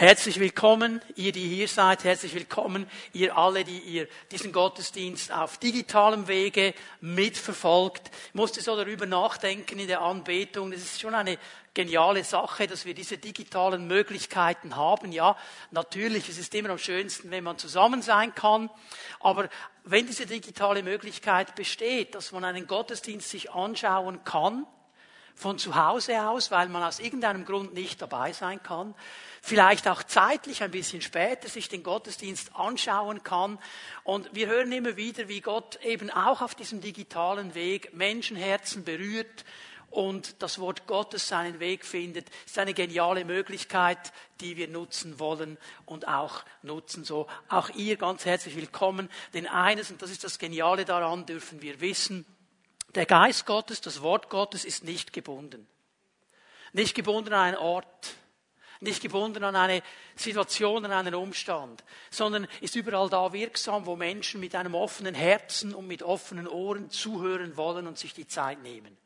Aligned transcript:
Herzlich 0.00 0.40
willkommen, 0.40 1.02
ihr, 1.14 1.30
die 1.30 1.46
hier 1.46 1.68
seid. 1.68 2.04
Herzlich 2.04 2.34
willkommen, 2.34 2.88
ihr 3.12 3.36
alle, 3.36 3.64
die 3.64 3.80
ihr 3.80 4.08
diesen 4.30 4.50
Gottesdienst 4.50 5.30
auf 5.30 5.58
digitalem 5.58 6.26
Wege 6.26 6.72
mitverfolgt. 7.02 8.10
Ich 8.28 8.34
musste 8.34 8.62
so 8.62 8.74
darüber 8.76 9.04
nachdenken 9.04 9.78
in 9.78 9.88
der 9.88 10.00
Anbetung. 10.00 10.70
Das 10.70 10.80
ist 10.80 11.02
schon 11.02 11.14
eine 11.14 11.36
geniale 11.74 12.24
Sache, 12.24 12.66
dass 12.66 12.86
wir 12.86 12.94
diese 12.94 13.18
digitalen 13.18 13.86
Möglichkeiten 13.88 14.74
haben. 14.74 15.12
Ja, 15.12 15.36
natürlich, 15.70 16.30
es 16.30 16.38
ist 16.38 16.54
immer 16.54 16.70
am 16.70 16.78
schönsten, 16.78 17.30
wenn 17.30 17.44
man 17.44 17.58
zusammen 17.58 18.00
sein 18.00 18.34
kann. 18.34 18.70
Aber 19.20 19.50
wenn 19.84 20.06
diese 20.06 20.24
digitale 20.24 20.82
Möglichkeit 20.82 21.54
besteht, 21.56 22.14
dass 22.14 22.32
man 22.32 22.46
einen 22.46 22.66
Gottesdienst 22.66 23.28
sich 23.28 23.50
anschauen 23.50 24.24
kann, 24.24 24.66
von 25.34 25.58
zu 25.58 25.74
Hause 25.74 26.22
aus, 26.22 26.50
weil 26.50 26.68
man 26.68 26.82
aus 26.82 27.00
irgendeinem 27.00 27.44
Grund 27.44 27.74
nicht 27.74 28.00
dabei 28.00 28.32
sein 28.32 28.62
kann, 28.62 28.94
vielleicht 29.42 29.88
auch 29.88 30.02
zeitlich 30.02 30.62
ein 30.62 30.70
bisschen 30.70 31.02
später 31.02 31.48
sich 31.48 31.68
den 31.68 31.82
Gottesdienst 31.82 32.54
anschauen 32.54 33.22
kann. 33.22 33.58
Und 34.04 34.34
wir 34.34 34.48
hören 34.48 34.72
immer 34.72 34.96
wieder, 34.96 35.28
wie 35.28 35.40
Gott 35.40 35.78
eben 35.82 36.10
auch 36.10 36.42
auf 36.42 36.54
diesem 36.54 36.80
digitalen 36.80 37.54
Weg 37.54 37.94
Menschenherzen 37.94 38.84
berührt 38.84 39.44
und 39.90 40.40
das 40.40 40.60
Wort 40.60 40.86
Gottes 40.86 41.26
seinen 41.28 41.58
Weg 41.58 41.84
findet. 41.84 42.28
Das 42.28 42.52
ist 42.52 42.58
eine 42.58 42.74
geniale 42.74 43.24
Möglichkeit, 43.24 44.12
die 44.40 44.56
wir 44.56 44.68
nutzen 44.68 45.18
wollen 45.18 45.58
und 45.84 46.06
auch 46.06 46.44
nutzen. 46.62 47.04
So 47.04 47.26
auch 47.48 47.70
ihr 47.70 47.96
ganz 47.96 48.24
herzlich 48.24 48.56
willkommen. 48.56 49.10
Denn 49.34 49.46
eines, 49.46 49.90
und 49.90 50.00
das 50.00 50.10
ist 50.10 50.22
das 50.22 50.38
Geniale 50.38 50.84
daran, 50.84 51.26
dürfen 51.26 51.60
wir 51.60 51.80
wissen, 51.80 52.24
der 52.94 53.06
Geist 53.06 53.46
Gottes, 53.46 53.80
das 53.80 54.02
Wort 54.02 54.30
Gottes 54.30 54.64
ist 54.64 54.84
nicht 54.84 55.12
gebunden. 55.12 55.66
Nicht 56.72 56.94
gebunden 56.94 57.32
an 57.32 57.40
einen 57.40 57.56
Ort, 57.56 58.14
nicht 58.80 59.02
gebunden 59.02 59.44
an 59.44 59.56
eine 59.56 59.82
Situation, 60.16 60.84
an 60.84 60.92
einen 60.92 61.14
Umstand, 61.14 61.84
sondern 62.10 62.48
ist 62.60 62.76
überall 62.76 63.08
da 63.08 63.32
wirksam, 63.32 63.86
wo 63.86 63.96
Menschen 63.96 64.40
mit 64.40 64.54
einem 64.54 64.74
offenen 64.74 65.14
Herzen 65.14 65.74
und 65.74 65.86
mit 65.86 66.02
offenen 66.02 66.48
Ohren 66.48 66.90
zuhören 66.90 67.56
wollen 67.56 67.86
und 67.86 67.98
sich 67.98 68.14
die 68.14 68.26
Zeit 68.26 68.62
nehmen. 68.62 68.96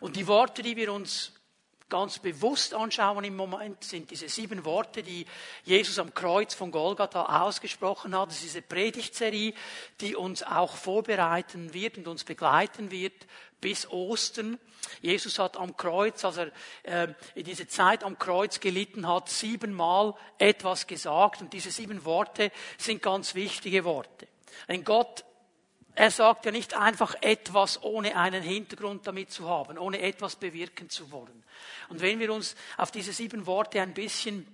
Und 0.00 0.16
die 0.16 0.26
Worte, 0.26 0.62
die 0.62 0.76
wir 0.76 0.92
uns 0.92 1.32
ganz 1.90 2.18
bewusst 2.18 2.72
anschauen 2.72 3.24
im 3.24 3.36
Moment, 3.36 3.84
sind 3.84 4.10
diese 4.10 4.28
sieben 4.28 4.64
Worte, 4.64 5.02
die 5.02 5.26
Jesus 5.64 5.98
am 5.98 6.14
Kreuz 6.14 6.54
von 6.54 6.70
Golgatha 6.70 7.42
ausgesprochen 7.42 8.16
hat. 8.16 8.28
Das 8.28 8.36
ist 8.36 8.44
diese 8.44 8.62
Predigtserie, 8.62 9.52
die 10.00 10.16
uns 10.16 10.42
auch 10.42 10.74
vorbereiten 10.74 11.74
wird 11.74 11.98
und 11.98 12.08
uns 12.08 12.24
begleiten 12.24 12.90
wird 12.90 13.26
bis 13.60 13.86
Ostern. 13.90 14.58
Jesus 15.02 15.38
hat 15.38 15.56
am 15.56 15.76
Kreuz, 15.76 16.24
als 16.24 16.38
er 16.38 16.52
äh, 16.84 17.14
in 17.34 17.44
diese 17.44 17.68
Zeit 17.68 18.02
am 18.02 18.18
Kreuz 18.18 18.60
gelitten 18.60 19.06
hat, 19.06 19.28
siebenmal 19.28 20.14
etwas 20.38 20.86
gesagt. 20.86 21.42
Und 21.42 21.52
diese 21.52 21.70
sieben 21.70 22.04
Worte 22.04 22.50
sind 22.78 23.02
ganz 23.02 23.34
wichtige 23.34 23.84
Worte. 23.84 24.28
Wenn 24.66 24.84
Gott 24.84 25.24
er 25.94 26.10
sagt 26.10 26.46
ja 26.46 26.52
nicht 26.52 26.74
einfach 26.74 27.14
etwas, 27.20 27.82
ohne 27.82 28.16
einen 28.16 28.42
Hintergrund 28.42 29.06
damit 29.06 29.30
zu 29.30 29.48
haben, 29.48 29.78
ohne 29.78 30.00
etwas 30.00 30.36
bewirken 30.36 30.88
zu 30.88 31.10
wollen. 31.10 31.42
Und 31.88 32.00
wenn 32.00 32.20
wir 32.20 32.32
uns 32.32 32.56
auf 32.76 32.90
diese 32.90 33.12
sieben 33.12 33.46
Worte 33.46 33.80
ein 33.80 33.94
bisschen 33.94 34.46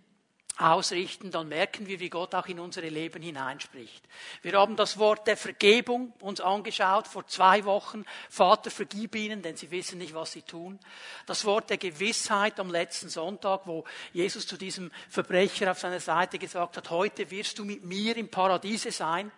ausrichten, 0.59 1.31
dann 1.31 1.49
merken 1.49 1.87
wir, 1.87 2.01
wie 2.01 2.09
Gott 2.09 2.35
auch 2.35 2.47
in 2.47 2.59
unsere 2.59 2.89
Leben 2.89 3.23
hineinspricht. 3.23 4.03
Wir 4.41 4.55
haben 4.55 4.75
das 4.75 4.99
Wort 4.99 5.27
der 5.27 5.37
Vergebung 5.37 6.15
uns 6.21 6.41
angeschaut 6.41 7.07
vor 7.07 7.27
zwei 7.27 7.65
Wochen. 7.67 8.07
Vater, 8.31 8.71
vergib 8.71 9.15
ihnen, 9.17 9.43
denn 9.43 9.57
sie 9.57 9.71
wissen 9.71 9.99
nicht, 9.99 10.15
was 10.15 10.33
sie 10.33 10.43
tun. 10.43 10.79
Das 11.27 11.45
Wort 11.45 11.69
der 11.69 11.77
Gewissheit 11.77 12.59
am 12.59 12.71
letzten 12.71 13.11
Sonntag, 13.11 13.63
wo 13.67 13.85
Jesus 14.15 14.47
zu 14.47 14.57
diesem 14.57 14.91
Verbrecher 15.11 15.71
auf 15.71 15.79
seiner 15.79 16.01
Seite 16.01 16.39
gesagt 16.39 16.79
hat, 16.79 16.91
heute 16.91 17.31
wirst 17.31 17.59
du 17.59 17.65
mit 17.65 17.85
mir 17.85 18.17
im 18.17 18.31
Paradiese 18.31 18.91
sein. 18.91 19.31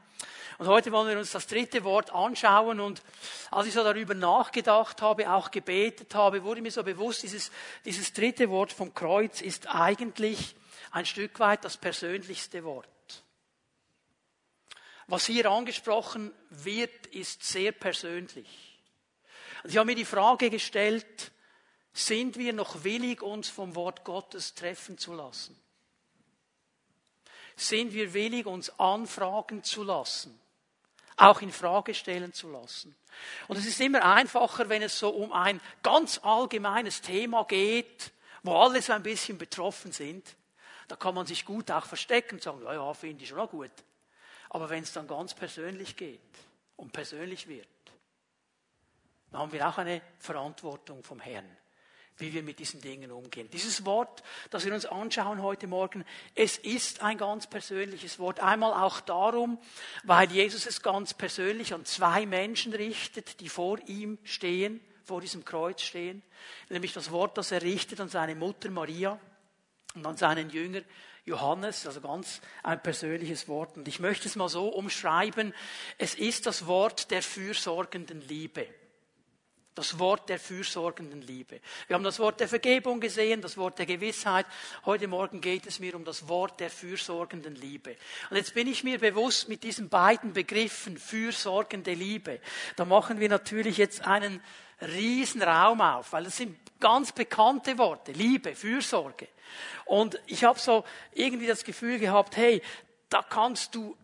Und 0.58 0.66
heute 0.66 0.90
wollen 0.90 1.08
wir 1.08 1.18
uns 1.18 1.30
das 1.30 1.46
dritte 1.46 1.84
Wort 1.84 2.10
anschauen. 2.12 2.80
Und 2.80 3.02
als 3.50 3.68
ich 3.68 3.74
so 3.74 3.84
darüber 3.84 4.14
nachgedacht 4.14 5.00
habe, 5.02 5.30
auch 5.30 5.50
gebetet 5.50 6.14
habe, 6.14 6.42
wurde 6.42 6.62
mir 6.62 6.72
so 6.72 6.82
bewusst, 6.82 7.22
dieses, 7.22 7.52
dieses 7.84 8.12
dritte 8.12 8.50
Wort 8.50 8.72
vom 8.72 8.92
Kreuz 8.92 9.40
ist 9.40 9.68
eigentlich 9.68 10.56
ein 10.90 11.06
Stück 11.06 11.38
weit 11.38 11.64
das 11.64 11.76
persönlichste 11.76 12.64
Wort. 12.64 12.88
Was 15.06 15.26
hier 15.26 15.50
angesprochen 15.50 16.32
wird, 16.50 17.06
ist 17.06 17.44
sehr 17.44 17.72
persönlich. 17.72 18.78
Und 19.62 19.70
ich 19.70 19.76
habe 19.76 19.86
mir 19.86 19.96
die 19.96 20.04
Frage 20.04 20.50
gestellt, 20.50 21.32
sind 21.92 22.36
wir 22.36 22.52
noch 22.52 22.84
willig, 22.84 23.22
uns 23.22 23.48
vom 23.48 23.74
Wort 23.74 24.04
Gottes 24.04 24.54
treffen 24.54 24.98
zu 24.98 25.14
lassen? 25.14 25.58
Sind 27.58 27.92
wir 27.92 28.14
willig, 28.14 28.46
uns 28.46 28.70
anfragen 28.78 29.62
zu 29.62 29.82
lassen? 29.82 30.38
auch 31.18 31.42
in 31.42 31.52
Frage 31.52 31.94
stellen 31.94 32.32
zu 32.32 32.48
lassen. 32.50 32.94
Und 33.48 33.56
es 33.56 33.66
ist 33.66 33.80
immer 33.80 34.04
einfacher, 34.04 34.68
wenn 34.68 34.82
es 34.82 34.98
so 34.98 35.10
um 35.10 35.32
ein 35.32 35.60
ganz 35.82 36.20
allgemeines 36.22 37.00
Thema 37.00 37.44
geht, 37.44 38.12
wo 38.42 38.54
alle 38.54 38.80
so 38.80 38.92
ein 38.92 39.02
bisschen 39.02 39.36
betroffen 39.36 39.92
sind. 39.92 40.36
Da 40.86 40.96
kann 40.96 41.14
man 41.14 41.26
sich 41.26 41.44
gut 41.44 41.70
auch 41.70 41.86
verstecken 41.86 42.36
und 42.36 42.42
sagen, 42.42 42.62
ja, 42.62 42.74
ja, 42.74 42.94
finde 42.94 43.24
ich 43.24 43.28
schon 43.30 43.40
auch 43.40 43.50
gut. 43.50 43.72
Aber 44.50 44.70
wenn 44.70 44.84
es 44.84 44.92
dann 44.92 45.08
ganz 45.08 45.34
persönlich 45.34 45.96
geht 45.96 46.20
und 46.76 46.92
persönlich 46.92 47.48
wird, 47.48 47.66
dann 49.30 49.40
haben 49.40 49.52
wir 49.52 49.68
auch 49.68 49.76
eine 49.76 50.00
Verantwortung 50.18 51.02
vom 51.02 51.20
Herrn 51.20 51.56
wie 52.18 52.32
wir 52.32 52.42
mit 52.42 52.58
diesen 52.58 52.80
Dingen 52.80 53.10
umgehen. 53.10 53.48
Dieses 53.52 53.84
Wort, 53.84 54.22
das 54.50 54.64
wir 54.64 54.74
uns 54.74 54.86
anschauen 54.86 55.42
heute 55.42 55.66
Morgen, 55.66 56.04
es 56.34 56.58
ist 56.58 57.02
ein 57.02 57.18
ganz 57.18 57.46
persönliches 57.46 58.18
Wort. 58.18 58.40
Einmal 58.40 58.72
auch 58.74 59.00
darum, 59.00 59.58
weil 60.04 60.30
Jesus 60.30 60.66
es 60.66 60.82
ganz 60.82 61.14
persönlich 61.14 61.74
an 61.74 61.84
zwei 61.84 62.26
Menschen 62.26 62.74
richtet, 62.74 63.40
die 63.40 63.48
vor 63.48 63.78
ihm 63.86 64.18
stehen, 64.24 64.80
vor 65.04 65.20
diesem 65.20 65.44
Kreuz 65.44 65.82
stehen. 65.82 66.22
Nämlich 66.68 66.92
das 66.92 67.10
Wort, 67.10 67.38
das 67.38 67.52
er 67.52 67.62
richtet 67.62 68.00
an 68.00 68.08
seine 68.08 68.34
Mutter 68.34 68.70
Maria 68.70 69.18
und 69.94 70.06
an 70.06 70.16
seinen 70.16 70.50
Jünger 70.50 70.82
Johannes, 71.24 71.86
also 71.86 72.00
ganz 72.00 72.40
ein 72.62 72.82
persönliches 72.82 73.48
Wort. 73.48 73.76
Und 73.76 73.86
ich 73.86 74.00
möchte 74.00 74.26
es 74.26 74.34
mal 74.34 74.48
so 74.48 74.68
umschreiben. 74.68 75.54
Es 75.98 76.14
ist 76.14 76.46
das 76.46 76.66
Wort 76.66 77.10
der 77.10 77.22
fürsorgenden 77.22 78.20
Liebe. 78.22 78.66
Das 79.78 80.00
Wort 80.00 80.28
der 80.28 80.40
fürsorgenden 80.40 81.22
Liebe. 81.22 81.60
Wir 81.86 81.94
haben 81.94 82.02
das 82.02 82.18
Wort 82.18 82.40
der 82.40 82.48
Vergebung 82.48 82.98
gesehen, 82.98 83.40
das 83.40 83.56
Wort 83.56 83.78
der 83.78 83.86
Gewissheit. 83.86 84.44
Heute 84.84 85.06
Morgen 85.06 85.40
geht 85.40 85.68
es 85.68 85.78
mir 85.78 85.94
um 85.94 86.04
das 86.04 86.26
Wort 86.26 86.58
der 86.58 86.68
fürsorgenden 86.68 87.54
Liebe. 87.54 87.94
Und 88.28 88.36
jetzt 88.36 88.54
bin 88.54 88.66
ich 88.66 88.82
mir 88.82 88.98
bewusst 88.98 89.48
mit 89.48 89.62
diesen 89.62 89.88
beiden 89.88 90.32
Begriffen 90.32 90.98
fürsorgende 90.98 91.94
Liebe. 91.94 92.40
Da 92.74 92.84
machen 92.86 93.20
wir 93.20 93.28
natürlich 93.28 93.76
jetzt 93.76 94.04
einen 94.04 94.42
riesen 94.80 95.42
Raum 95.42 95.80
auf, 95.80 96.12
weil 96.12 96.24
das 96.24 96.38
sind 96.38 96.58
ganz 96.80 97.12
bekannte 97.12 97.78
Worte. 97.78 98.10
Liebe, 98.10 98.56
Fürsorge. 98.56 99.28
Und 99.84 100.18
ich 100.26 100.42
habe 100.42 100.58
so 100.58 100.82
irgendwie 101.12 101.46
das 101.46 101.62
Gefühl 101.62 102.00
gehabt, 102.00 102.36
hey, 102.36 102.62
da 103.10 103.22
kannst 103.22 103.76
du 103.76 103.96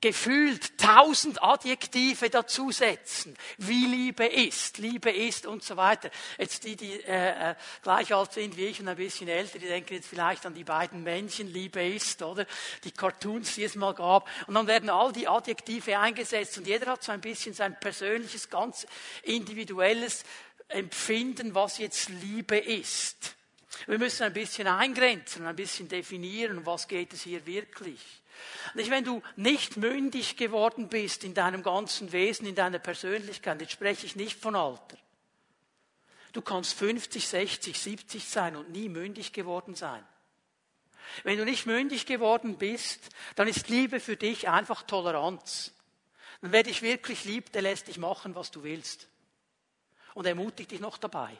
gefühlt 0.00 0.78
tausend 0.78 1.42
Adjektive 1.42 2.30
dazusetzen, 2.30 3.36
wie 3.58 3.86
Liebe 3.86 4.26
ist, 4.26 4.78
Liebe 4.78 5.10
ist 5.10 5.46
und 5.46 5.64
so 5.64 5.76
weiter. 5.76 6.10
Jetzt 6.38 6.64
die, 6.64 6.76
die 6.76 7.00
äh, 7.04 7.50
äh, 7.50 7.54
gleich 7.82 8.14
alt 8.14 8.32
sind 8.32 8.56
wie 8.56 8.66
ich 8.66 8.80
und 8.80 8.88
ein 8.88 8.96
bisschen 8.96 9.28
älter, 9.28 9.58
die 9.58 9.66
denken 9.66 9.94
jetzt 9.94 10.08
vielleicht 10.08 10.46
an 10.46 10.54
die 10.54 10.64
beiden 10.64 11.02
Männchen, 11.02 11.52
Liebe 11.52 11.84
ist, 11.84 12.22
oder 12.22 12.46
die 12.84 12.92
Cartoons, 12.92 13.54
die 13.54 13.64
es 13.64 13.74
mal 13.74 13.94
gab. 13.94 14.28
Und 14.46 14.54
dann 14.54 14.66
werden 14.66 14.90
all 14.90 15.12
die 15.12 15.26
Adjektive 15.26 15.98
eingesetzt 15.98 16.58
und 16.58 16.66
jeder 16.66 16.92
hat 16.92 17.02
so 17.02 17.12
ein 17.12 17.20
bisschen 17.20 17.54
sein 17.54 17.78
persönliches, 17.80 18.48
ganz 18.50 18.86
individuelles 19.22 20.24
Empfinden, 20.68 21.54
was 21.54 21.78
jetzt 21.78 22.08
Liebe 22.08 22.58
ist. 22.58 23.36
Wir 23.86 23.98
müssen 23.98 24.24
ein 24.24 24.32
bisschen 24.32 24.66
eingrenzen, 24.66 25.46
ein 25.46 25.56
bisschen 25.56 25.88
definieren, 25.88 26.66
was 26.66 26.88
geht 26.88 27.12
es 27.12 27.22
hier 27.22 27.44
wirklich. 27.46 28.00
Nicht, 28.74 28.90
wenn 28.90 29.04
du 29.04 29.22
nicht 29.36 29.76
mündig 29.76 30.36
geworden 30.36 30.88
bist 30.88 31.24
in 31.24 31.34
deinem 31.34 31.62
ganzen 31.62 32.12
Wesen, 32.12 32.46
in 32.46 32.54
deiner 32.54 32.78
Persönlichkeit, 32.78 33.60
jetzt 33.60 33.72
spreche 33.72 34.06
ich 34.06 34.16
nicht 34.16 34.40
von 34.40 34.54
Alter. 34.54 34.96
Du 36.32 36.42
kannst 36.42 36.74
50, 36.74 37.26
60, 37.26 37.78
70 37.78 38.28
sein 38.28 38.56
und 38.56 38.70
nie 38.70 38.88
mündig 38.88 39.32
geworden 39.32 39.74
sein. 39.74 40.04
Wenn 41.24 41.38
du 41.38 41.44
nicht 41.44 41.66
mündig 41.66 42.06
geworden 42.06 42.58
bist, 42.58 43.00
dann 43.34 43.48
ist 43.48 43.68
Liebe 43.68 43.98
für 43.98 44.16
dich 44.16 44.48
einfach 44.48 44.82
Toleranz. 44.82 45.72
Dann 46.40 46.52
wer 46.52 46.62
dich 46.62 46.82
wirklich 46.82 47.24
liebt, 47.24 47.54
der 47.54 47.62
lässt 47.62 47.88
dich 47.88 47.98
machen, 47.98 48.34
was 48.34 48.50
du 48.50 48.62
willst. 48.62 49.08
Und 50.14 50.26
ermutigt 50.26 50.70
dich 50.70 50.80
noch 50.80 50.98
dabei. 50.98 51.36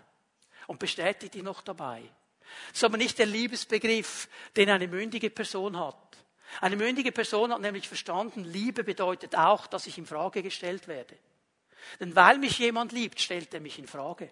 Und 0.67 0.79
bestätigt 0.79 1.35
dich 1.35 1.43
noch 1.43 1.63
dabei. 1.63 2.03
Das 2.69 2.79
ist 2.79 2.85
aber 2.85 2.97
nicht 2.97 3.19
der 3.19 3.27
Liebesbegriff, 3.27 4.29
den 4.57 4.71
eine 4.71 4.89
mündige 4.89 5.31
Person 5.31 5.79
hat. 5.79 6.19
Eine 6.61 6.77
mündige 6.77 7.13
Person 7.13 7.53
hat 7.53 7.61
nämlich 7.61 7.89
verstanden, 7.89 8.45
Liebe 8.45 8.85
bedeutet 8.85 9.37
auch, 9.37 9.67
dass 9.67 9.87
ich 9.87 9.99
in 9.99 10.07
Frage 10.07 10.43
gestellt 10.43 10.89
werde. 10.89 11.17
Denn 12.01 12.15
weil 12.17 12.39
mich 12.39 12.59
jemand 12.59 12.93
liebt, 12.93 13.21
stellt 13.21 13.55
er 13.55 13.61
mich 13.61 13.79
in 13.79 13.87
Frage. 13.87 14.31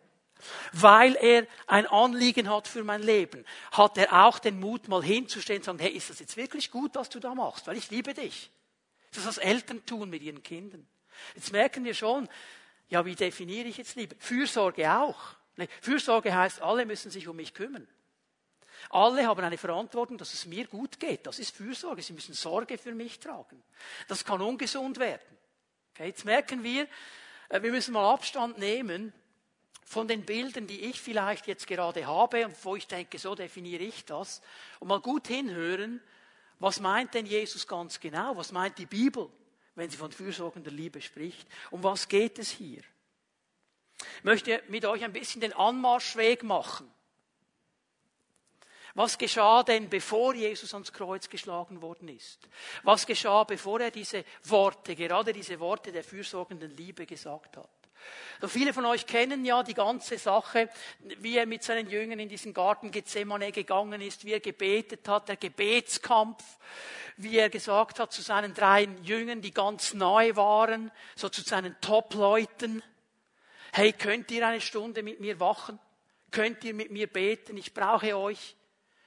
weil 0.73 1.17
er 1.17 1.47
ein 1.67 1.87
Anliegen 1.87 2.51
hat 2.51 2.69
für 2.69 2.85
mein 2.85 3.03
Leben, 3.03 3.45
hat 3.73 3.97
er 3.99 4.27
auch 4.27 4.39
den 4.39 4.61
Mut, 4.61 4.89
mal 4.89 5.03
hinzustehen 5.03 5.59
und 5.59 5.63
zu 5.65 5.71
sagen, 5.71 5.79
hey, 5.79 5.93
ist 5.93 6.11
das 6.11 6.21
jetzt 6.21 6.37
wirklich 6.37 6.71
gut, 6.71 6.95
was 6.95 7.09
du 7.09 7.21
da 7.21 7.35
machst? 7.35 7.67
Weil 7.67 7.77
ich 7.77 7.91
liebe 7.91 8.15
dich. 8.15 8.51
Das 9.11 9.21
ist 9.21 9.27
was 9.27 9.39
Eltern 9.39 9.85
tun 9.87 10.11
mit 10.11 10.23
ihren 10.23 10.43
Kindern. 10.43 10.87
Jetzt 11.35 11.53
merken 11.53 11.85
wir 11.85 11.95
schon, 11.95 12.29
ja, 12.89 13.05
wie 13.07 13.15
definiere 13.15 13.69
ich 13.69 13.79
jetzt 13.79 13.97
Liebe? 13.97 14.15
Fürsorge 14.19 14.93
auch. 14.93 15.19
Fürsorge 15.81 16.35
heißt, 16.35 16.61
alle 16.61 16.85
müssen 16.85 17.11
sich 17.11 17.27
um 17.29 17.37
mich 17.37 17.55
kümmern. 17.55 17.89
Alle 18.91 19.27
haben 19.27 19.45
eine 19.45 19.59
Verantwortung, 19.59 20.19
dass 20.19 20.35
es 20.35 20.47
mir 20.47 20.67
gut 20.67 21.01
geht. 21.01 21.27
Das 21.27 21.39
ist 21.39 21.57
Fürsorge. 21.57 22.03
Sie 22.03 22.13
müssen 22.13 22.35
Sorge 22.35 22.79
für 22.79 22.95
mich 22.95 23.19
tragen. 23.19 23.63
Das 24.09 24.25
kann 24.25 24.41
ungesund 24.41 24.99
werden. 24.99 25.37
Okay, 25.95 26.09
jetzt 26.09 26.25
merken 26.25 26.63
wir, 26.63 26.87
äh, 27.49 27.63
wir 27.63 27.71
müssen 27.71 27.93
mal 27.93 28.13
Abstand 28.13 28.59
nehmen 28.59 29.13
von 29.85 30.09
den 30.09 30.25
Bildern, 30.25 30.67
die 30.67 30.81
ich 30.83 31.01
vielleicht 31.01 31.47
jetzt 31.47 31.67
gerade 31.67 32.07
habe 32.07 32.47
und 32.47 32.65
wo 32.65 32.77
ich 32.77 32.87
denke, 32.87 33.19
so 33.19 33.35
definiere 33.35 33.85
ich 33.85 34.05
das, 34.05 34.43
und 34.81 34.89
mal 34.89 35.01
gut 35.01 35.29
hinhören, 35.29 36.03
was 36.59 36.81
meint 36.81 37.15
denn 37.15 37.27
Jesus 37.27 37.67
ganz 37.67 38.01
genau? 38.01 38.37
Was 38.37 38.51
meint 38.51 38.79
die 38.79 38.87
Bibel, 38.87 39.31
wenn 39.75 39.91
sie 39.91 39.97
von 39.97 40.11
fürsorgender 40.11 40.71
Liebe 40.71 41.01
spricht? 41.01 41.47
Um 41.71 41.83
was 41.83 42.09
geht 42.09 42.39
es 42.39 42.51
hier? 42.51 42.83
Ich 44.19 44.25
möchte 44.25 44.63
mit 44.69 44.85
euch 44.85 45.05
ein 45.05 45.13
bisschen 45.13 45.41
den 45.41 45.53
Anmarschweg 45.53 46.43
machen. 46.43 46.91
Was 48.97 49.19
geschah 49.19 49.63
denn, 49.63 49.91
bevor 49.91 50.35
Jesus 50.35 50.73
ans 50.73 50.91
Kreuz 50.91 51.29
geschlagen 51.29 51.83
worden 51.83 52.09
ist? 52.09 52.49
Was 52.83 53.05
geschah, 53.05 53.45
bevor 53.45 53.79
er 53.79 53.91
diese 53.91 54.25
Worte, 54.45 54.97
gerade 54.97 55.35
diese 55.35 55.61
Worte 55.61 55.93
der 55.93 56.03
fürsorgenden 56.03 56.75
Liebe 56.75 57.05
gesagt 57.05 57.59
hat? 57.59 57.69
So 58.41 58.49
viele 58.49 58.73
von 58.73 58.87
euch 58.87 59.05
kennen 59.05 59.45
ja 59.45 59.63
die 59.63 59.75
ganze 59.75 60.17
Sache, 60.17 60.71
wie 61.19 61.37
er 61.37 61.45
mit 61.45 61.63
seinen 61.63 61.91
Jüngern 61.91 62.21
in 62.21 62.31
diesen 62.31 62.55
Garten 62.55 62.91
Gethsemane 62.91 63.53
gegangen 63.53 64.01
ist, 64.01 64.25
wie 64.25 64.33
er 64.33 64.41
gebetet 64.41 65.07
hat, 65.09 65.29
der 65.29 65.37
Gebetskampf, 65.37 66.43
wie 67.19 67.37
er 67.37 67.51
gesagt 67.51 68.01
hat 68.01 68.15
zu 68.15 68.23
seinen 68.23 68.55
drei 68.55 68.89
Jüngern, 69.03 69.43
die 69.43 69.53
ganz 69.53 69.93
neu 69.93 70.35
waren, 70.37 70.91
so 71.17 71.29
zu 71.29 71.43
seinen 71.43 71.79
Top-Leuten, 71.83 72.83
hey, 73.75 73.93
könnt 73.93 74.31
ihr 74.31 74.47
eine 74.47 74.63
Stunde 74.63 75.03
mit 75.03 75.21
mir 75.21 75.39
wachen? 75.39 75.79
Könnt 76.31 76.65
ihr 76.65 76.73
mit 76.73 76.91
mir 76.91 77.09
beten? 77.09 77.59
Ich 77.59 77.75
brauche 77.75 78.17
euch. 78.17 78.57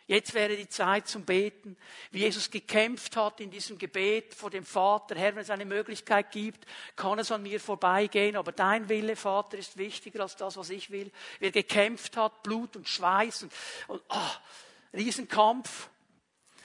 Jetzt 0.09 0.33
wäre 0.33 0.57
die 0.57 0.67
Zeit 0.67 1.07
zum 1.07 1.23
Beten, 1.23 1.77
wie 2.09 2.21
Jesus 2.21 2.49
gekämpft 2.49 3.15
hat 3.15 3.39
in 3.41 3.51
diesem 3.51 3.77
Gebet 3.77 4.33
vor 4.33 4.49
dem 4.49 4.65
Vater. 4.65 5.13
Herr, 5.13 5.35
wenn 5.35 5.43
es 5.43 5.51
eine 5.51 5.65
Möglichkeit 5.65 6.31
gibt, 6.31 6.65
kann 6.95 7.19
es 7.19 7.31
an 7.31 7.43
mir 7.43 7.59
vorbeigehen, 7.59 8.35
aber 8.35 8.51
dein 8.51 8.89
Wille, 8.89 9.15
Vater, 9.15 9.59
ist 9.59 9.77
wichtiger 9.77 10.21
als 10.21 10.35
das, 10.35 10.57
was 10.57 10.71
ich 10.71 10.89
will. 10.89 11.11
Wie 11.37 11.45
er 11.45 11.51
gekämpft 11.51 12.17
hat, 12.17 12.41
Blut 12.41 12.75
und 12.75 12.89
Schweiß 12.89 13.43
und, 13.43 13.53
und 13.87 14.01
oh, 14.09 14.95
Riesenkampf. 14.95 15.89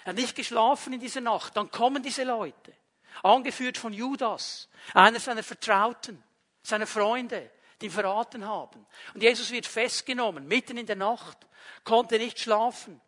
Er 0.05 0.12
hat 0.12 0.17
nicht 0.17 0.37
geschlafen 0.37 0.94
in 0.94 1.00
dieser 1.00 1.20
Nacht. 1.20 1.55
Dann 1.55 1.70
kommen 1.70 2.02
diese 2.02 2.25
Leute, 2.25 2.73
angeführt 3.23 3.76
von 3.76 3.93
Judas, 3.93 4.70
einer 4.94 5.20
seiner 5.20 5.43
Vertrauten, 5.43 6.23
seiner 6.62 6.87
Freunde, 6.87 7.50
die 7.82 7.87
ihn 7.87 7.93
verraten 7.93 8.47
haben. 8.47 8.87
Und 9.12 9.23
Jesus 9.23 9.50
wird 9.50 9.67
festgenommen, 9.67 10.49
mitten 10.49 10.79
in 10.79 10.87
der 10.87 10.97
Nacht, 10.97 11.37
konnte 11.85 12.17
nicht 12.17 12.40
schlafen. 12.40 13.02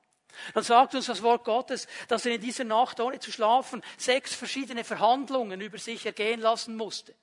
Dann 0.54 0.64
sagt 0.64 0.94
uns 0.94 1.06
das 1.06 1.22
Wort 1.22 1.44
Gottes, 1.44 1.86
dass 2.08 2.26
er 2.26 2.34
in 2.34 2.40
dieser 2.40 2.64
Nacht, 2.64 3.00
ohne 3.00 3.18
zu 3.18 3.32
schlafen, 3.32 3.82
sechs 3.96 4.34
verschiedene 4.34 4.84
Verhandlungen 4.84 5.60
über 5.60 5.78
sich 5.78 6.06
ergehen 6.06 6.40
lassen 6.40 6.76
musste. 6.76 7.14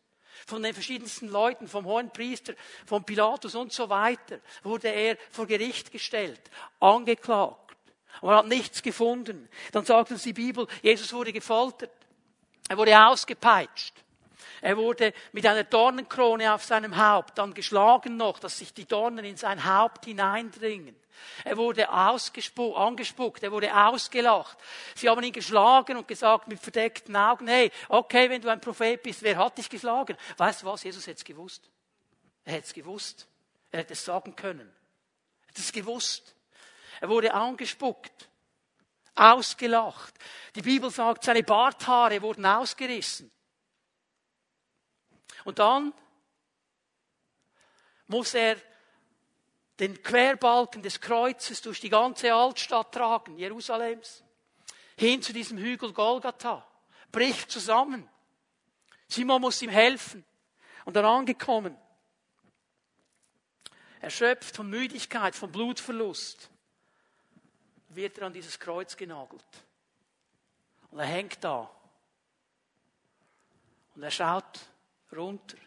Von 0.45 0.63
den 0.63 0.73
verschiedensten 0.73 1.27
Leuten, 1.27 1.67
vom 1.67 1.85
hohen 1.85 2.11
Priester, 2.11 2.53
vom 2.85 3.03
Pilatus 3.03 3.55
und 3.55 3.71
so 3.71 3.87
weiter, 3.89 4.39
wurde 4.63 4.89
er 4.89 5.17
vor 5.31 5.45
Gericht 5.45 5.91
gestellt, 5.91 6.41
angeklagt. 6.79 7.77
Man 8.21 8.35
hat 8.35 8.47
nichts 8.47 8.81
gefunden. 8.81 9.49
Dann 9.71 9.85
sagt 9.85 10.11
uns 10.11 10.23
die 10.23 10.33
Bibel, 10.33 10.67
Jesus 10.81 11.11
wurde 11.13 11.33
gefoltert. 11.33 11.91
Er 12.69 12.77
wurde 12.77 12.97
ausgepeitscht. 12.99 14.02
Er 14.63 14.77
wurde 14.77 15.13
mit 15.33 15.45
einer 15.45 15.65
Dornenkrone 15.65 16.53
auf 16.53 16.63
seinem 16.63 16.95
Haupt, 16.95 17.37
dann 17.37 17.53
geschlagen 17.53 18.15
noch, 18.15 18.39
dass 18.39 18.59
sich 18.59 18.73
die 18.73 18.85
Dornen 18.85 19.25
in 19.25 19.35
sein 19.35 19.65
Haupt 19.65 20.05
hineindringen. 20.05 20.95
Er 21.43 21.57
wurde 21.57 21.89
angespuckt, 21.89 23.43
er 23.43 23.51
wurde 23.51 23.75
ausgelacht. 23.75 24.57
Sie 24.95 25.09
haben 25.09 25.21
ihn 25.21 25.33
geschlagen 25.33 25.97
und 25.97 26.07
gesagt 26.07 26.47
mit 26.47 26.61
verdeckten 26.61 27.13
Augen, 27.13 27.45
hey, 27.49 27.73
okay, 27.89 28.29
wenn 28.29 28.41
du 28.41 28.47
ein 28.47 28.61
Prophet 28.61 29.03
bist, 29.03 29.21
wer 29.21 29.35
hat 29.35 29.57
dich 29.57 29.69
geschlagen? 29.69 30.15
Weißt 30.37 30.61
du 30.61 30.67
was? 30.67 30.81
Jesus 30.81 31.07
hätte 31.07 31.17
es 31.17 31.25
gewusst. 31.25 31.69
Er 32.45 32.53
hätte 32.53 32.67
es 32.67 32.73
gewusst. 32.73 33.27
Er 33.69 33.79
hätte 33.79 33.91
es 33.91 34.05
sagen 34.05 34.33
können. 34.33 34.71
Er 35.41 35.47
hätte 35.49 35.61
es 35.61 35.73
gewusst. 35.73 36.35
Er 37.01 37.09
wurde 37.09 37.33
angespuckt, 37.33 38.29
ausgelacht. 39.13 40.13
Die 40.55 40.61
Bibel 40.61 40.89
sagt, 40.89 41.25
seine 41.25 41.43
Barthaare 41.43 42.21
wurden 42.21 42.45
ausgerissen. 42.45 43.29
Und 45.43 45.59
dann 45.59 45.93
muss 48.07 48.33
er 48.33 48.57
den 49.79 50.01
Querbalken 50.01 50.81
des 50.81 51.01
Kreuzes 51.01 51.61
durch 51.61 51.79
die 51.79 51.89
ganze 51.89 52.33
Altstadt 52.33 52.93
tragen, 52.93 53.37
Jerusalems, 53.37 54.23
hin 54.97 55.21
zu 55.21 55.33
diesem 55.33 55.57
Hügel 55.57 55.93
Golgatha, 55.93 56.65
bricht 57.11 57.49
zusammen. 57.49 58.07
Simon 59.07 59.41
muss 59.41 59.61
ihm 59.61 59.69
helfen. 59.69 60.23
Und 60.85 60.95
dann 60.95 61.05
angekommen, 61.05 61.77
erschöpft 64.01 64.55
von 64.55 64.69
Müdigkeit, 64.69 65.33
von 65.33 65.51
Blutverlust, 65.51 66.49
wird 67.89 68.17
er 68.17 68.27
an 68.27 68.33
dieses 68.33 68.59
Kreuz 68.59 68.97
genagelt. 68.97 69.45
Und 70.91 70.99
er 70.99 71.05
hängt 71.05 71.43
da. 71.43 71.69
Und 73.95 74.03
er 74.03 74.11
schaut 74.11 74.59
runter. 75.13 75.57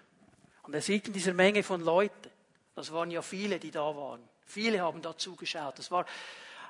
Und 0.62 0.74
er 0.74 0.82
sieht 0.82 1.06
in 1.06 1.12
dieser 1.12 1.34
Menge 1.34 1.62
von 1.62 1.80
Leuten, 1.80 2.30
das 2.74 2.92
waren 2.92 3.10
ja 3.10 3.22
viele, 3.22 3.58
die 3.58 3.70
da 3.70 3.96
waren. 3.96 4.22
Viele 4.44 4.80
haben 4.80 5.00
da 5.00 5.16
zugeschaut. 5.16 5.78
Das 5.78 5.90
war 5.90 6.04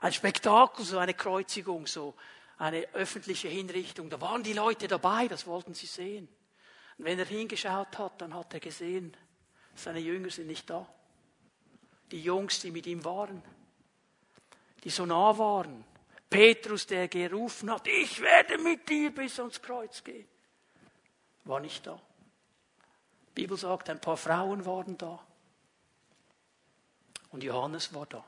ein 0.01 0.13
Spektakel, 0.13 0.85
so 0.85 0.99
eine 0.99 1.15
Kreuzigung, 1.15 1.87
so 1.87 2.15
eine 2.59 2.87
öffentliche 2.95 3.49
Hinrichtung. 3.49 4.09
Da 4.09 4.21
waren 4.21 4.43
die 4.43 4.53
Leute 4.53 4.89
dabei, 4.89 5.29
das 5.29 5.47
wollten 5.47 5.75
sie 5.75 5.87
sehen. 5.87 6.29
Und 6.99 7.05
wenn 7.05 7.19
er 7.19 7.27
hingeschaut 7.27 7.99
hat, 7.99 8.21
dann 8.21 8.35
hat 8.35 8.55
er 8.55 8.61
gesehen, 8.61 9.17
seine 9.75 9.99
Jünger 9.99 10.31
sind 10.31 10.47
nicht 10.47 10.69
da. 10.71 10.89
Die 12.11 12.23
Jungs, 12.23 12.61
die 12.61 12.71
mit 12.71 12.87
ihm 12.87 13.05
waren, 13.05 13.43
die 14.85 14.91
so 14.91 15.05
nah 15.05 15.37
waren. 15.37 15.85
Petrus, 16.31 16.87
der 16.87 17.09
gerufen 17.09 17.71
hat, 17.71 17.87
ich 17.87 18.21
werde 18.21 18.59
mit 18.59 18.89
dir 18.89 19.15
bis 19.15 19.39
ans 19.39 19.61
Kreuz 19.61 20.03
gehen, 20.03 20.27
war 21.45 21.61
nicht 21.61 21.87
da. 21.87 22.01
Die 23.37 23.43
Bibel 23.43 23.59
sagt, 23.59 23.91
ein 23.91 24.01
paar 24.01 24.17
Frauen 24.17 24.65
waren 24.65 24.97
da. 24.97 25.19
Und 27.33 27.45
Johannes 27.45 27.93
war 27.93 28.07
da. 28.07 28.25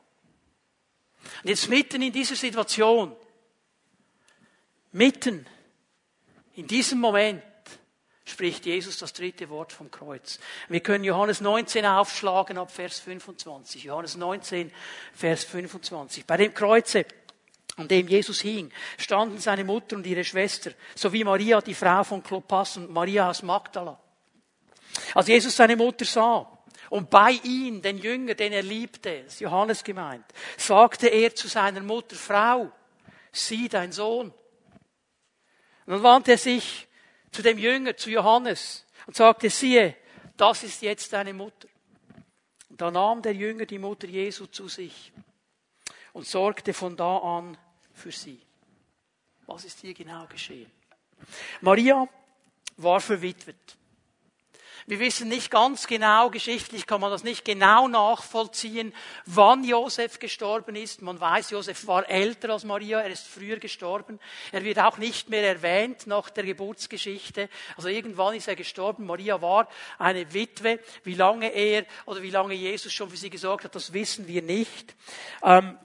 Und 1.42 1.48
jetzt 1.48 1.68
mitten 1.70 2.02
in 2.02 2.12
dieser 2.12 2.36
Situation, 2.36 3.16
mitten 4.92 5.46
in 6.56 6.66
diesem 6.66 7.00
Moment, 7.00 7.42
spricht 8.26 8.66
Jesus 8.66 8.98
das 8.98 9.14
dritte 9.14 9.48
Wort 9.48 9.72
vom 9.72 9.90
Kreuz. 9.90 10.38
Wir 10.68 10.80
können 10.80 11.04
Johannes 11.04 11.40
19 11.40 11.86
aufschlagen 11.86 12.58
ab 12.58 12.70
Vers 12.70 13.00
25. 13.00 13.84
Johannes 13.84 14.16
19, 14.16 14.70
Vers 15.14 15.44
25. 15.44 16.26
Bei 16.26 16.36
dem 16.36 16.52
Kreuze, 16.52 17.06
an 17.76 17.88
dem 17.88 18.08
Jesus 18.08 18.40
hing, 18.40 18.70
standen 18.98 19.38
seine 19.38 19.64
Mutter 19.64 19.96
und 19.96 20.06
ihre 20.06 20.24
Schwester, 20.24 20.72
sowie 20.94 21.24
Maria, 21.24 21.62
die 21.62 21.74
Frau 21.74 22.04
von 22.04 22.22
Klopas 22.22 22.76
und 22.76 22.90
Maria 22.90 23.30
aus 23.30 23.42
Magdala. 23.42 23.98
Als 25.14 25.28
Jesus 25.28 25.56
seine 25.56 25.76
Mutter 25.76 26.04
sah, 26.04 26.58
und 26.90 27.10
bei 27.10 27.32
ihm, 27.42 27.82
den 27.82 27.98
Jünger, 27.98 28.34
den 28.34 28.52
er 28.52 28.62
liebte, 28.62 29.10
ist 29.10 29.40
Johannes 29.40 29.84
gemeint, 29.84 30.24
sagte 30.56 31.08
er 31.08 31.34
zu 31.34 31.48
seiner 31.48 31.80
Mutter, 31.80 32.16
Frau, 32.16 32.72
sieh 33.30 33.68
dein 33.68 33.92
Sohn. 33.92 34.32
Und 35.86 35.92
dann 35.92 36.02
wandte 36.02 36.32
er 36.32 36.38
sich 36.38 36.86
zu 37.30 37.42
dem 37.42 37.58
Jünger, 37.58 37.96
zu 37.96 38.10
Johannes, 38.10 38.86
und 39.06 39.16
sagte, 39.16 39.50
siehe, 39.50 39.96
das 40.36 40.62
ist 40.62 40.82
jetzt 40.82 41.12
deine 41.12 41.34
Mutter. 41.34 41.68
Und 42.70 42.80
da 42.80 42.90
nahm 42.90 43.22
der 43.22 43.34
Jünger 43.34 43.66
die 43.66 43.78
Mutter 43.78 44.06
Jesu 44.06 44.46
zu 44.46 44.68
sich 44.68 45.12
und 46.12 46.26
sorgte 46.26 46.72
von 46.72 46.96
da 46.96 47.18
an 47.18 47.56
für 47.92 48.12
sie. 48.12 48.40
Was 49.46 49.64
ist 49.64 49.80
hier 49.80 49.94
genau 49.94 50.26
geschehen? 50.26 50.70
Maria 51.60 52.06
war 52.76 53.00
verwitwet. 53.00 53.77
Wir 54.88 55.00
wissen 55.00 55.28
nicht 55.28 55.50
ganz 55.50 55.86
genau, 55.86 56.30
geschichtlich 56.30 56.86
kann 56.86 57.02
man 57.02 57.10
das 57.10 57.22
nicht 57.22 57.44
genau 57.44 57.88
nachvollziehen, 57.88 58.94
wann 59.26 59.62
Josef 59.62 60.18
gestorben 60.18 60.76
ist. 60.76 61.02
Man 61.02 61.20
weiß, 61.20 61.50
Josef 61.50 61.86
war 61.86 62.08
älter 62.08 62.48
als 62.48 62.64
Maria, 62.64 63.02
er 63.02 63.10
ist 63.10 63.26
früher 63.26 63.58
gestorben. 63.58 64.18
Er 64.50 64.64
wird 64.64 64.78
auch 64.78 64.96
nicht 64.96 65.28
mehr 65.28 65.46
erwähnt 65.46 66.06
nach 66.06 66.30
der 66.30 66.44
Geburtsgeschichte. 66.44 67.50
Also 67.76 67.90
irgendwann 67.90 68.34
ist 68.34 68.48
er 68.48 68.56
gestorben. 68.56 69.04
Maria 69.04 69.42
war 69.42 69.68
eine 69.98 70.32
Witwe. 70.32 70.80
Wie 71.04 71.16
lange 71.16 71.48
er 71.48 71.84
oder 72.06 72.22
wie 72.22 72.30
lange 72.30 72.54
Jesus 72.54 72.90
schon 72.90 73.10
für 73.10 73.18
sie 73.18 73.28
gesorgt 73.28 73.64
hat, 73.64 73.74
das 73.74 73.92
wissen 73.92 74.26
wir 74.26 74.40
nicht. 74.40 74.96
Ähm, 75.42 75.76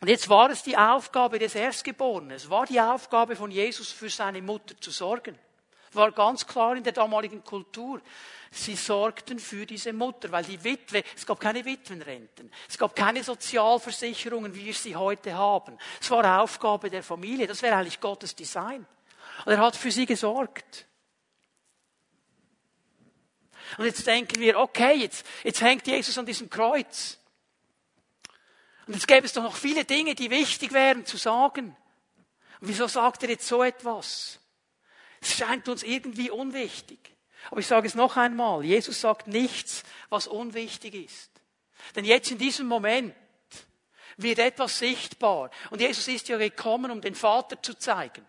und 0.00 0.06
jetzt 0.06 0.28
war 0.28 0.50
es 0.50 0.62
die 0.62 0.76
Aufgabe 0.76 1.40
des 1.40 1.56
Erstgeborenen. 1.56 2.30
Es 2.30 2.48
war 2.48 2.64
die 2.64 2.80
Aufgabe 2.80 3.34
von 3.34 3.50
Jesus 3.50 3.90
für 3.90 4.08
seine 4.08 4.40
Mutter 4.40 4.80
zu 4.80 4.92
sorgen 4.92 5.36
war 5.96 6.12
ganz 6.12 6.46
klar 6.46 6.76
in 6.76 6.84
der 6.84 6.92
damaligen 6.92 7.42
Kultur. 7.42 8.00
Sie 8.50 8.76
sorgten 8.76 9.38
für 9.38 9.66
diese 9.66 9.92
Mutter, 9.92 10.30
weil 10.30 10.44
die 10.44 10.62
Witwe, 10.62 11.02
es 11.14 11.26
gab 11.26 11.40
keine 11.40 11.64
Witwenrenten, 11.64 12.50
es 12.68 12.78
gab 12.78 12.94
keine 12.94 13.22
Sozialversicherungen, 13.22 14.54
wie 14.54 14.66
wir 14.66 14.74
sie 14.74 14.96
heute 14.96 15.34
haben. 15.34 15.76
Es 16.00 16.10
war 16.10 16.40
Aufgabe 16.40 16.88
der 16.88 17.02
Familie, 17.02 17.46
das 17.46 17.62
wäre 17.62 17.76
eigentlich 17.76 18.00
Gottes 18.00 18.34
Design. 18.34 18.86
Und 19.44 19.52
er 19.52 19.58
hat 19.58 19.76
für 19.76 19.90
sie 19.90 20.06
gesorgt. 20.06 20.86
Und 23.78 23.84
jetzt 23.84 24.06
denken 24.06 24.40
wir, 24.40 24.58
okay, 24.58 24.94
jetzt, 24.94 25.26
jetzt 25.42 25.60
hängt 25.60 25.86
Jesus 25.86 26.16
an 26.16 26.26
diesem 26.26 26.48
Kreuz. 26.48 27.18
Und 28.86 28.94
jetzt 28.94 29.08
gäbe 29.08 29.26
es 29.26 29.32
doch 29.32 29.42
noch 29.42 29.56
viele 29.56 29.84
Dinge, 29.84 30.14
die 30.14 30.30
wichtig 30.30 30.72
wären 30.72 31.04
zu 31.04 31.16
sagen. 31.16 31.76
Und 32.60 32.68
wieso 32.68 32.86
sagt 32.86 33.24
er 33.24 33.30
jetzt 33.30 33.46
so 33.46 33.62
etwas? 33.62 34.38
Es 35.26 35.36
scheint 35.36 35.68
uns 35.68 35.82
irgendwie 35.82 36.30
unwichtig. 36.30 36.98
Aber 37.50 37.60
ich 37.60 37.66
sage 37.66 37.88
es 37.88 37.94
noch 37.96 38.16
einmal, 38.16 38.64
Jesus 38.64 39.00
sagt 39.00 39.26
nichts, 39.26 39.82
was 40.08 40.28
unwichtig 40.28 40.94
ist. 40.94 41.30
Denn 41.96 42.04
jetzt 42.04 42.30
in 42.30 42.38
diesem 42.38 42.66
Moment 42.66 43.14
wird 44.16 44.38
etwas 44.38 44.78
sichtbar. 44.78 45.50
Und 45.70 45.80
Jesus 45.80 46.06
ist 46.06 46.28
ja 46.28 46.38
gekommen, 46.38 46.92
um 46.92 47.00
den 47.00 47.14
Vater 47.16 47.60
zu 47.60 47.74
zeigen. 47.74 48.24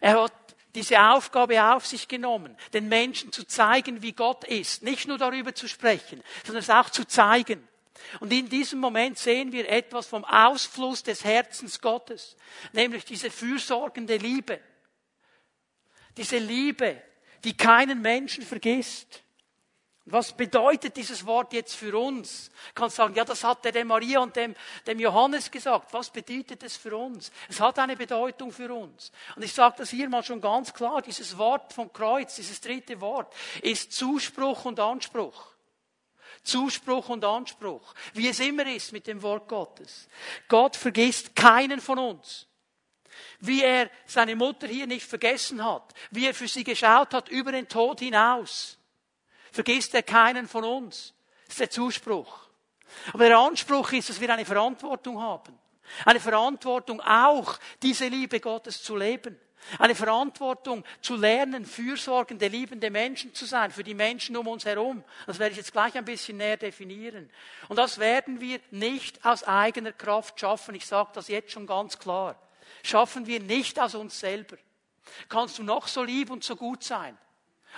Er 0.00 0.22
hat 0.22 0.32
diese 0.74 1.00
Aufgabe 1.00 1.62
auf 1.72 1.86
sich 1.86 2.08
genommen, 2.08 2.56
den 2.72 2.88
Menschen 2.88 3.32
zu 3.32 3.46
zeigen, 3.46 4.02
wie 4.02 4.12
Gott 4.12 4.44
ist. 4.44 4.82
Nicht 4.82 5.06
nur 5.06 5.18
darüber 5.18 5.54
zu 5.54 5.68
sprechen, 5.68 6.22
sondern 6.44 6.62
es 6.62 6.70
auch 6.70 6.90
zu 6.90 7.06
zeigen. 7.06 7.66
Und 8.18 8.32
in 8.32 8.48
diesem 8.48 8.80
Moment 8.80 9.18
sehen 9.18 9.52
wir 9.52 9.68
etwas 9.68 10.08
vom 10.08 10.24
Ausfluss 10.24 11.04
des 11.04 11.24
Herzens 11.24 11.80
Gottes, 11.80 12.36
nämlich 12.72 13.04
diese 13.04 13.30
fürsorgende 13.30 14.16
Liebe. 14.16 14.60
Diese 16.16 16.38
Liebe, 16.38 17.02
die 17.44 17.56
keinen 17.56 18.00
Menschen 18.00 18.44
vergisst. 18.44 19.22
Was 20.06 20.32
bedeutet 20.32 20.96
dieses 20.96 21.24
Wort 21.24 21.52
jetzt 21.52 21.76
für 21.76 21.96
uns? 21.96 22.50
Ich 22.68 22.74
kann 22.74 22.90
sagen, 22.90 23.14
ja, 23.14 23.24
das 23.24 23.44
hat 23.44 23.64
der 23.64 23.70
dem 23.70 23.88
Maria 23.88 24.20
und 24.20 24.34
dem, 24.34 24.56
dem 24.86 24.98
Johannes 24.98 25.50
gesagt. 25.50 25.92
Was 25.92 26.10
bedeutet 26.10 26.62
es 26.64 26.76
für 26.76 26.96
uns? 26.96 27.30
Es 27.48 27.60
hat 27.60 27.78
eine 27.78 27.96
Bedeutung 27.96 28.50
für 28.50 28.74
uns. 28.74 29.12
Und 29.36 29.44
ich 29.44 29.52
sage 29.52 29.76
das 29.78 29.90
hier 29.90 30.08
mal 30.08 30.24
schon 30.24 30.40
ganz 30.40 30.72
klar. 30.72 31.00
Dieses 31.02 31.38
Wort 31.38 31.72
vom 31.72 31.92
Kreuz, 31.92 32.34
dieses 32.34 32.60
dritte 32.60 33.00
Wort, 33.00 33.32
ist 33.62 33.92
Zuspruch 33.92 34.64
und 34.64 34.80
Anspruch. 34.80 35.52
Zuspruch 36.42 37.10
und 37.10 37.24
Anspruch. 37.24 37.94
Wie 38.14 38.28
es 38.28 38.40
immer 38.40 38.66
ist 38.66 38.92
mit 38.92 39.06
dem 39.06 39.22
Wort 39.22 39.48
Gottes. 39.48 40.08
Gott 40.48 40.74
vergisst 40.74 41.36
keinen 41.36 41.80
von 41.80 41.98
uns 41.98 42.46
wie 43.40 43.62
er 43.62 43.90
seine 44.06 44.36
Mutter 44.36 44.66
hier 44.66 44.86
nicht 44.86 45.06
vergessen 45.06 45.64
hat, 45.64 45.94
wie 46.10 46.26
er 46.26 46.34
für 46.34 46.48
sie 46.48 46.64
geschaut 46.64 47.14
hat 47.14 47.28
über 47.28 47.52
den 47.52 47.68
Tod 47.68 48.00
hinaus. 48.00 48.78
Vergisst 49.52 49.94
er 49.94 50.02
keinen 50.02 50.48
von 50.48 50.64
uns. 50.64 51.14
Das 51.46 51.54
ist 51.54 51.60
der 51.60 51.70
Zuspruch. 51.70 52.40
Aber 53.12 53.26
der 53.26 53.38
Anspruch 53.38 53.92
ist, 53.92 54.08
dass 54.08 54.20
wir 54.20 54.32
eine 54.32 54.44
Verantwortung 54.44 55.20
haben. 55.20 55.58
Eine 56.04 56.20
Verantwortung 56.20 57.00
auch, 57.00 57.58
diese 57.82 58.06
Liebe 58.06 58.40
Gottes 58.40 58.82
zu 58.82 58.96
leben. 58.96 59.38
Eine 59.78 59.94
Verantwortung 59.94 60.84
zu 61.02 61.16
lernen, 61.16 61.66
fürsorgende, 61.66 62.48
liebende 62.48 62.90
Menschen 62.90 63.34
zu 63.34 63.44
sein, 63.44 63.70
für 63.70 63.84
die 63.84 63.94
Menschen 63.94 64.36
um 64.36 64.48
uns 64.48 64.64
herum. 64.64 65.04
Das 65.26 65.38
werde 65.38 65.52
ich 65.52 65.58
jetzt 65.58 65.72
gleich 65.72 65.96
ein 65.96 66.04
bisschen 66.04 66.38
näher 66.38 66.56
definieren. 66.56 67.30
Und 67.68 67.76
das 67.76 67.98
werden 67.98 68.40
wir 68.40 68.60
nicht 68.70 69.24
aus 69.24 69.44
eigener 69.44 69.92
Kraft 69.92 70.40
schaffen. 70.40 70.74
Ich 70.74 70.86
sage 70.86 71.10
das 71.12 71.28
jetzt 71.28 71.52
schon 71.52 71.66
ganz 71.66 71.98
klar 71.98 72.36
schaffen 72.82 73.26
wir 73.26 73.40
nicht 73.40 73.78
aus 73.78 73.94
uns 73.94 74.18
selber. 74.18 74.56
Kannst 75.28 75.58
du 75.58 75.62
noch 75.62 75.88
so 75.88 76.02
lieb 76.02 76.30
und 76.30 76.44
so 76.44 76.56
gut 76.56 76.84
sein. 76.84 77.16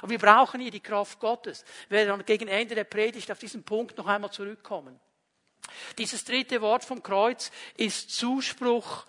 Aber 0.01 0.11
wir 0.11 0.19
brauchen 0.19 0.61
hier 0.61 0.71
die 0.71 0.81
Kraft 0.81 1.21
Gottes. 1.21 1.65
Ich 1.85 1.91
werde 1.91 2.11
dann 2.11 2.25
gegen 2.25 2.49
Ende 2.49 2.75
der 2.75 2.85
Predigt 2.85 3.31
auf 3.31 3.39
diesen 3.39 3.63
Punkt 3.63 3.97
noch 3.99 4.07
einmal 4.07 4.31
zurückkommen. 4.31 4.99
Dieses 5.99 6.25
dritte 6.25 6.61
Wort 6.61 6.85
vom 6.85 7.03
Kreuz 7.03 7.51
ist 7.77 8.11
Zuspruch 8.11 9.07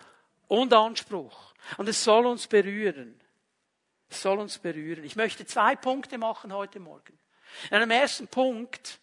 und 0.48 0.74
Anspruch. 0.74 1.54
Und 1.78 1.88
es 1.88 2.04
soll 2.04 2.26
uns 2.26 2.48
berühren. 2.48 3.20
Es 4.10 4.22
soll 4.22 4.40
uns 4.40 4.60
berühren. 4.60 5.04
Ich 5.04 5.16
möchte 5.16 5.46
zwei 5.46 5.76
Punkte 5.76 6.18
machen 6.18 6.54
heute 6.54 6.80
Morgen. 6.80 7.18
In 7.70 7.78
einem 7.78 7.92
ersten 7.92 8.28
Punkt 8.28 9.00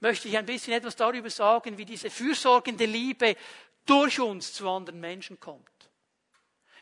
möchte 0.00 0.28
ich 0.28 0.38
ein 0.38 0.46
bisschen 0.46 0.72
etwas 0.72 0.96
darüber 0.96 1.30
sagen, 1.30 1.76
wie 1.76 1.84
diese 1.84 2.10
fürsorgende 2.10 2.86
Liebe 2.86 3.36
durch 3.84 4.20
uns 4.20 4.52
zu 4.52 4.68
anderen 4.68 5.00
Menschen 5.00 5.40
kommt 5.40 5.77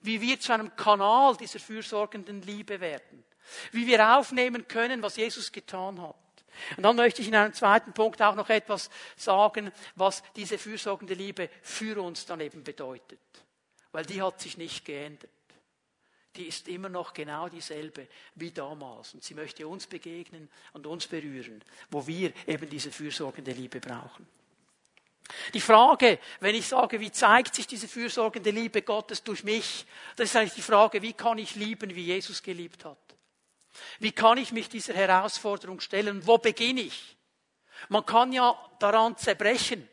wie 0.07 0.21
wir 0.21 0.41
zu 0.41 0.53
einem 0.53 0.75
Kanal 0.77 1.37
dieser 1.37 1.59
fürsorgenden 1.59 2.43
Liebe 2.43 2.81
werden, 2.81 3.25
wie 3.73 3.87
wir 3.87 4.17
aufnehmen 4.17 4.67
können, 4.69 5.03
was 5.03 5.17
Jesus 5.17 5.53
getan 5.53 6.01
hat. 6.01 6.15
Und 6.77 6.83
dann 6.83 6.97
möchte 6.97 7.21
ich 7.23 7.29
in 7.29 7.35
einem 7.35 7.53
zweiten 7.53 7.93
Punkt 7.93 8.23
auch 8.23 8.35
noch 8.35 8.49
etwas 8.49 8.89
sagen, 9.17 9.71
was 9.95 10.23
diese 10.37 10.59
fürsorgende 10.59 11.15
Liebe 11.15 11.51
für 11.63 12.03
uns 12.03 12.25
dann 12.25 12.41
eben 12.41 12.65
bedeutet. 12.65 13.21
Weil 13.93 14.07
die 14.07 14.23
hat 14.23 14.41
sich 14.41 14.57
nicht 14.57 14.85
geändert. 14.85 15.31
Die 16.37 16.47
ist 16.47 16.69
immer 16.69 16.89
noch 16.89 17.15
genau 17.15 17.49
dieselbe 17.49 18.09
wie 18.35 18.51
damals. 18.51 19.15
Und 19.15 19.25
sie 19.25 19.35
möchte 19.35 19.67
uns 19.67 19.87
begegnen 19.87 20.51
und 20.73 20.87
uns 20.87 21.07
berühren, 21.07 21.63
wo 21.91 22.07
wir 22.07 22.33
eben 22.47 22.69
diese 22.69 22.91
fürsorgende 22.91 23.53
Liebe 23.53 23.81
brauchen. 23.81 24.27
Die 25.55 25.61
Frage, 25.61 26.19
wenn 26.41 26.55
ich 26.55 26.69
sage, 26.69 27.01
wie 27.01 27.11
zeigt 27.11 27.55
sich 27.55 27.67
diese 27.67 27.89
fürsorgende 27.89 28.51
Liebe 28.51 28.83
Gottes 28.83 29.23
durch 29.23 29.45
mich, 29.45 29.87
das 30.17 30.31
ist 30.31 30.37
eigentlich 30.37 30.55
die 30.55 30.63
Frage, 30.63 31.03
wie 31.03 31.13
kann 31.13 31.39
ich 31.39 31.55
lieben, 31.57 31.95
wie 31.95 32.05
Jesus 32.05 32.43
geliebt 32.43 32.85
hat? 32.85 32.99
Wie 33.99 34.13
kann 34.13 34.39
ich 34.39 34.53
mich 34.53 34.69
dieser 34.69 34.95
Herausforderung 34.95 35.81
stellen? 35.81 36.27
Wo 36.27 36.39
beginne 36.39 36.83
ich? 36.83 37.17
Man 37.89 38.07
kann 38.07 38.33
ja 38.33 38.57
daran 38.79 39.17
zerbrechen. 39.17 39.89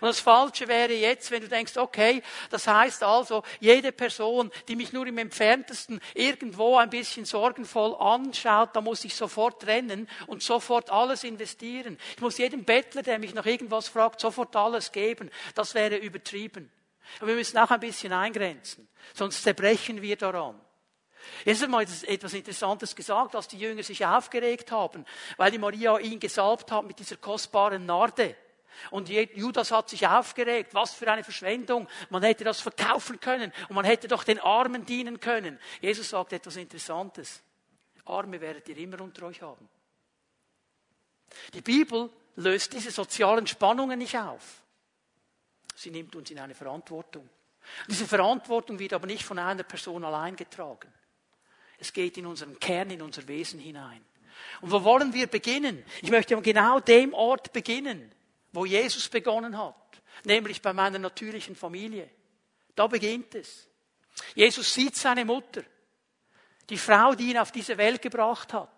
Und 0.00 0.08
das 0.08 0.20
Falsche 0.20 0.68
wäre 0.68 0.92
jetzt, 0.92 1.30
wenn 1.30 1.42
du 1.42 1.48
denkst, 1.48 1.76
okay, 1.76 2.22
das 2.50 2.66
heißt 2.66 3.02
also, 3.02 3.42
jede 3.60 3.92
Person, 3.92 4.50
die 4.68 4.76
mich 4.76 4.92
nur 4.92 5.06
im 5.06 5.18
entferntesten 5.18 6.00
irgendwo 6.14 6.76
ein 6.76 6.90
bisschen 6.90 7.24
sorgenvoll 7.24 7.96
anschaut, 7.96 8.70
da 8.74 8.80
muss 8.80 9.04
ich 9.04 9.14
sofort 9.14 9.66
rennen 9.66 10.08
und 10.26 10.42
sofort 10.42 10.90
alles 10.90 11.24
investieren. 11.24 11.98
Ich 12.14 12.20
muss 12.20 12.38
jedem 12.38 12.64
Bettler, 12.64 13.02
der 13.02 13.18
mich 13.18 13.34
nach 13.34 13.46
irgendwas 13.46 13.88
fragt, 13.88 14.20
sofort 14.20 14.54
alles 14.54 14.92
geben. 14.92 15.30
Das 15.54 15.74
wäre 15.74 15.96
übertrieben. 15.96 16.70
Aber 17.18 17.28
wir 17.28 17.34
müssen 17.34 17.58
auch 17.58 17.70
ein 17.70 17.80
bisschen 17.80 18.12
eingrenzen, 18.12 18.88
sonst 19.14 19.42
zerbrechen 19.42 20.02
wir 20.02 20.16
daran. 20.16 20.60
Jesus 21.44 21.64
hat 21.64 21.70
mal 21.70 21.82
etwas 21.82 22.32
Interessantes 22.32 22.94
gesagt, 22.94 23.34
als 23.34 23.48
die 23.48 23.58
Jünger 23.58 23.82
sich 23.82 24.06
aufgeregt 24.06 24.70
haben, 24.70 25.04
weil 25.36 25.50
die 25.50 25.58
Maria 25.58 25.98
ihn 25.98 26.20
gesalbt 26.20 26.70
hat 26.70 26.86
mit 26.86 26.98
dieser 26.98 27.16
kostbaren 27.16 27.84
Narde. 27.84 28.36
Und 28.90 29.08
Judas 29.08 29.70
hat 29.70 29.88
sich 29.88 30.06
aufgeregt. 30.06 30.74
Was 30.74 30.94
für 30.94 31.10
eine 31.10 31.24
Verschwendung. 31.24 31.88
Man 32.08 32.22
hätte 32.22 32.44
das 32.44 32.60
verkaufen 32.60 33.20
können 33.20 33.52
und 33.68 33.74
man 33.74 33.84
hätte 33.84 34.08
doch 34.08 34.24
den 34.24 34.38
Armen 34.38 34.86
dienen 34.86 35.20
können. 35.20 35.58
Jesus 35.80 36.10
sagt 36.10 36.32
etwas 36.32 36.56
Interessantes. 36.56 37.42
Arme 38.06 38.40
werdet 38.40 38.68
ihr 38.68 38.76
immer 38.78 39.00
unter 39.00 39.26
euch 39.26 39.42
haben. 39.42 39.68
Die 41.54 41.60
Bibel 41.60 42.10
löst 42.36 42.72
diese 42.72 42.90
sozialen 42.90 43.46
Spannungen 43.46 43.98
nicht 43.98 44.16
auf. 44.18 44.62
Sie 45.76 45.90
nimmt 45.90 46.14
uns 46.16 46.30
in 46.30 46.38
eine 46.38 46.54
Verantwortung. 46.54 47.28
Diese 47.88 48.06
Verantwortung 48.06 48.78
wird 48.78 48.92
aber 48.92 49.06
nicht 49.06 49.24
von 49.24 49.38
einer 49.38 49.62
Person 49.62 50.04
allein 50.04 50.36
getragen. 50.36 50.92
Es 51.78 51.92
geht 51.92 52.18
in 52.18 52.26
unseren 52.26 52.58
Kern, 52.58 52.90
in 52.90 53.02
unser 53.02 53.26
Wesen 53.28 53.60
hinein. 53.60 54.04
Und 54.60 54.70
wo 54.70 54.82
wollen 54.84 55.12
wir 55.14 55.26
beginnen? 55.26 55.84
Ich 56.02 56.10
möchte 56.10 56.36
an 56.36 56.42
genau 56.42 56.80
dem 56.80 57.14
Ort 57.14 57.52
beginnen 57.52 58.12
wo 58.52 58.64
Jesus 58.64 59.08
begonnen 59.08 59.56
hat, 59.56 60.02
nämlich 60.24 60.62
bei 60.62 60.72
meiner 60.72 60.98
natürlichen 60.98 61.56
Familie. 61.56 62.08
Da 62.74 62.86
beginnt 62.86 63.34
es. 63.34 63.68
Jesus 64.34 64.72
sieht 64.72 64.96
seine 64.96 65.24
Mutter, 65.24 65.62
die 66.68 66.78
Frau, 66.78 67.14
die 67.14 67.30
ihn 67.30 67.38
auf 67.38 67.52
diese 67.52 67.78
Welt 67.78 68.02
gebracht 68.02 68.52
hat. 68.52 68.68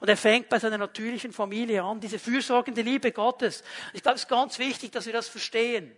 Und 0.00 0.08
er 0.08 0.16
fängt 0.16 0.48
bei 0.48 0.58
seiner 0.58 0.78
natürlichen 0.78 1.32
Familie 1.32 1.82
an, 1.82 2.00
diese 2.00 2.18
fürsorgende 2.18 2.82
Liebe 2.82 3.12
Gottes. 3.12 3.64
Ich 3.92 4.02
glaube, 4.02 4.16
es 4.16 4.22
ist 4.22 4.28
ganz 4.28 4.58
wichtig, 4.58 4.92
dass 4.92 5.06
wir 5.06 5.12
das 5.12 5.28
verstehen. 5.28 5.94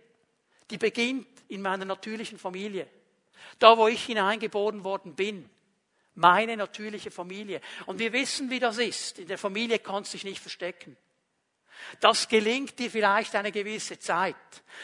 Die 0.69 0.77
beginnt 0.77 1.27
in 1.49 1.61
meiner 1.61 1.85
natürlichen 1.85 2.39
Familie. 2.39 2.87
Da, 3.59 3.77
wo 3.77 3.87
ich 3.87 4.03
hineingeboren 4.05 4.83
worden 4.83 5.15
bin, 5.15 5.49
Meine 6.13 6.57
natürliche 6.57 7.09
Familie. 7.09 7.61
Und 7.85 7.99
wir 7.99 8.11
wissen, 8.11 8.49
wie 8.49 8.59
das 8.59 8.77
ist. 8.77 9.19
In 9.19 9.27
der 9.27 9.37
Familie 9.37 9.79
kannst 9.79 10.13
du 10.13 10.17
dich 10.17 10.25
nicht 10.25 10.41
verstecken. 10.41 10.97
Das 11.99 12.27
gelingt 12.27 12.77
dir 12.79 12.89
vielleicht 12.89 13.35
eine 13.35 13.51
gewisse 13.51 13.99
Zeit. 13.99 14.35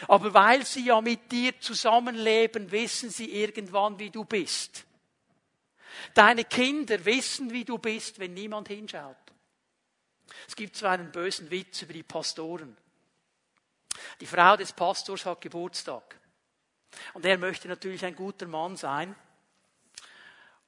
Aber 0.08 0.34
weil 0.34 0.66
sie 0.66 0.86
ja 0.86 1.02
mit 1.02 1.32
dir 1.32 1.60
zusammenleben, 1.60 2.72
wissen 2.72 3.10
sie 3.10 3.32
irgendwann, 3.32 3.98
wie 4.00 4.10
du 4.10 4.26
bist. 4.26 4.86
Deine 6.14 6.46
Kinder 6.46 7.04
wissen, 7.06 7.52
wie 7.52 7.66
du 7.66 7.78
bist, 7.78 8.20
wenn 8.20 8.34
niemand 8.34 8.68
hinschaut. 8.68 9.16
Es 10.48 10.56
gibt 10.56 10.76
so 10.76 10.86
einen 10.86 11.12
bösen 11.12 11.50
Witz 11.50 11.82
über 11.82 11.94
die 11.94 12.04
Pastoren. 12.04 12.78
Die 14.20 14.26
Frau 14.26 14.56
des 14.56 14.74
Pastors 14.74 15.26
hat 15.26 15.42
Geburtstag. 15.42 16.20
Und 17.14 17.26
er 17.26 17.38
möchte 17.38 17.68
natürlich 17.68 18.06
ein 18.06 18.16
guter 18.16 18.48
Mann 18.48 18.76
sein. 18.76 19.16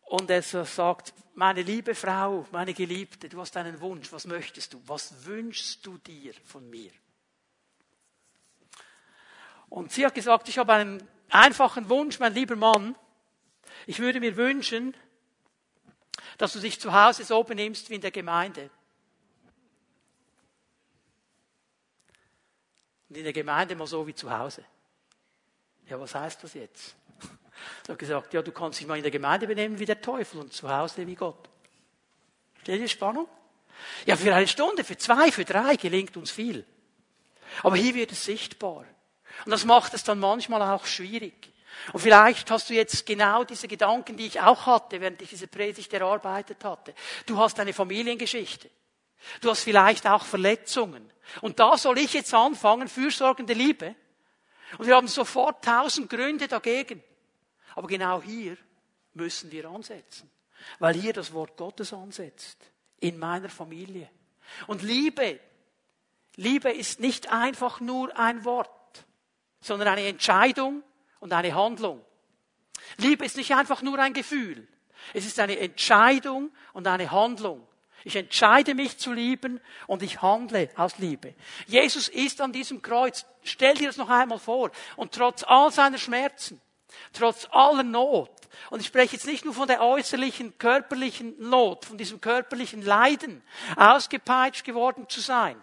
Und 0.10 0.32
er 0.32 0.42
sagt, 0.42 1.13
meine 1.36 1.62
liebe 1.62 1.94
Frau, 1.94 2.44
meine 2.51 2.74
Geliebte, 2.74 3.30
du 3.30 3.39
hast 3.42 3.56
einen 3.58 3.80
Wunsch, 3.80 4.12
was 4.12 4.25
möchtest 4.25 4.74
du? 4.74 4.82
Was 4.88 5.24
wünschst 5.28 5.86
du 5.86 6.00
dir 6.00 6.34
von 6.46 6.68
mir? 6.68 6.89
Und 9.70 9.92
sie 9.92 10.04
hat 10.04 10.16
gesagt, 10.16 10.50
ich 10.50 10.58
habe 10.58 10.74
einen 10.74 11.08
einfachen 11.30 11.89
Wunsch, 11.89 12.18
mein 12.18 12.34
lieber 12.34 12.56
Mann. 12.56 12.96
Ich 13.86 14.00
würde 14.00 14.20
mir 14.20 14.36
wünschen, 14.36 14.98
dass 16.39 16.54
du 16.54 16.60
dich 16.60 16.80
zu 16.80 16.92
Hause 16.92 17.24
so 17.24 17.44
benimmst 17.44 17.92
wie 17.92 17.96
in 17.96 18.01
der 18.01 18.10
Gemeinde. 18.10 18.72
Und 23.10 23.18
in 23.18 23.25
der 23.25 23.34
Gemeinde 23.34 23.75
mal 23.75 23.86
so 23.86 24.08
wie 24.08 24.16
zu 24.16 24.36
Hause. 24.36 24.66
Ja, 25.86 26.00
was 26.00 26.16
heißt 26.16 26.44
das 26.44 26.56
jetzt? 26.56 26.96
Er 27.88 27.94
hat 27.94 28.00
gesagt, 28.00 28.34
ja, 28.34 28.42
du 28.42 28.51
kannst 28.51 28.80
dich 28.80 28.88
mal 28.88 28.98
in 28.98 29.04
der 29.04 29.12
Gemeinde 29.12 29.48
benehmen 29.48 29.80
wie 29.80 29.86
der 29.86 30.01
Teufel 30.01 30.39
und 30.39 30.54
zu 30.54 30.70
Hause 30.70 31.06
wie 31.06 31.16
Gott. 31.16 31.50
Steht 32.62 32.82
die 32.82 32.89
Spannung? 32.89 33.28
Ja, 34.06 34.16
für 34.16 34.34
eine 34.34 34.48
Stunde, 34.48 34.84
für 34.84 34.98
zwei, 34.98 35.32
für 35.32 35.46
drei 35.46 35.75
gelingt 35.75 36.18
uns 36.18 36.32
viel. 36.32 36.66
Aber 37.63 37.75
hier 37.75 37.96
wird 37.96 38.12
es 38.12 38.25
sichtbar. 38.25 38.86
Und 39.46 39.51
das 39.51 39.66
macht 39.66 39.94
es 39.94 40.04
dann 40.04 40.20
manchmal 40.20 40.62
auch 40.62 40.86
schwierig. 40.86 41.51
Und 41.94 42.01
vielleicht 42.01 42.51
hast 42.51 42.70
du 42.70 42.74
jetzt 42.74 43.06
genau 43.06 43.44
diese 43.44 43.68
Gedanken, 43.68 44.18
die 44.18 44.28
ich 44.28 44.42
auch 44.42 44.66
hatte, 44.66 45.00
während 45.00 45.22
ich 45.22 45.30
diese 45.30 45.48
Predigt 45.48 45.94
erarbeitet 45.94 46.63
hatte. 46.63 46.94
Du 47.25 47.38
hast 47.38 47.60
eine 47.60 47.74
Familiengeschichte. 47.74 48.70
Du 49.42 49.50
hast 49.50 49.63
vielleicht 49.63 50.08
auch 50.08 50.25
Verletzungen. 50.25 51.12
Und 51.42 51.60
da 51.60 51.78
soll 51.78 51.98
ich 52.00 52.13
jetzt 52.13 52.34
anfangen, 52.34 52.88
fürsorgende 52.88 53.54
Liebe. 53.54 53.96
Und 54.78 54.88
wir 54.88 54.96
haben 54.96 55.08
sofort 55.08 55.63
tausend 55.63 56.10
Gründe 56.10 56.48
dagegen. 56.48 57.04
Aber 57.76 57.88
genau 57.88 58.22
hier 58.22 58.58
müssen 59.14 59.52
wir 59.52 59.70
ansetzen. 59.70 60.30
Weil 60.80 60.96
hier 60.96 61.14
das 61.14 61.34
Wort 61.34 61.58
Gottes 61.58 61.94
ansetzt. 61.94 62.58
In 63.00 63.18
meiner 63.18 63.50
Familie. 63.50 64.10
Und 64.68 64.84
Liebe, 64.84 65.40
Liebe 66.36 66.72
ist 66.72 67.00
nicht 67.00 67.32
einfach 67.32 67.80
nur 67.80 68.18
ein 68.18 68.44
Wort, 68.46 69.06
sondern 69.62 69.90
eine 69.90 70.06
Entscheidung 70.08 70.84
und 71.20 71.34
eine 71.34 71.54
Handlung. 71.54 72.04
Liebe 72.98 73.26
ist 73.26 73.38
nicht 73.38 73.54
einfach 73.54 73.82
nur 73.82 74.00
ein 74.00 74.14
Gefühl. 74.14 74.68
Es 75.14 75.26
ist 75.26 75.40
eine 75.40 75.58
Entscheidung 75.60 76.52
und 76.74 76.88
eine 76.88 77.12
Handlung. 77.12 77.66
Ich 78.04 78.16
entscheide 78.16 78.76
mich 78.76 78.98
zu 78.98 79.12
lieben 79.12 79.60
und 79.88 80.02
ich 80.04 80.22
handle 80.22 80.70
aus 80.76 80.98
Liebe. 81.00 81.36
Jesus 81.68 82.08
ist 82.08 82.40
an 82.40 82.54
diesem 82.54 82.82
Kreuz. 82.82 83.26
Stell 83.44 83.76
dir 83.76 83.88
das 83.88 83.98
noch 83.98 84.10
einmal 84.10 84.40
vor. 84.40 84.72
Und 84.96 85.14
trotz 85.14 85.44
all 85.44 85.72
seiner 85.72 85.98
Schmerzen, 85.98 86.62
trotz 87.13 87.48
aller 87.51 87.84
Not, 87.84 88.31
und 88.69 88.79
ich 88.81 88.88
spreche 88.88 89.15
jetzt 89.15 89.25
nicht 89.25 89.46
nur 89.46 89.53
von 89.53 89.67
der 89.67 89.81
äußerlichen 89.81 90.58
körperlichen 90.58 91.36
Not, 91.50 91.86
von 91.86 91.98
diesem 91.98 92.22
körperlichen 92.22 92.81
Leiden, 92.84 93.41
ausgepeitscht 93.75 94.63
geworden 94.63 95.08
zu 95.08 95.22
sein, 95.22 95.60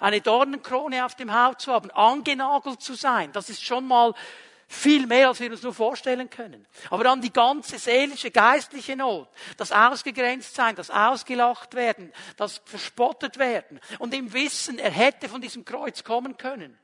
eine 0.00 0.20
Dornenkrone 0.20 1.04
auf 1.04 1.14
dem 1.14 1.32
Haut 1.32 1.60
zu 1.60 1.72
haben, 1.72 1.90
angenagelt 1.90 2.80
zu 2.80 2.94
sein, 2.94 3.32
das 3.32 3.50
ist 3.50 3.64
schon 3.64 3.86
mal 3.86 4.14
viel 4.72 5.06
mehr, 5.06 5.28
als 5.28 5.40
wir 5.40 5.50
uns 5.50 5.62
nur 5.62 5.74
vorstellen 5.74 6.30
können. 6.30 6.66
Aber 6.88 7.04
dann 7.04 7.20
die 7.20 7.32
ganze 7.32 7.78
seelische, 7.78 8.30
geistliche 8.30 8.96
Not, 8.96 9.28
das 9.58 9.70
ausgegrenzt 9.70 10.54
sein, 10.54 10.74
das 10.74 10.90
ausgelacht 10.90 11.74
werden, 11.74 12.12
das 12.36 12.62
verspottet 12.64 13.38
werden 13.38 13.80
und 13.98 14.14
im 14.14 14.32
Wissen, 14.32 14.78
er 14.78 14.90
hätte 14.90 15.28
von 15.28 15.42
diesem 15.42 15.64
Kreuz 15.64 16.04
kommen 16.04 16.38
können. 16.38 16.78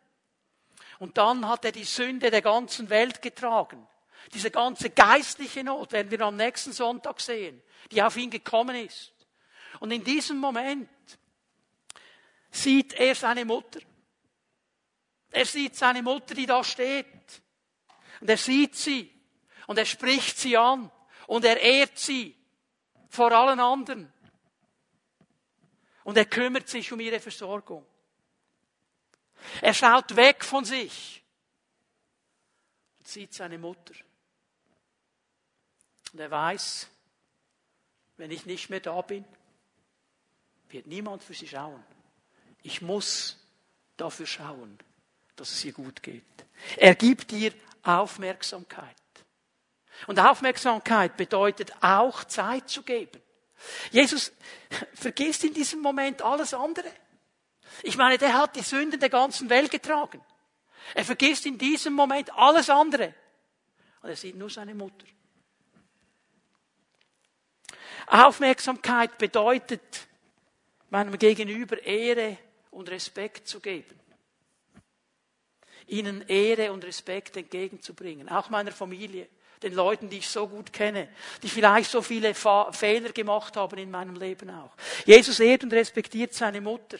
Und 0.99 1.17
dann 1.17 1.49
hat 1.49 1.65
er 1.65 1.73
die 1.73 1.85
Sünde 1.85 2.31
der 2.31 2.43
ganzen 2.43 2.91
Welt 2.91 3.23
getragen. 3.23 3.87
Diese 4.35 4.51
ganze 4.51 4.91
geistliche 4.91 5.65
Not 5.65 5.93
werden 5.93 6.11
wir 6.11 6.21
am 6.23 6.37
nächsten 6.37 6.73
Sonntag 6.73 7.21
sehen, 7.21 7.63
die 7.91 8.03
auf 8.03 8.17
ihn 8.17 8.31
gekommen 8.31 8.77
ist. 8.77 9.13
Und 9.81 9.91
in 9.91 10.03
diesem 10.03 10.39
Moment 10.39 10.91
sieht 12.51 12.95
er 12.95 13.15
seine 13.15 13.45
Mutter. 13.45 13.81
Er 15.31 15.47
sieht 15.47 15.77
seine 15.77 16.03
Mutter, 16.03 16.35
die 16.35 16.47
da 16.47 16.65
steht. 16.65 17.07
Und 18.21 18.29
er 18.29 18.37
sieht 18.37 18.75
sie 18.75 19.13
und 19.67 19.79
er 19.79 19.85
spricht 19.85 20.39
sie 20.39 20.57
an 20.57 20.91
und 21.27 21.45
er 21.45 21.61
ehrt 21.61 21.99
sie 21.99 22.35
vor 23.09 23.31
allen 23.33 23.61
anderen. 23.61 24.13
Und 26.05 26.17
er 26.17 26.25
kümmert 26.25 26.69
sich 26.69 26.91
um 26.91 27.01
ihre 27.01 27.21
Versorgung. 27.21 27.87
Er 29.61 29.75
schaut 29.75 30.17
weg 30.17 30.45
von 30.45 30.65
sich 30.65 31.23
und 32.99 33.09
sieht 33.09 33.35
seine 33.35 33.59
Mutter. 33.59 33.95
Und 36.13 36.21
er 36.21 36.31
weiß, 36.31 36.89
wenn 38.17 38.31
ich 38.31 38.47
nicht 38.47 38.71
mehr 38.71 38.81
da 38.81 39.01
bin, 39.01 39.25
wird 40.71 40.87
niemand 40.87 41.23
für 41.23 41.35
sie 41.35 41.49
schauen. 41.49 41.83
Ich 42.63 42.83
muss 42.83 43.39
dafür 43.97 44.27
schauen, 44.27 44.79
dass 45.37 45.53
es 45.53 45.65
ihr 45.65 45.73
gut 45.73 46.03
geht. 46.03 46.25
Er 46.77 46.95
gibt 46.95 47.33
ihr 47.33 47.53
Aufmerksamkeit. 47.83 48.97
Und 50.07 50.19
Aufmerksamkeit 50.19 51.17
bedeutet 51.17 51.73
auch 51.81 52.25
Zeit 52.25 52.69
zu 52.69 52.83
geben. 52.83 53.21
Jesus 53.91 54.33
vergisst 54.95 55.45
in 55.45 55.55
diesem 55.55 55.81
Moment 55.81 56.23
alles 56.23 56.55
andere. 56.55 56.91
Ich 57.83 57.97
meine, 57.97 58.19
der 58.19 58.35
hat 58.35 58.57
die 58.57 58.63
Sünden 58.63 59.01
der 59.01 59.09
ganzen 59.09 59.49
Welt 59.51 59.71
getragen. 59.71 60.21
Er 60.95 61.05
vergisst 61.05 61.47
in 61.47 61.59
diesem 61.59 61.95
Moment 61.95 62.33
alles 62.35 62.71
andere. 62.71 63.15
Und 64.03 64.11
er 64.11 64.17
sieht 64.17 64.37
nur 64.37 64.51
seine 64.51 64.75
Mutter. 64.75 65.07
Aufmerksamkeit 68.07 69.19
bedeutet, 69.19 70.07
meinem 70.89 71.19
Gegenüber 71.19 71.83
Ehre 71.83 72.39
und 72.71 72.89
Respekt 72.89 73.47
zu 73.47 73.61
geben 73.61 73.99
ihnen 75.89 76.23
Ehre 76.29 76.73
und 76.73 76.85
Respekt 76.85 77.37
entgegenzubringen, 77.37 78.29
auch 78.29 78.51
meiner 78.51 78.73
Familie, 78.73 79.29
den 79.63 79.75
Leuten, 79.75 80.09
die 80.09 80.19
ich 80.19 80.29
so 80.29 80.47
gut 80.47 80.73
kenne, 80.73 81.09
die 81.43 81.49
vielleicht 81.49 81.91
so 81.91 82.01
viele 82.01 82.33
Fehler 82.35 83.13
gemacht 83.13 83.57
haben 83.57 83.79
in 83.79 83.91
meinem 83.91 84.15
Leben 84.15 84.51
auch. 84.51 84.71
Jesus 85.05 85.41
ehrt 85.41 85.65
und 85.65 85.73
respektiert 85.73 86.33
seine 86.33 86.61
Mutter. 86.61 86.99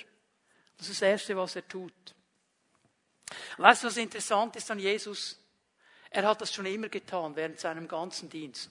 Das 0.79 0.89
ist 0.89 1.03
das 1.03 1.09
Erste, 1.09 1.37
was 1.37 1.57
er 1.57 1.67
tut. 1.67 1.93
weißt 3.59 3.83
du, 3.83 3.89
was 3.89 3.97
interessant 3.97 4.57
ist 4.57 4.71
an 4.71 4.79
Jesus? 4.79 5.39
Er 6.11 6.27
hat 6.27 6.41
das 6.41 6.55
schon 6.55 6.67
immer 6.67 6.89
getan, 6.89 7.37
während 7.37 7.61
seinem 7.61 7.87
ganzen 7.87 8.31
Dienst. 8.31 8.71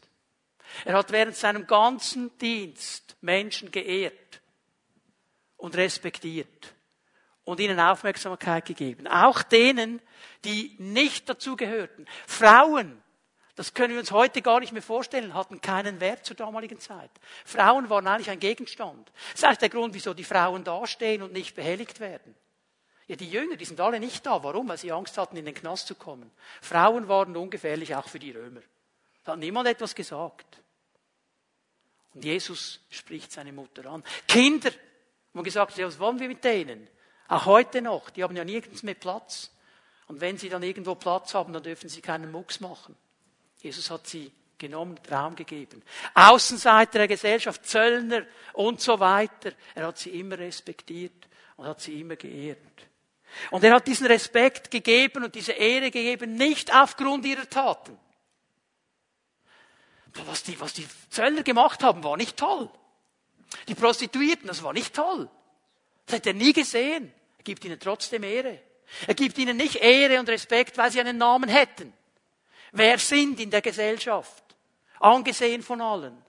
Er 0.83 0.95
hat 0.97 1.11
während 1.11 1.35
seinem 1.35 1.67
ganzen 1.67 2.35
Dienst 2.39 3.15
Menschen 3.21 3.71
geehrt 3.71 4.41
und 5.57 5.75
respektiert 5.75 6.73
und 7.43 7.59
ihnen 7.59 7.79
Aufmerksamkeit 7.79 8.65
gegeben. 8.65 9.07
Auch 9.07 9.43
denen, 9.43 10.01
die 10.43 10.75
nicht 10.79 11.29
dazugehörten. 11.29 12.07
Frauen, 12.25 13.01
das 13.57 13.73
können 13.73 13.93
wir 13.93 13.99
uns 13.99 14.11
heute 14.11 14.43
gar 14.43 14.59
nicht 14.59 14.71
mehr 14.71 14.83
vorstellen, 14.83 15.33
hatten 15.33 15.61
keinen 15.61 15.99
Wert 15.99 16.23
zur 16.23 16.35
damaligen 16.35 16.79
Zeit. 16.79 17.09
Frauen 17.43 17.89
waren 17.89 18.05
eigentlich 18.05 18.29
ein 18.29 18.39
Gegenstand. 18.39 19.11
Das 19.31 19.39
ist 19.39 19.43
eigentlich 19.43 19.57
der 19.57 19.69
Grund, 19.69 19.95
wieso 19.95 20.13
die 20.13 20.23
Frauen 20.23 20.63
dastehen 20.63 21.23
und 21.23 21.33
nicht 21.33 21.55
behelligt 21.55 21.99
werden. 21.99 22.35
Ja, 23.07 23.15
die 23.15 23.27
Jünger, 23.27 23.55
die 23.55 23.65
sind 23.65 23.81
alle 23.81 23.99
nicht 23.99 24.23
da. 24.27 24.43
Warum? 24.43 24.69
Weil 24.69 24.77
sie 24.77 24.91
Angst 24.91 25.17
hatten, 25.17 25.37
in 25.37 25.45
den 25.45 25.55
Knast 25.55 25.87
zu 25.87 25.95
kommen. 25.95 26.29
Frauen 26.61 27.07
waren 27.07 27.35
ungefährlich 27.35 27.95
auch 27.95 28.07
für 28.07 28.19
die 28.19 28.29
Römer. 28.29 28.61
Da 29.23 29.31
hat 29.31 29.39
niemand 29.39 29.67
etwas 29.67 29.95
gesagt. 29.95 30.61
Und 32.13 32.23
Jesus 32.23 32.79
spricht 32.91 33.31
seine 33.31 33.53
Mutter 33.53 33.87
an. 33.87 34.03
Kinder, 34.27 34.69
man 35.33 35.43
gesagt, 35.43 35.79
ja, 35.79 35.87
was 35.87 35.97
wollen 35.97 36.19
wir 36.19 36.27
mit 36.27 36.43
denen? 36.43 36.87
Auch 37.27 37.47
heute 37.47 37.81
noch, 37.81 38.11
die 38.11 38.23
haben 38.23 38.35
ja 38.35 38.45
nirgends 38.45 38.83
mehr 38.83 38.93
Platz. 38.93 39.51
Und 40.05 40.21
wenn 40.21 40.37
sie 40.37 40.49
dann 40.49 40.61
irgendwo 40.61 40.93
Platz 40.93 41.33
haben, 41.33 41.53
dann 41.53 41.63
dürfen 41.63 41.89
sie 41.89 42.01
keinen 42.01 42.31
Mucks 42.31 42.59
machen. 42.59 42.95
Jesus 43.61 43.89
hat 43.89 44.07
sie 44.07 44.31
genommen, 44.57 44.99
Raum 45.11 45.35
gegeben. 45.35 45.83
Außenseiter 46.13 46.99
der 46.99 47.07
Gesellschaft, 47.07 47.65
Zöllner 47.65 48.25
und 48.53 48.81
so 48.81 48.99
weiter. 48.99 49.51
Er 49.75 49.87
hat 49.87 49.97
sie 49.97 50.11
immer 50.11 50.37
respektiert 50.37 51.27
und 51.57 51.67
hat 51.67 51.81
sie 51.81 51.99
immer 51.99 52.15
geehrt. 52.15 52.59
Und 53.51 53.63
er 53.63 53.73
hat 53.73 53.87
diesen 53.87 54.07
Respekt 54.07 54.71
gegeben 54.71 55.23
und 55.23 55.35
diese 55.35 55.51
Ehre 55.51 55.91
gegeben, 55.91 56.35
nicht 56.35 56.73
aufgrund 56.73 57.25
ihrer 57.25 57.49
Taten. 57.49 57.97
was 60.25 60.43
die, 60.43 60.59
was 60.59 60.73
die 60.73 60.87
Zöllner 61.09 61.43
gemacht 61.43 61.83
haben, 61.83 62.03
war 62.03 62.17
nicht 62.17 62.37
toll. 62.37 62.69
Die 63.67 63.75
Prostituierten, 63.75 64.47
das 64.47 64.63
war 64.63 64.73
nicht 64.73 64.93
toll. 64.93 65.29
Das 66.05 66.17
hat 66.17 66.27
er 66.27 66.33
nie 66.33 66.53
gesehen. 66.53 67.13
Er 67.37 67.43
gibt 67.43 67.63
ihnen 67.65 67.79
trotzdem 67.79 68.23
Ehre. 68.23 68.59
Er 69.05 69.13
gibt 69.13 69.37
ihnen 69.37 69.57
nicht 69.57 69.75
Ehre 69.75 70.19
und 70.19 70.29
Respekt, 70.29 70.77
weil 70.77 70.91
sie 70.91 70.99
einen 70.99 71.17
Namen 71.17 71.49
hätten. 71.49 71.93
Wer 72.71 72.97
sind 72.97 73.39
in 73.39 73.49
der 73.49 73.61
Gesellschaft? 73.61 74.43
Angesehen 74.99 75.61
von 75.61 75.81
allen. 75.81 76.21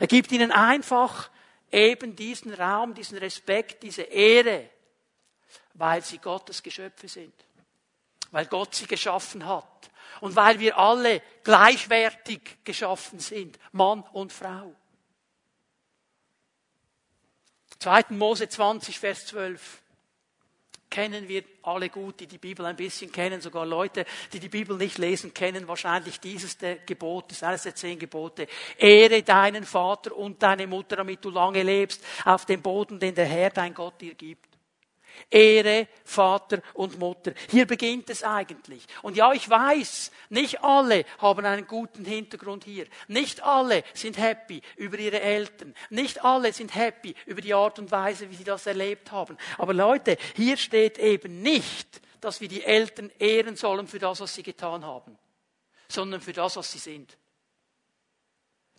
Er 0.00 0.06
gibt 0.06 0.32
ihnen 0.32 0.52
einfach 0.52 1.30
eben 1.70 2.16
diesen 2.16 2.54
Raum, 2.54 2.94
diesen 2.94 3.18
Respekt, 3.18 3.82
diese 3.82 4.02
Ehre, 4.02 4.70
weil 5.74 6.02
sie 6.02 6.18
Gottes 6.18 6.62
Geschöpfe 6.62 7.08
sind. 7.08 7.34
Weil 8.30 8.46
Gott 8.46 8.74
sie 8.74 8.86
geschaffen 8.86 9.46
hat. 9.46 9.90
Und 10.20 10.34
weil 10.36 10.58
wir 10.58 10.76
alle 10.78 11.22
gleichwertig 11.44 12.58
geschaffen 12.64 13.20
sind, 13.20 13.58
Mann 13.72 14.02
und 14.12 14.32
Frau. 14.32 14.74
2. 17.78 18.06
Mose 18.10 18.48
20, 18.48 18.98
Vers 18.98 19.26
12 19.26 19.82
kennen 20.90 21.28
wir 21.28 21.44
alle 21.62 21.88
gut, 21.88 22.20
die 22.20 22.26
die 22.26 22.38
Bibel 22.38 22.64
ein 22.66 22.76
bisschen 22.76 23.12
kennen, 23.12 23.40
sogar 23.40 23.66
Leute, 23.66 24.04
die 24.32 24.40
die 24.40 24.48
Bibel 24.48 24.76
nicht 24.76 24.98
lesen, 24.98 25.34
kennen 25.34 25.68
wahrscheinlich 25.68 26.20
dieses 26.20 26.56
der 26.58 26.76
Gebot, 26.76 27.30
das 27.30 27.42
eines 27.42 27.62
der 27.62 27.74
zehn 27.74 27.98
Gebote. 27.98 28.46
Ehre 28.76 29.22
deinen 29.22 29.64
Vater 29.64 30.16
und 30.16 30.42
deine 30.42 30.66
Mutter, 30.66 30.96
damit 30.96 31.24
du 31.24 31.30
lange 31.30 31.62
lebst 31.62 32.04
auf 32.24 32.46
dem 32.46 32.62
Boden, 32.62 32.98
den 32.98 33.14
der 33.14 33.26
Herr, 33.26 33.50
dein 33.50 33.74
Gott, 33.74 34.00
dir 34.00 34.14
gibt. 34.14 34.47
Ehre 35.30 35.88
Vater 36.04 36.60
und 36.74 36.98
Mutter. 36.98 37.32
Hier 37.50 37.66
beginnt 37.66 38.10
es 38.10 38.22
eigentlich. 38.22 38.84
Und 39.02 39.16
ja, 39.16 39.32
ich 39.32 39.48
weiß, 39.48 40.10
nicht 40.30 40.62
alle 40.62 41.04
haben 41.18 41.44
einen 41.44 41.66
guten 41.66 42.04
Hintergrund 42.04 42.64
hier. 42.64 42.86
Nicht 43.06 43.42
alle 43.42 43.84
sind 43.94 44.18
happy 44.18 44.62
über 44.76 44.98
ihre 44.98 45.20
Eltern. 45.20 45.74
Nicht 45.90 46.24
alle 46.24 46.52
sind 46.52 46.74
happy 46.74 47.14
über 47.26 47.40
die 47.40 47.54
Art 47.54 47.78
und 47.78 47.90
Weise, 47.90 48.30
wie 48.30 48.36
sie 48.36 48.44
das 48.44 48.66
erlebt 48.66 49.12
haben. 49.12 49.36
Aber 49.56 49.74
Leute, 49.74 50.16
hier 50.34 50.56
steht 50.56 50.98
eben 50.98 51.42
nicht, 51.42 52.00
dass 52.20 52.40
wir 52.40 52.48
die 52.48 52.64
Eltern 52.64 53.10
ehren 53.18 53.56
sollen 53.56 53.86
für 53.86 53.98
das, 53.98 54.20
was 54.20 54.34
sie 54.34 54.42
getan 54.42 54.84
haben, 54.84 55.16
sondern 55.88 56.20
für 56.20 56.32
das, 56.32 56.56
was 56.56 56.72
sie 56.72 56.78
sind. 56.78 57.16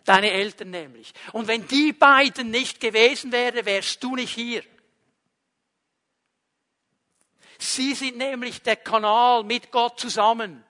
Deine 0.04 0.30
Eltern 0.30 0.70
nämlich. 0.70 1.12
Und 1.32 1.46
wenn 1.46 1.66
die 1.66 1.92
beiden 1.92 2.50
nicht 2.50 2.80
gewesen 2.80 3.32
wären, 3.32 3.64
wärst 3.66 4.02
du 4.02 4.16
nicht 4.16 4.34
hier. 4.34 4.62
Sie 7.60 7.94
sind 7.94 8.16
nämlich 8.16 8.62
der 8.62 8.76
Kanal 8.76 9.44
mit 9.44 9.70
Gott 9.70 10.00
zusammen, 10.00 10.64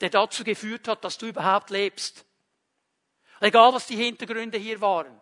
der 0.00 0.10
dazu 0.10 0.44
geführt 0.44 0.86
hat, 0.86 1.02
dass 1.02 1.18
du 1.18 1.26
überhaupt 1.26 1.70
lebst. 1.70 2.24
Egal, 3.40 3.74
was 3.74 3.88
die 3.88 3.96
Hintergründe 3.96 4.56
hier 4.56 4.80
waren. 4.80 5.20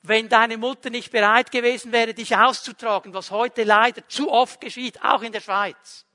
Wenn 0.00 0.30
deine 0.30 0.56
Mutter 0.56 0.88
nicht 0.88 1.12
bereit 1.12 1.50
gewesen 1.50 1.92
wäre, 1.92 2.14
dich 2.14 2.34
auszutragen, 2.34 3.12
was 3.12 3.30
heute 3.30 3.64
leider 3.64 4.08
zu 4.08 4.32
oft 4.32 4.58
geschieht, 4.58 5.02
auch 5.02 5.20
in 5.20 5.32
der 5.32 5.42
Schweiz. 5.42 6.06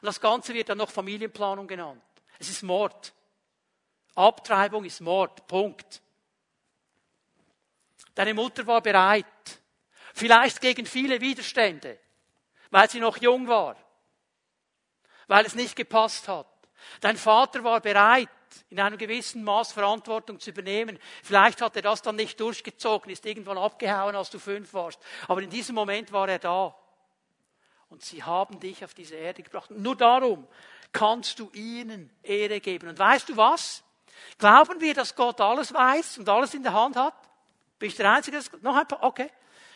Und 0.00 0.06
das 0.06 0.20
Ganze 0.20 0.54
wird 0.54 0.68
dann 0.68 0.78
noch 0.78 0.90
Familienplanung 0.92 1.66
genannt. 1.66 2.04
Es 2.38 2.48
ist 2.48 2.62
Mord. 2.62 3.12
Abtreibung 4.14 4.84
ist 4.84 5.00
Mord. 5.00 5.44
Punkt. 5.48 6.02
Deine 8.14 8.32
Mutter 8.32 8.64
war 8.68 8.80
bereit. 8.80 9.26
Vielleicht 10.14 10.60
gegen 10.60 10.86
viele 10.86 11.20
Widerstände 11.20 11.98
weil 12.76 12.90
sie 12.90 13.00
noch 13.00 13.16
jung 13.16 13.48
war, 13.48 13.74
weil 15.28 15.46
es 15.46 15.54
nicht 15.54 15.76
gepasst 15.76 16.28
hat. 16.28 16.46
Dein 17.00 17.16
Vater 17.16 17.64
war 17.64 17.80
bereit, 17.80 18.28
in 18.68 18.78
einem 18.78 18.98
gewissen 18.98 19.42
Maß 19.44 19.72
Verantwortung 19.72 20.38
zu 20.38 20.50
übernehmen. 20.50 20.98
Vielleicht 21.22 21.62
hat 21.62 21.74
er 21.76 21.80
das 21.80 22.02
dann 22.02 22.16
nicht 22.16 22.38
durchgezogen, 22.38 23.10
ist 23.10 23.24
irgendwann 23.24 23.56
abgehauen, 23.56 24.14
als 24.14 24.28
du 24.28 24.38
fünf 24.38 24.74
warst. 24.74 25.00
Aber 25.26 25.40
in 25.40 25.48
diesem 25.48 25.74
Moment 25.74 26.12
war 26.12 26.28
er 26.28 26.38
da. 26.38 26.76
Und 27.88 28.04
sie 28.04 28.22
haben 28.22 28.60
dich 28.60 28.84
auf 28.84 28.92
diese 28.92 29.14
Erde 29.14 29.42
gebracht. 29.42 29.70
Nur 29.70 29.96
darum 29.96 30.46
kannst 30.92 31.38
du 31.38 31.50
ihnen 31.54 32.10
Ehre 32.22 32.60
geben. 32.60 32.90
Und 32.90 32.98
weißt 32.98 33.30
du 33.30 33.38
was? 33.38 33.84
Glauben 34.36 34.82
wir, 34.82 34.92
dass 34.92 35.16
Gott 35.16 35.40
alles 35.40 35.72
weiß 35.72 36.18
und 36.18 36.28
alles 36.28 36.52
in 36.52 36.62
der 36.62 36.74
Hand 36.74 36.96
hat? 36.96 37.14
Bin 37.78 37.88
ich 37.88 37.96
der 37.96 38.12
Einzige, 38.12 38.36
das, 38.36 38.52
noch 38.60 38.76
ein 38.76 38.86
paar, 38.86 39.02
okay. 39.02 39.30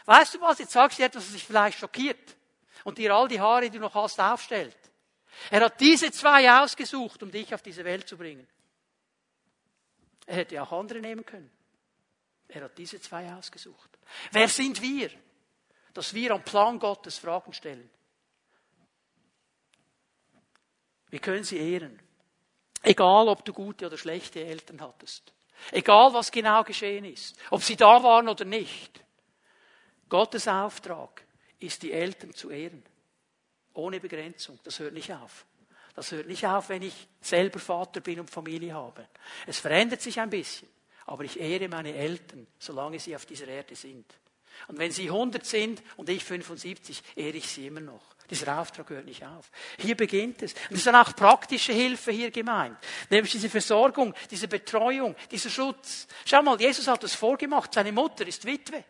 Weißt 0.05 0.35
du 0.35 0.41
was? 0.43 0.59
Jetzt 0.59 0.73
sagst 0.73 0.99
du 0.99 1.03
etwas, 1.03 1.25
was 1.25 1.33
dich 1.33 1.47
vielleicht 1.47 1.79
schockiert 1.79 2.37
und 2.85 2.99
dir 2.99 3.14
all 3.14 3.29
die 3.29 3.40
Haare, 3.40 3.62
die 3.62 3.71
du 3.71 3.79
noch 3.79 3.95
hast, 3.95 4.21
aufstellt. 4.21 4.77
Er 5.51 5.61
hat 5.64 5.81
diese 5.81 6.11
zwei 6.11 6.51
ausgesucht, 6.61 7.23
um 7.23 7.31
dich 7.31 7.55
auf 7.55 7.62
diese 7.62 7.85
Welt 7.85 8.09
zu 8.09 8.16
bringen. 8.16 8.47
Er 10.27 10.37
hätte 10.37 10.62
auch 10.62 10.73
andere 10.73 11.01
nehmen 11.01 11.25
können. 11.25 11.51
Er 12.49 12.64
hat 12.64 12.79
diese 12.79 13.01
zwei 13.01 13.33
ausgesucht. 13.33 13.99
Wer 14.33 14.49
sind 14.49 14.81
wir, 14.83 15.11
dass 15.95 16.14
wir 16.14 16.33
am 16.33 16.43
Plan 16.43 16.79
Gottes 16.79 17.19
Fragen 17.19 17.53
stellen? 17.53 17.88
Wir 21.09 21.21
können 21.21 21.45
sie 21.45 21.59
ehren. 21.59 22.01
Egal, 22.83 23.29
ob 23.29 23.45
du 23.45 23.53
gute 23.53 23.87
oder 23.87 23.99
schlechte 23.99 24.45
Eltern 24.45 24.81
hattest. 24.81 25.33
Egal, 25.71 26.12
was 26.14 26.31
genau 26.31 26.62
geschehen 26.64 27.05
ist. 27.05 27.37
Ob 27.51 27.62
sie 27.62 27.77
da 27.77 28.03
waren 28.03 28.29
oder 28.29 28.45
nicht. 28.45 29.05
Gottes 30.09 30.49
Auftrag 30.49 31.25
ist, 31.61 31.83
die 31.83 31.92
Eltern 31.92 32.35
zu 32.35 32.51
ehren. 32.51 32.83
Ohne 33.75 34.01
Begrenzung. 34.01 34.59
Das 34.64 34.79
hört 34.81 34.94
nicht 34.94 35.12
auf. 35.12 35.46
Das 35.94 36.12
hört 36.12 36.29
nicht 36.29 36.46
auf, 36.46 36.68
wenn 36.68 36.83
ich 36.83 37.09
selber 37.20 37.59
Vater 37.59 38.01
bin 38.01 38.20
und 38.20 38.31
Familie 38.31 38.75
habe. 38.75 39.09
Es 39.46 39.59
verändert 39.59 40.01
sich 40.01 40.18
ein 40.20 40.31
bisschen. 40.31 40.68
Aber 41.07 41.25
ich 41.25 41.40
ehre 41.40 41.68
meine 41.68 41.94
Eltern, 41.94 42.46
solange 42.59 42.99
sie 42.99 43.16
auf 43.16 43.27
dieser 43.27 43.49
Erde 43.49 43.75
sind. 43.75 44.07
Und 44.68 44.79
wenn 44.79 44.92
sie 44.92 45.05
100 45.05 45.44
sind 45.44 45.83
und 45.96 46.09
ich 46.09 46.25
75, 46.25 47.03
ehre 47.16 47.37
ich 47.37 47.49
sie 47.49 47.66
immer 47.66 47.81
noch. 47.81 48.03
Dieser 48.29 48.61
Auftrag 48.61 48.88
hört 48.90 49.07
nicht 49.07 49.25
auf. 49.25 49.51
Hier 49.79 49.96
beginnt 49.96 50.42
es. 50.42 50.53
Und 50.53 50.73
es 50.73 50.79
ist 50.79 50.87
dann 50.87 50.94
auch 50.94 51.16
praktische 51.16 51.73
Hilfe 51.73 52.12
hier 52.12 52.31
gemeint. 52.31 52.79
Nämlich 53.09 53.33
diese 53.33 53.51
Versorgung, 53.51 54.14
diese 54.31 54.46
Betreuung, 54.46 55.16
dieser 55.31 55.51
Schutz. 55.51 56.07
Schau 56.25 56.42
mal, 56.42 56.61
Jesus 56.61 56.87
hat 56.87 57.03
das 57.03 57.14
vorgemacht. 57.14 57.75
Seine 57.75 57.90
Mutter 57.90 58.27
ist 58.27 58.44
Witwe. 58.44 58.85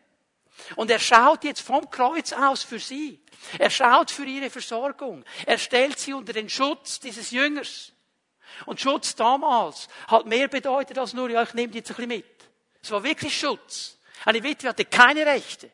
Und 0.76 0.90
er 0.90 0.98
schaut 0.98 1.44
jetzt 1.44 1.60
vom 1.60 1.88
Kreuz 1.90 2.32
aus 2.32 2.62
für 2.62 2.78
sie. 2.78 3.20
Er 3.58 3.70
schaut 3.70 4.10
für 4.10 4.24
ihre 4.24 4.50
Versorgung. 4.50 5.24
Er 5.46 5.58
stellt 5.58 5.98
sie 5.98 6.12
unter 6.12 6.32
den 6.32 6.48
Schutz 6.48 7.00
dieses 7.00 7.30
Jüngers. 7.30 7.92
Und 8.66 8.80
Schutz 8.80 9.14
damals 9.14 9.88
hat 10.08 10.26
mehr 10.26 10.48
bedeutet 10.48 10.98
als 10.98 11.14
nur, 11.14 11.30
ja, 11.30 11.42
ich 11.42 11.54
nehme 11.54 11.72
die 11.72 11.78
jetzt 11.78 11.90
ein 11.90 11.96
bisschen 11.96 12.08
mit. 12.08 12.48
Es 12.82 12.90
war 12.90 13.02
wirklich 13.02 13.38
Schutz. 13.38 13.98
Eine 14.24 14.42
Witwe 14.42 14.68
hatte 14.68 14.84
keine 14.84 15.24
Rechte. 15.24 15.70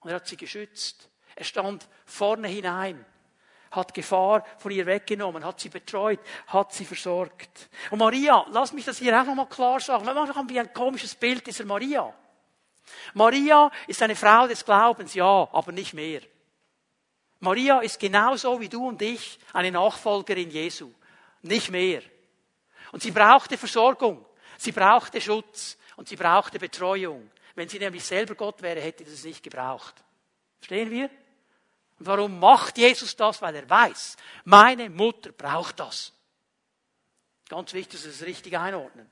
Und 0.00 0.10
er 0.10 0.16
hat 0.16 0.26
sie 0.26 0.36
geschützt. 0.36 1.08
Er 1.34 1.44
stand 1.44 1.86
vorne 2.06 2.48
hinein, 2.48 3.04
hat 3.70 3.92
Gefahr 3.92 4.44
von 4.58 4.70
ihr 4.70 4.86
weggenommen, 4.86 5.44
hat 5.44 5.60
sie 5.60 5.68
betreut, 5.68 6.20
hat 6.46 6.72
sie 6.72 6.86
versorgt. 6.86 7.68
Und 7.90 7.98
Maria, 7.98 8.46
lass 8.50 8.72
mich 8.72 8.86
das 8.86 8.98
hier 8.98 9.20
auch 9.20 9.26
nochmal 9.26 9.48
klar 9.48 9.80
sagen. 9.80 10.06
Manchmal 10.06 10.34
haben 10.34 10.48
wir 10.48 10.62
ein 10.62 10.72
komisches 10.72 11.14
Bild 11.14 11.46
dieser 11.46 11.66
Maria. 11.66 12.14
Maria 13.14 13.70
ist 13.86 14.02
eine 14.02 14.16
Frau 14.16 14.46
des 14.46 14.64
Glaubens, 14.64 15.14
ja, 15.14 15.48
aber 15.52 15.72
nicht 15.72 15.94
mehr. 15.94 16.20
Maria 17.40 17.80
ist 17.80 18.00
genauso 18.00 18.60
wie 18.60 18.68
du 18.68 18.88
und 18.88 19.02
ich 19.02 19.38
eine 19.52 19.70
Nachfolgerin 19.70 20.50
Jesu. 20.50 20.92
Nicht 21.42 21.70
mehr. 21.70 22.02
Und 22.92 23.02
sie 23.02 23.10
brauchte 23.10 23.58
Versorgung. 23.58 24.24
Sie 24.58 24.72
brauchte 24.72 25.20
Schutz. 25.20 25.76
Und 25.96 26.08
sie 26.08 26.16
brauchte 26.16 26.58
Betreuung. 26.58 27.30
Wenn 27.54 27.68
sie 27.68 27.78
nämlich 27.78 28.04
selber 28.04 28.34
Gott 28.34 28.62
wäre, 28.62 28.80
hätte 28.80 29.04
sie 29.04 29.10
das 29.10 29.24
nicht 29.24 29.42
gebraucht. 29.42 29.94
Verstehen 30.58 30.90
wir? 30.90 31.10
Und 31.98 32.06
warum 32.06 32.38
macht 32.38 32.76
Jesus 32.78 33.16
das? 33.16 33.40
Weil 33.40 33.56
er 33.56 33.68
weiß, 33.68 34.16
meine 34.44 34.90
Mutter 34.90 35.32
braucht 35.32 35.80
das. 35.80 36.12
Ganz 37.48 37.72
wichtig, 37.72 38.00
dass 38.00 38.04
wir 38.04 38.12
es 38.12 38.22
richtig 38.22 38.58
einordnen. 38.58 39.08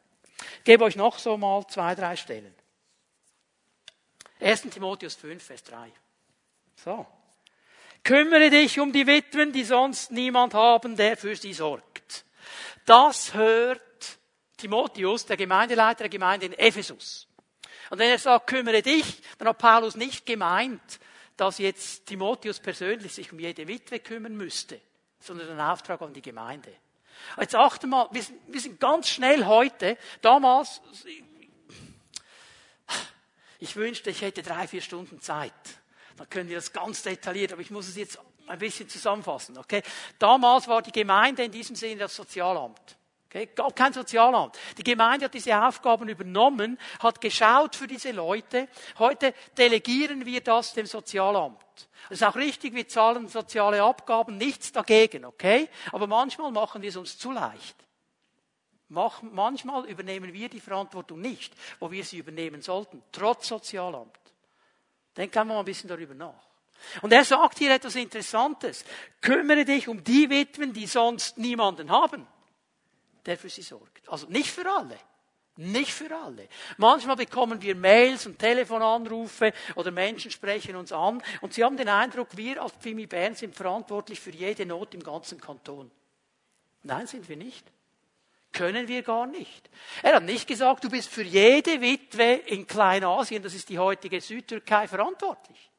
Ich 0.58 0.64
gebe 0.64 0.84
euch 0.84 0.96
noch 0.96 1.18
so 1.18 1.36
mal 1.36 1.66
zwei, 1.68 1.94
drei 1.94 2.16
Stellen. 2.16 2.54
1. 4.40 4.62
Timotheus 4.62 5.14
5, 5.14 5.42
Vers 5.42 5.62
3. 5.64 5.90
So. 6.76 7.06
Kümmere 8.02 8.50
dich 8.50 8.78
um 8.80 8.92
die 8.92 9.06
Witwen, 9.06 9.52
die 9.52 9.64
sonst 9.64 10.10
niemand 10.10 10.52
haben, 10.54 10.96
der 10.96 11.16
für 11.16 11.34
sie 11.36 11.54
sorgt. 11.54 12.24
Das 12.84 13.32
hört 13.32 13.80
Timotheus, 14.56 15.24
der 15.24 15.36
Gemeindeleiter 15.36 16.04
der 16.04 16.08
Gemeinde 16.10 16.46
in 16.46 16.52
Ephesus. 16.52 17.26
Und 17.90 17.98
wenn 17.98 18.10
er 18.10 18.18
sagt, 18.18 18.46
kümmere 18.46 18.82
dich, 18.82 19.22
dann 19.38 19.48
hat 19.48 19.58
Paulus 19.58 19.96
nicht 19.96 20.26
gemeint, 20.26 21.00
dass 21.36 21.58
jetzt 21.58 22.06
Timotheus 22.06 22.60
persönlich 22.60 23.14
sich 23.14 23.32
um 23.32 23.38
jede 23.38 23.66
Witwe 23.66 24.00
kümmern 24.00 24.36
müsste, 24.36 24.80
sondern 25.18 25.50
einen 25.50 25.60
Auftrag 25.60 26.00
an 26.02 26.12
die 26.12 26.22
Gemeinde. 26.22 26.72
Jetzt 27.38 27.54
achte 27.54 27.86
mal, 27.86 28.08
wir 28.12 28.22
sind, 28.22 28.40
wir 28.48 28.60
sind 28.60 28.80
ganz 28.80 29.08
schnell 29.08 29.46
heute, 29.46 29.96
damals, 30.20 30.80
ich 33.64 33.76
wünschte, 33.76 34.10
ich 34.10 34.20
hätte 34.20 34.42
drei, 34.42 34.68
vier 34.68 34.82
Stunden 34.82 35.20
Zeit. 35.20 35.52
Dann 36.18 36.28
können 36.28 36.50
wir 36.50 36.56
das 36.56 36.72
ganz 36.72 37.02
detailliert, 37.02 37.52
aber 37.52 37.62
ich 37.62 37.70
muss 37.70 37.88
es 37.88 37.96
jetzt 37.96 38.18
ein 38.46 38.58
bisschen 38.58 38.88
zusammenfassen, 38.90 39.56
okay? 39.56 39.82
Damals 40.18 40.68
war 40.68 40.82
die 40.82 40.92
Gemeinde 40.92 41.44
in 41.44 41.50
diesem 41.50 41.74
Sinne 41.74 42.00
das 42.00 42.14
Sozialamt. 42.14 42.98
Okay, 43.26 43.48
gab 43.54 43.74
kein 43.74 43.92
Sozialamt. 43.92 44.56
Die 44.76 44.84
Gemeinde 44.84 45.24
hat 45.24 45.34
diese 45.34 45.60
Aufgaben 45.60 46.08
übernommen, 46.08 46.78
hat 47.00 47.22
geschaut 47.22 47.74
für 47.74 47.86
diese 47.86 48.12
Leute. 48.12 48.68
Heute 48.98 49.32
delegieren 49.56 50.26
wir 50.26 50.42
das 50.42 50.74
dem 50.74 50.86
Sozialamt. 50.86 51.58
Das 52.10 52.20
ist 52.20 52.22
auch 52.22 52.36
richtig, 52.36 52.74
wir 52.74 52.86
zahlen 52.86 53.26
soziale 53.28 53.82
Abgaben, 53.82 54.36
nichts 54.36 54.72
dagegen, 54.72 55.24
okay? 55.24 55.70
Aber 55.90 56.06
manchmal 56.06 56.52
machen 56.52 56.82
wir 56.82 56.90
es 56.90 56.96
uns 56.96 57.18
zu 57.18 57.32
leicht. 57.32 57.83
Manchmal 58.88 59.86
übernehmen 59.86 60.32
wir 60.32 60.48
die 60.48 60.60
Verantwortung 60.60 61.20
nicht, 61.20 61.54
wo 61.80 61.90
wir 61.90 62.04
sie 62.04 62.18
übernehmen 62.18 62.62
sollten, 62.62 63.02
trotz 63.10 63.48
Sozialamt. 63.48 64.18
Denken 65.16 65.34
wir 65.34 65.44
mal 65.44 65.58
ein 65.60 65.64
bisschen 65.64 65.88
darüber 65.88 66.14
nach. 66.14 66.44
Und 67.02 67.12
er 67.12 67.24
sagt 67.24 67.58
hier 67.58 67.72
etwas 67.72 67.96
Interessantes. 67.96 68.84
Kümmere 69.20 69.64
dich 69.64 69.88
um 69.88 70.04
die 70.04 70.28
Witwen, 70.28 70.72
die 70.72 70.86
sonst 70.86 71.38
niemanden 71.38 71.90
haben 71.90 72.26
der 73.26 73.38
für 73.38 73.48
sie 73.48 73.62
sorgt. 73.62 74.08
Also 74.08 74.26
nicht 74.28 74.50
für 74.50 74.70
alle. 74.70 74.98
Nicht 75.56 75.92
für 75.92 76.14
alle. 76.14 76.48
Manchmal 76.78 77.14
bekommen 77.14 77.62
wir 77.62 77.76
Mails 77.76 78.26
und 78.26 78.38
Telefonanrufe 78.40 79.52
oder 79.76 79.92
Menschen 79.92 80.32
sprechen 80.32 80.74
uns 80.74 80.90
an 80.90 81.22
und 81.42 81.54
sie 81.54 81.62
haben 81.62 81.76
den 81.76 81.88
Eindruck, 81.88 82.36
wir 82.36 82.60
als 82.60 82.72
Pfimi 82.72 83.06
Bern 83.06 83.36
sind 83.36 83.54
verantwortlich 83.54 84.18
für 84.18 84.32
jede 84.32 84.66
Not 84.66 84.94
im 84.94 85.02
ganzen 85.02 85.40
Kanton. 85.40 85.92
Nein, 86.82 87.06
sind 87.06 87.28
wir 87.28 87.36
nicht. 87.36 87.64
Können 88.54 88.88
wir 88.88 89.02
gar 89.02 89.26
nicht. 89.26 89.68
Er 90.02 90.14
hat 90.14 90.22
nicht 90.22 90.46
gesagt, 90.46 90.84
du 90.84 90.88
bist 90.88 91.10
für 91.10 91.24
jede 91.24 91.80
Witwe 91.80 92.34
in 92.46 92.66
Kleinasien, 92.66 93.42
das 93.42 93.52
ist 93.52 93.68
die 93.68 93.78
heutige 93.78 94.20
Südtürkei, 94.20 94.86
verantwortlich. 94.88 95.70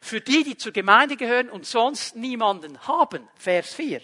Für 0.00 0.20
die, 0.20 0.42
die 0.42 0.56
zur 0.56 0.72
Gemeinde 0.72 1.16
gehören 1.16 1.50
und 1.50 1.66
sonst 1.66 2.16
niemanden 2.16 2.78
haben, 2.86 3.28
Vers 3.36 3.74
4. 3.74 4.00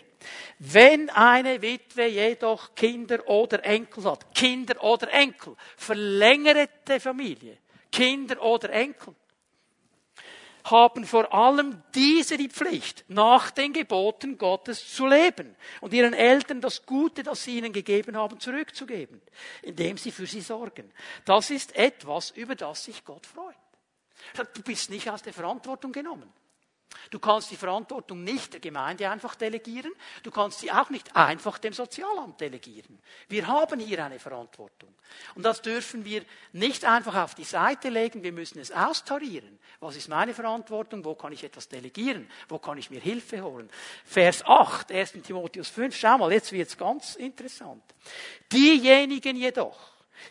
Wenn 0.59 1.09
eine 1.11 1.63
Witwe 1.63 2.07
jedoch 2.07 2.75
Kinder 2.75 3.27
oder 3.27 3.65
Enkel 3.65 4.05
hat, 4.05 4.35
Kinder 4.35 4.83
oder 4.85 5.11
Enkel, 5.13 5.57
verlängerte 5.77 7.01
Familie, 7.01 7.57
Kinder 7.91 8.43
oder 8.43 8.71
Enkel, 8.71 9.15
haben 10.65 11.05
vor 11.05 11.33
allem 11.33 11.83
diese 11.95 12.37
die 12.37 12.49
Pflicht, 12.49 13.05
nach 13.09 13.51
den 13.51 13.73
Geboten 13.73 14.39
Gottes 14.39 14.95
zu 14.95 15.07
leben 15.07 15.55
und 15.81 15.93
ihren 15.93 16.15
Eltern 16.15 16.61
das 16.61 16.87
Gute, 16.87 17.23
das 17.23 17.45
sie 17.45 17.59
ihnen 17.59 17.73
gegeben 17.73 18.17
haben, 18.17 18.41
zurückzugeben, 18.41 19.21
indem 19.63 19.97
sie 19.99 20.11
für 20.11 20.27
sie 20.27 20.41
sorgen. 20.41 20.91
Das 21.25 21.51
ist 21.51 21.75
etwas, 21.77 22.31
über 22.31 22.55
das 22.55 22.85
sich 22.85 23.05
Gott 23.05 23.27
freut. 23.27 23.57
Du 24.55 24.63
bist 24.63 24.91
nicht 24.91 25.09
aus 25.09 25.23
der 25.23 25.33
Verantwortung 25.33 25.93
genommen. 25.93 26.31
Du 27.11 27.19
kannst 27.19 27.51
die 27.51 27.57
Verantwortung 27.57 28.23
nicht 28.23 28.53
der 28.53 28.61
Gemeinde 28.61 29.11
einfach 29.11 29.35
delegieren. 29.35 29.93
Du 30.23 30.31
kannst 30.31 30.61
sie 30.61 30.71
auch 30.71 30.91
nicht 30.91 31.17
einfach 31.17 31.59
dem 31.59 31.73
Sozialamt 31.73 32.41
delegieren. 32.41 32.99
Wir 33.29 33.47
haben 33.47 33.81
hier 33.81 34.05
eine 34.05 34.19
Verantwortung. 34.19 34.95
Und 35.35 35.45
das 35.45 35.63
dürfen 35.63 36.05
wir 36.05 36.25
nicht 36.53 36.85
einfach 36.85 37.17
auf 37.17 37.35
die 37.35 37.45
Seite 37.45 37.89
legen. 37.89 38.23
Wir 38.23 38.33
müssen 38.33 38.61
es 38.61 38.71
austarieren. 38.71 39.59
Was 39.81 39.97
ist 39.97 40.09
meine 40.09 40.35
Verantwortung? 40.35 41.05
Wo 41.05 41.15
kann 41.15 41.33
ich 41.33 41.43
etwas 41.43 41.69
delegieren? 41.69 42.29
Wo 42.49 42.59
kann 42.59 42.79
ich 42.79 42.91
mir 42.91 43.01
Hilfe 43.01 43.43
holen? 43.43 43.71
Vers 44.05 44.45
8, 44.45 44.93
1. 44.93 45.13
Timotheus 45.25 45.69
5. 45.69 45.97
Schau 45.97 46.19
mal, 46.19 46.33
jetzt 46.33 46.53
wird 46.53 46.69
es 46.69 46.77
ganz 46.77 47.17
interessant. 47.17 47.83
Diejenigen 48.53 49.37
jedoch, 49.37 49.79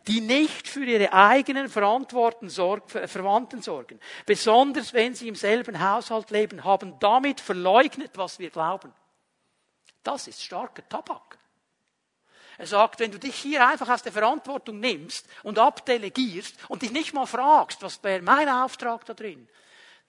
die 0.08 0.21
nicht 0.21 0.67
für 0.67 0.84
ihre 0.84 1.13
eigenen 1.13 1.69
Verantworten 1.69 2.49
Verwandten 2.49 3.62
sorgen, 3.62 3.99
besonders 4.25 4.93
wenn 4.93 5.15
sie 5.15 5.28
im 5.28 5.36
selben 5.36 5.80
Haushalt 5.80 6.32
leben, 6.32 6.63
haben 6.63 6.99
damit 6.99 7.41
verleugnet, 7.41 8.12
was 8.15 8.39
wir 8.39 8.49
glauben. 8.49 8.93
Das 10.04 10.28
ist 10.28 10.43
starker 10.43 10.88
Tabak. 10.88 11.38
Er 12.58 12.67
sagt, 12.67 12.99
wenn 12.99 13.12
du 13.12 13.17
dich 13.17 13.36
hier 13.36 13.65
einfach 13.65 13.88
aus 13.88 14.04
der 14.04 14.12
Verantwortung 14.12 14.80
nimmst 14.80 15.25
und 15.43 15.58
abdelegierst 15.58 16.56
und 16.67 16.82
dich 16.82 16.91
nicht 16.91 17.13
mal 17.13 17.25
fragst, 17.25 17.82
was 17.82 18.04
wäre 18.04 18.21
mein 18.21 18.49
Auftrag 18.49 19.06
da 19.06 19.13
drin. 19.13 19.47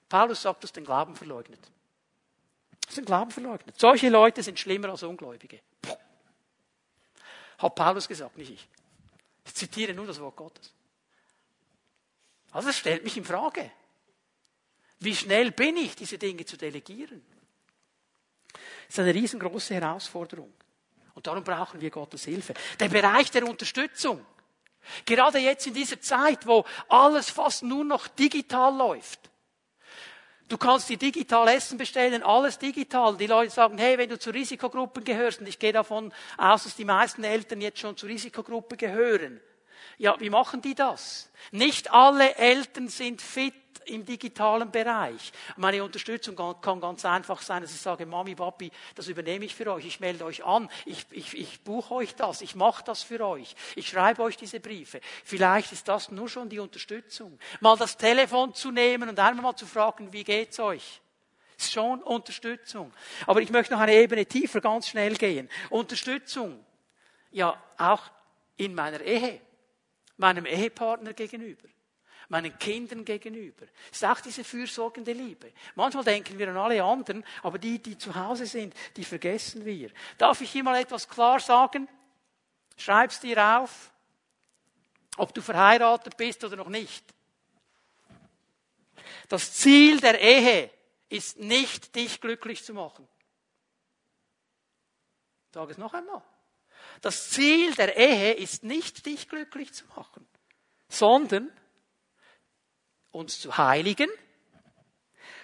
Paulus 0.08 0.42
sagt, 0.42 0.62
du 0.62 0.66
hast 0.66 0.74
den 0.74 0.84
Glauben 0.84 1.14
verleugnet. 1.14 1.60
Du 1.62 2.88
hast 2.88 2.96
den 2.96 3.04
Glauben 3.04 3.30
verleugnet. 3.30 3.78
Solche 3.78 4.08
Leute 4.08 4.42
sind 4.42 4.58
schlimmer 4.58 4.88
als 4.88 5.04
Ungläubige. 5.04 5.60
Puh. 5.80 5.96
Hat 7.58 7.74
Paulus 7.76 8.08
gesagt, 8.08 8.36
nicht 8.36 8.50
ich. 8.50 8.68
Ich 9.50 9.56
zitiere 9.56 9.92
nur 9.94 10.06
das 10.06 10.20
Wort 10.20 10.36
Gottes. 10.36 10.72
Also 12.52 12.68
es 12.68 12.78
stellt 12.78 13.02
mich 13.02 13.16
in 13.16 13.24
Frage. 13.24 13.68
Wie 15.00 15.14
schnell 15.14 15.50
bin 15.50 15.76
ich, 15.76 15.96
diese 15.96 16.18
Dinge 16.18 16.44
zu 16.44 16.56
delegieren? 16.56 17.20
Das 18.52 18.62
ist 18.90 18.98
eine 19.00 19.12
riesengroße 19.12 19.74
Herausforderung. 19.74 20.52
Und 21.14 21.26
darum 21.26 21.42
brauchen 21.42 21.80
wir 21.80 21.90
Gottes 21.90 22.26
Hilfe. 22.26 22.54
Der 22.78 22.88
Bereich 22.88 23.32
der 23.32 23.44
Unterstützung. 23.44 24.24
Gerade 25.04 25.38
jetzt 25.38 25.66
in 25.66 25.74
dieser 25.74 26.00
Zeit, 26.00 26.46
wo 26.46 26.64
alles 26.88 27.28
fast 27.28 27.64
nur 27.64 27.84
noch 27.84 28.06
digital 28.06 28.76
läuft. 28.76 29.29
Du 30.50 30.58
kannst 30.58 30.88
dir 30.88 30.96
digital 30.96 31.46
Essen 31.46 31.78
bestellen, 31.78 32.24
alles 32.24 32.58
digital. 32.58 33.16
Die 33.16 33.28
Leute 33.28 33.52
sagen, 33.52 33.78
hey, 33.78 33.96
wenn 33.96 34.08
du 34.08 34.18
zu 34.18 34.30
Risikogruppen 34.30 35.04
gehörst, 35.04 35.40
und 35.40 35.48
ich 35.48 35.60
gehe 35.60 35.72
davon 35.72 36.12
aus, 36.36 36.64
dass 36.64 36.74
die 36.74 36.84
meisten 36.84 37.22
Eltern 37.22 37.60
jetzt 37.60 37.78
schon 37.78 37.96
zur 37.96 38.08
Risikogruppe 38.08 38.76
gehören. 38.76 39.40
Ja, 40.00 40.18
wie 40.18 40.30
machen 40.30 40.62
die 40.62 40.74
das? 40.74 41.28
Nicht 41.50 41.92
alle 41.92 42.34
Eltern 42.36 42.88
sind 42.88 43.20
fit 43.20 43.52
im 43.84 44.06
digitalen 44.06 44.70
Bereich. 44.70 45.30
Meine 45.58 45.84
Unterstützung 45.84 46.34
kann 46.62 46.80
ganz 46.80 47.04
einfach 47.04 47.42
sein, 47.42 47.60
dass 47.60 47.74
ich 47.74 47.82
sage, 47.82 48.06
Mami, 48.06 48.34
Papi, 48.34 48.70
das 48.94 49.08
übernehme 49.08 49.44
ich 49.44 49.54
für 49.54 49.70
euch, 49.70 49.84
ich 49.84 50.00
melde 50.00 50.24
euch 50.24 50.42
an, 50.42 50.70
ich, 50.86 51.04
ich, 51.10 51.36
ich 51.36 51.60
buche 51.64 51.96
euch 51.96 52.14
das, 52.14 52.40
ich 52.40 52.54
mache 52.54 52.82
das 52.82 53.02
für 53.02 53.20
euch, 53.26 53.54
ich 53.76 53.88
schreibe 53.88 54.22
euch 54.22 54.38
diese 54.38 54.58
Briefe. 54.58 55.02
Vielleicht 55.22 55.70
ist 55.72 55.86
das 55.86 56.10
nur 56.10 56.30
schon 56.30 56.48
die 56.48 56.60
Unterstützung. 56.60 57.38
Mal 57.60 57.76
das 57.76 57.98
Telefon 57.98 58.54
zu 58.54 58.70
nehmen 58.70 59.10
und 59.10 59.18
einmal 59.18 59.42
mal 59.42 59.56
zu 59.56 59.66
fragen, 59.66 60.14
wie 60.14 60.24
geht's 60.24 60.58
euch? 60.60 61.02
Ist 61.58 61.72
schon 61.72 62.02
Unterstützung. 62.02 62.90
Aber 63.26 63.42
ich 63.42 63.50
möchte 63.50 63.74
noch 63.74 63.80
eine 63.80 63.92
Ebene 63.92 64.24
tiefer 64.24 64.62
ganz 64.62 64.88
schnell 64.88 65.14
gehen. 65.16 65.50
Unterstützung. 65.68 66.64
Ja, 67.32 67.62
auch 67.76 68.04
in 68.56 68.74
meiner 68.74 69.02
Ehe, 69.02 69.42
meinem 70.20 70.46
Ehepartner 70.46 71.12
gegenüber 71.12 71.68
meinen 72.30 72.56
Kindern 72.58 73.04
gegenüber. 73.04 73.66
Es 73.90 74.00
ist 74.00 74.04
auch 74.04 74.20
diese 74.20 74.44
fürsorgende 74.44 75.12
Liebe. 75.12 75.52
Manchmal 75.74 76.04
denken 76.04 76.38
wir 76.38 76.48
an 76.48 76.56
alle 76.56 76.82
anderen, 76.82 77.24
aber 77.42 77.58
die, 77.58 77.80
die 77.80 77.98
zu 77.98 78.14
Hause 78.14 78.46
sind, 78.46 78.72
die 78.96 79.04
vergessen 79.04 79.64
wir. 79.64 79.90
Darf 80.16 80.40
ich 80.40 80.50
hier 80.50 80.62
mal 80.62 80.80
etwas 80.80 81.08
klar 81.08 81.40
sagen? 81.40 81.88
Schreib's 82.76 83.18
dir 83.18 83.58
auf, 83.58 83.92
ob 85.16 85.34
du 85.34 85.42
verheiratet 85.42 86.16
bist 86.16 86.44
oder 86.44 86.56
noch 86.56 86.68
nicht. 86.68 87.04
Das 89.28 89.52
Ziel 89.54 90.00
der 90.00 90.20
Ehe 90.20 90.70
ist 91.08 91.38
nicht, 91.40 91.96
dich 91.96 92.20
glücklich 92.20 92.64
zu 92.64 92.72
machen. 92.72 93.08
Sage 95.52 95.72
es 95.72 95.78
noch 95.78 95.92
einmal. 95.94 96.22
Das 97.00 97.30
Ziel 97.30 97.74
der 97.74 97.96
Ehe 97.96 98.32
ist 98.34 98.64
nicht, 98.64 99.06
dich 99.06 99.28
glücklich 99.28 99.72
zu 99.72 99.84
machen, 99.96 100.26
sondern 100.88 101.50
uns 103.10 103.40
zu 103.40 103.56
heiligen, 103.56 104.10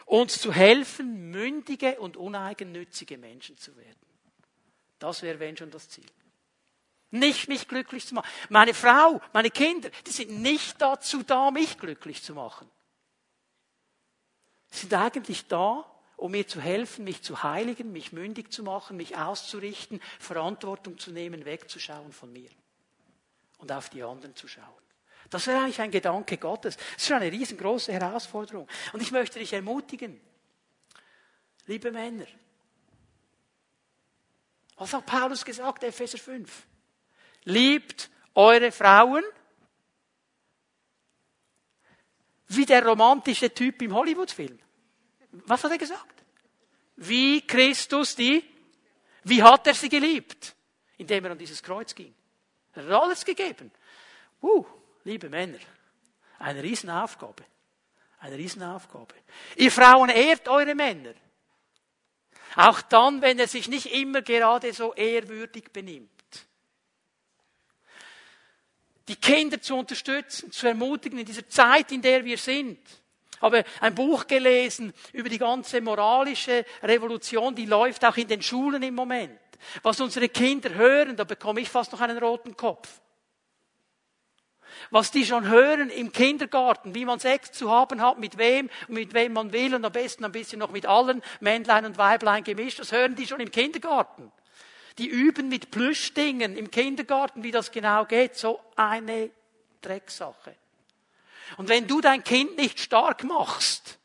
uns 0.04 0.40
zu 0.40 0.52
helfen, 0.52 1.30
mündige 1.30 1.98
und 2.00 2.16
uneigennützige 2.16 3.18
Menschen 3.18 3.56
zu 3.56 3.76
werden. 3.76 4.06
Das 4.98 5.22
wäre, 5.22 5.40
wenn 5.40 5.56
schon, 5.56 5.70
das 5.70 5.88
Ziel. 5.88 6.06
Nicht 7.10 7.48
mich 7.48 7.68
glücklich 7.68 8.06
zu 8.06 8.14
machen. 8.14 8.28
Meine 8.48 8.74
Frau, 8.74 9.20
meine 9.32 9.50
Kinder, 9.50 9.90
die 10.06 10.10
sind 10.10 10.40
nicht 10.40 10.80
dazu 10.80 11.22
da, 11.22 11.50
mich 11.50 11.78
glücklich 11.78 12.22
zu 12.22 12.34
machen. 12.34 12.70
Sie 14.70 14.80
sind 14.80 14.94
eigentlich 14.94 15.46
da, 15.46 15.84
um 16.16 16.32
mir 16.32 16.46
zu 16.46 16.60
helfen, 16.60 17.04
mich 17.04 17.22
zu 17.22 17.42
heiligen, 17.42 17.92
mich 17.92 18.12
mündig 18.12 18.52
zu 18.52 18.62
machen, 18.62 18.96
mich 18.96 19.16
auszurichten, 19.16 20.00
Verantwortung 20.18 20.98
zu 20.98 21.10
nehmen, 21.12 21.44
wegzuschauen 21.44 22.12
von 22.12 22.32
mir 22.32 22.50
und 23.58 23.70
auf 23.70 23.90
die 23.90 24.02
anderen 24.02 24.34
zu 24.34 24.48
schauen. 24.48 24.64
Das 25.30 25.46
wäre 25.46 25.58
eigentlich 25.58 25.80
ein 25.80 25.90
Gedanke 25.90 26.38
Gottes. 26.38 26.76
Das 26.76 26.96
ist 26.96 27.06
schon 27.06 27.16
eine 27.16 27.32
riesengroße 27.32 27.92
Herausforderung. 27.92 28.68
Und 28.92 29.02
ich 29.02 29.10
möchte 29.10 29.38
dich 29.38 29.52
ermutigen, 29.52 30.20
liebe 31.66 31.90
Männer. 31.90 32.26
Was 34.76 34.92
hat 34.92 35.06
Paulus 35.06 35.44
gesagt, 35.44 35.82
Epheser 35.84 36.18
5? 36.18 36.66
Liebt 37.44 38.10
eure 38.34 38.70
Frauen 38.70 39.24
wie 42.48 42.66
der 42.66 42.86
romantische 42.86 43.52
Typ 43.52 43.82
im 43.82 43.94
Hollywood-Film. 43.94 44.58
Was 45.44 45.64
hat 45.64 45.72
er 45.72 45.78
gesagt? 45.78 46.22
Wie 46.96 47.46
Christus 47.46 48.16
die, 48.16 48.42
wie 49.24 49.42
hat 49.42 49.66
er 49.66 49.74
sie 49.74 49.88
geliebt? 49.88 50.54
Indem 50.96 51.24
er 51.24 51.32
an 51.32 51.38
dieses 51.38 51.62
Kreuz 51.62 51.94
ging. 51.94 52.14
Er 52.74 52.84
hat 52.84 52.90
alles 52.90 53.24
gegeben. 53.24 53.70
Uh, 54.40 54.64
liebe 55.04 55.28
Männer, 55.28 55.58
eine 56.38 56.62
Riesenaufgabe. 56.62 57.44
Eine 58.20 58.36
Riesenaufgabe. 58.36 59.14
Ihr 59.56 59.70
Frauen 59.70 60.08
ehrt 60.08 60.48
eure 60.48 60.74
Männer. 60.74 61.14
Auch 62.54 62.80
dann, 62.82 63.20
wenn 63.20 63.38
er 63.38 63.48
sich 63.48 63.68
nicht 63.68 63.92
immer 63.92 64.22
gerade 64.22 64.72
so 64.72 64.94
ehrwürdig 64.94 65.70
benimmt. 65.72 66.10
die 69.08 69.16
Kinder 69.16 69.60
zu 69.60 69.76
unterstützen, 69.76 70.50
zu 70.50 70.66
ermutigen 70.66 71.18
in 71.18 71.26
dieser 71.26 71.48
Zeit, 71.48 71.92
in 71.92 72.02
der 72.02 72.24
wir 72.24 72.38
sind. 72.38 72.78
Habe 73.40 73.64
ein 73.80 73.94
Buch 73.94 74.26
gelesen 74.26 74.92
über 75.12 75.28
die 75.28 75.38
ganze 75.38 75.80
moralische 75.80 76.64
Revolution, 76.82 77.54
die 77.54 77.66
läuft 77.66 78.04
auch 78.04 78.16
in 78.16 78.28
den 78.28 78.42
Schulen 78.42 78.82
im 78.82 78.94
Moment. 78.94 79.38
Was 79.82 80.00
unsere 80.00 80.28
Kinder 80.28 80.74
hören, 80.74 81.16
da 81.16 81.24
bekomme 81.24 81.60
ich 81.60 81.68
fast 81.68 81.92
noch 81.92 82.00
einen 82.00 82.18
roten 82.18 82.56
Kopf. 82.56 83.00
Was 84.90 85.10
die 85.10 85.24
schon 85.24 85.48
hören 85.48 85.90
im 85.90 86.12
Kindergarten, 86.12 86.94
wie 86.94 87.04
man 87.04 87.18
Sex 87.18 87.52
zu 87.52 87.70
haben 87.70 88.00
hat, 88.02 88.18
mit 88.18 88.38
wem 88.38 88.68
und 88.88 88.94
mit 88.94 89.14
wem 89.14 89.32
man 89.32 89.52
will 89.52 89.74
und 89.74 89.84
am 89.84 89.92
besten 89.92 90.24
ein 90.24 90.32
bisschen 90.32 90.58
noch 90.58 90.70
mit 90.70 90.86
allen, 90.86 91.22
Männlein 91.40 91.86
und 91.86 91.98
Weiblein 91.98 92.44
gemischt, 92.44 92.78
das 92.78 92.92
hören 92.92 93.16
die 93.16 93.26
schon 93.26 93.40
im 93.40 93.50
Kindergarten. 93.50 94.30
Die 94.98 95.08
üben 95.08 95.48
mit 95.48 95.70
Plüschdingen 95.70 96.56
im 96.56 96.70
Kindergarten, 96.70 97.42
wie 97.42 97.50
das 97.50 97.70
genau 97.70 98.04
geht. 98.06 98.36
So 98.36 98.60
eine 98.76 99.30
Drecksache. 99.82 100.56
Und 101.56 101.68
wenn 101.68 101.86
du 101.86 102.00
dein 102.00 102.24
Kind 102.24 102.56
nicht 102.56 102.80
stark 102.80 103.24
machst, 103.24 103.98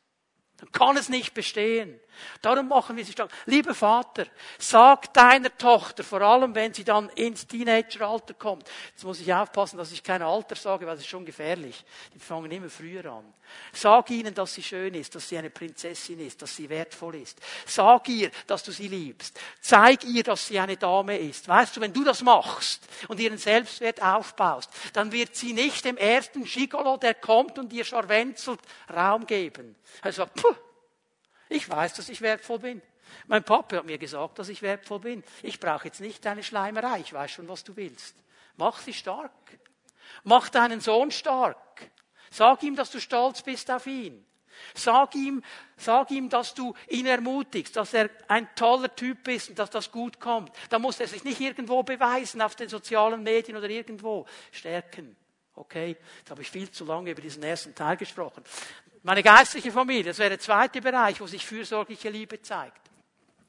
dann 0.57 0.71
kann 0.71 0.97
es 0.97 1.09
nicht 1.09 1.33
bestehen. 1.33 1.99
Darum 2.41 2.67
machen 2.67 2.97
wir 2.97 3.05
sie 3.05 3.11
stark. 3.11 3.31
Lieber 3.45 3.73
Vater, 3.73 4.25
sag 4.57 5.13
deiner 5.13 5.55
Tochter, 5.57 6.03
vor 6.03 6.21
allem 6.21 6.53
wenn 6.55 6.73
sie 6.73 6.83
dann 6.83 7.09
ins 7.09 7.47
Teenageralter 7.47 8.33
kommt, 8.33 8.69
jetzt 8.91 9.03
muss 9.03 9.19
ich 9.19 9.33
aufpassen, 9.33 9.77
dass 9.77 9.91
ich 9.91 10.03
kein 10.03 10.21
Alter 10.21 10.55
sage, 10.55 10.85
weil 10.85 10.95
es 10.95 11.01
ist 11.01 11.07
schon 11.07 11.25
gefährlich. 11.25 11.83
Die 12.13 12.19
fangen 12.19 12.51
immer 12.51 12.69
früher 12.69 13.05
an. 13.05 13.33
Sag 13.73 14.09
ihnen, 14.11 14.33
dass 14.33 14.53
sie 14.53 14.63
schön 14.63 14.93
ist, 14.93 15.13
dass 15.15 15.27
sie 15.27 15.37
eine 15.37 15.49
Prinzessin 15.49 16.19
ist, 16.19 16.41
dass 16.41 16.55
sie 16.55 16.69
wertvoll 16.69 17.15
ist. 17.15 17.39
Sag 17.65 18.07
ihr, 18.09 18.31
dass 18.47 18.63
du 18.63 18.71
sie 18.71 18.87
liebst. 18.87 19.39
Zeig 19.59 20.03
ihr, 20.03 20.23
dass 20.23 20.47
sie 20.47 20.59
eine 20.59 20.77
Dame 20.77 21.17
ist. 21.17 21.47
Weißt 21.47 21.75
du, 21.75 21.81
wenn 21.81 21.93
du 21.93 22.03
das 22.03 22.21
machst 22.21 22.87
und 23.07 23.19
ihren 23.19 23.37
Selbstwert 23.37 24.01
aufbaust, 24.01 24.69
dann 24.93 25.11
wird 25.11 25.35
sie 25.35 25.53
nicht 25.53 25.85
dem 25.85 25.97
ersten 25.97 26.45
Schigolo, 26.45 26.97
der 26.97 27.13
kommt 27.13 27.59
und 27.59 27.73
ihr 27.73 27.85
scharwenzelt, 27.85 28.59
Raum 28.93 29.25
geben. 29.25 29.75
Sagt, 30.09 30.35
puh, 30.35 30.55
ich 31.51 31.69
weiß, 31.69 31.93
dass 31.93 32.09
ich 32.09 32.21
wertvoll 32.21 32.59
bin. 32.59 32.81
Mein 33.27 33.43
Papa 33.43 33.77
hat 33.77 33.85
mir 33.85 33.97
gesagt, 33.97 34.39
dass 34.39 34.49
ich 34.49 34.61
wertvoll 34.61 34.99
bin. 34.99 35.23
Ich 35.43 35.59
brauche 35.59 35.85
jetzt 35.85 35.99
nicht 35.99 36.25
deine 36.25 36.43
Schleimerei. 36.43 36.99
Ich 36.99 37.13
weiß 37.13 37.31
schon, 37.31 37.47
was 37.49 37.63
du 37.63 37.75
willst. 37.75 38.15
Mach 38.55 38.79
sie 38.79 38.93
stark. 38.93 39.31
Mach 40.23 40.49
deinen 40.49 40.79
Sohn 40.79 41.11
stark. 41.11 41.91
Sag 42.29 42.63
ihm, 42.63 42.75
dass 42.75 42.91
du 42.91 43.01
stolz 43.01 43.41
bist 43.41 43.69
auf 43.69 43.85
ihn. 43.85 44.25
Sag 44.73 45.15
ihm, 45.15 45.43
sag 45.75 46.11
ihm, 46.11 46.29
dass 46.29 46.53
du 46.53 46.73
ihn 46.87 47.05
ermutigst, 47.05 47.75
dass 47.75 47.93
er 47.93 48.09
ein 48.27 48.47
toller 48.55 48.95
Typ 48.95 49.27
ist 49.27 49.49
und 49.49 49.59
dass 49.59 49.69
das 49.69 49.91
gut 49.91 50.19
kommt. 50.19 50.51
Da 50.69 50.79
muss 50.79 50.99
er 50.99 51.07
sich 51.07 51.23
nicht 51.23 51.41
irgendwo 51.41 51.83
beweisen 51.83 52.41
auf 52.41 52.55
den 52.55 52.69
sozialen 52.69 53.23
Medien 53.23 53.57
oder 53.57 53.69
irgendwo. 53.69 54.25
Stärken. 54.51 55.15
Okay, 55.55 55.97
jetzt 56.19 56.29
habe 56.29 56.41
ich 56.41 56.49
viel 56.49 56.71
zu 56.71 56.85
lange 56.85 57.11
über 57.11 57.21
diesen 57.21 57.43
ersten 57.43 57.75
Teil 57.75 57.97
gesprochen. 57.97 58.43
Meine 59.03 59.23
geistliche 59.23 59.71
Familie, 59.71 60.03
das 60.03 60.19
wäre 60.19 60.29
der 60.29 60.39
zweite 60.39 60.79
Bereich, 60.79 61.19
wo 61.21 61.27
sich 61.27 61.45
fürsorgliche 61.45 62.09
Liebe 62.09 62.41
zeigt. 62.41 62.79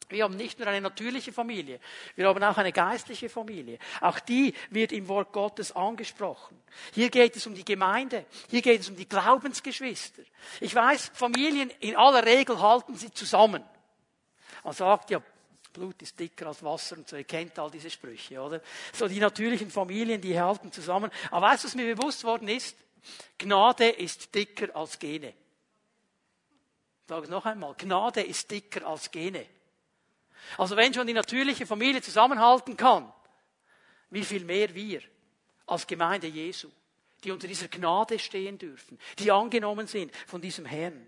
Wir 0.09 0.25
haben 0.25 0.37
nicht 0.37 0.59
nur 0.59 0.69
eine 0.69 0.81
natürliche 0.81 1.33
Familie, 1.33 1.81
wir 2.17 2.29
haben 2.29 2.43
auch 2.43 2.59
eine 2.59 2.73
geistliche 2.73 3.29
Familie. 3.29 3.79
Auch 4.01 4.19
die 4.21 4.55
wird 4.71 4.93
im 4.93 5.09
Wort 5.09 5.33
Gottes 5.33 5.73
angesprochen. 5.73 6.59
Hier 6.93 7.11
geht 7.11 7.37
es 7.37 7.47
um 7.47 7.55
die 7.55 7.65
Gemeinde, 7.65 8.27
hier 8.51 8.63
geht 8.63 8.83
es 8.83 8.91
um 8.91 8.97
die 8.97 9.09
Glaubensgeschwister. 9.09 10.23
Ich 10.61 10.75
weiß, 10.75 11.13
Familien 11.15 11.71
in 11.81 11.97
aller 11.97 12.25
Regel 12.25 12.61
halten 12.61 12.95
sie 12.95 13.13
zusammen. 13.13 13.65
Man 14.65 14.75
sagt 14.75 15.11
ja, 15.11 15.23
Blut 15.73 16.01
ist 16.03 16.21
dicker 16.21 16.47
als 16.47 16.63
Wasser 16.63 16.99
und 16.99 17.09
so, 17.09 17.17
ihr 17.17 17.25
kennt 17.25 17.59
all 17.59 17.71
diese 17.71 17.91
Sprüche, 17.91 18.41
oder? 18.41 18.61
So 18.93 19.09
die 19.09 19.21
natürlichen 19.21 19.71
Familien, 19.71 20.21
die 20.21 20.39
halten 20.39 20.71
zusammen. 20.71 21.11
Aber 21.31 21.47
weißt 21.47 21.65
du, 21.65 21.69
was 21.69 21.75
mir 21.75 21.95
bewusst 21.95 22.25
worden 22.25 22.49
ist? 22.49 22.77
Gnade 23.39 23.89
ist 23.89 24.35
dicker 24.35 24.75
als 24.77 24.99
Gene. 24.99 25.33
Sage 27.13 27.25
es 27.25 27.31
noch 27.31 27.45
einmal. 27.45 27.75
Gnade 27.77 28.23
ist 28.23 28.51
dicker 28.51 28.87
als 28.87 29.11
Gene. 29.11 29.45
Also 30.57 30.77
wenn 30.79 30.95
schon 30.95 31.07
die 31.07 31.13
natürliche 31.13 31.67
Familie 31.67 32.01
zusammenhalten 32.01 32.75
kann, 32.75 33.13
wie 34.09 34.25
viel 34.25 34.47
mehr 34.47 34.75
wir 34.75 35.03
als 35.67 35.87
Gemeinde 35.87 36.29
Jesu, 36.29 36.71
die 37.23 37.31
unter 37.31 37.47
dieser 37.47 37.69
Gnade 37.69 38.19
stehen 38.19 38.57
dürfen, 38.57 38.99
die 39.19 39.31
angenommen 39.31 39.87
sind 39.87 40.11
von 40.27 40.41
diesem 40.41 40.65
Herrn, 40.65 41.07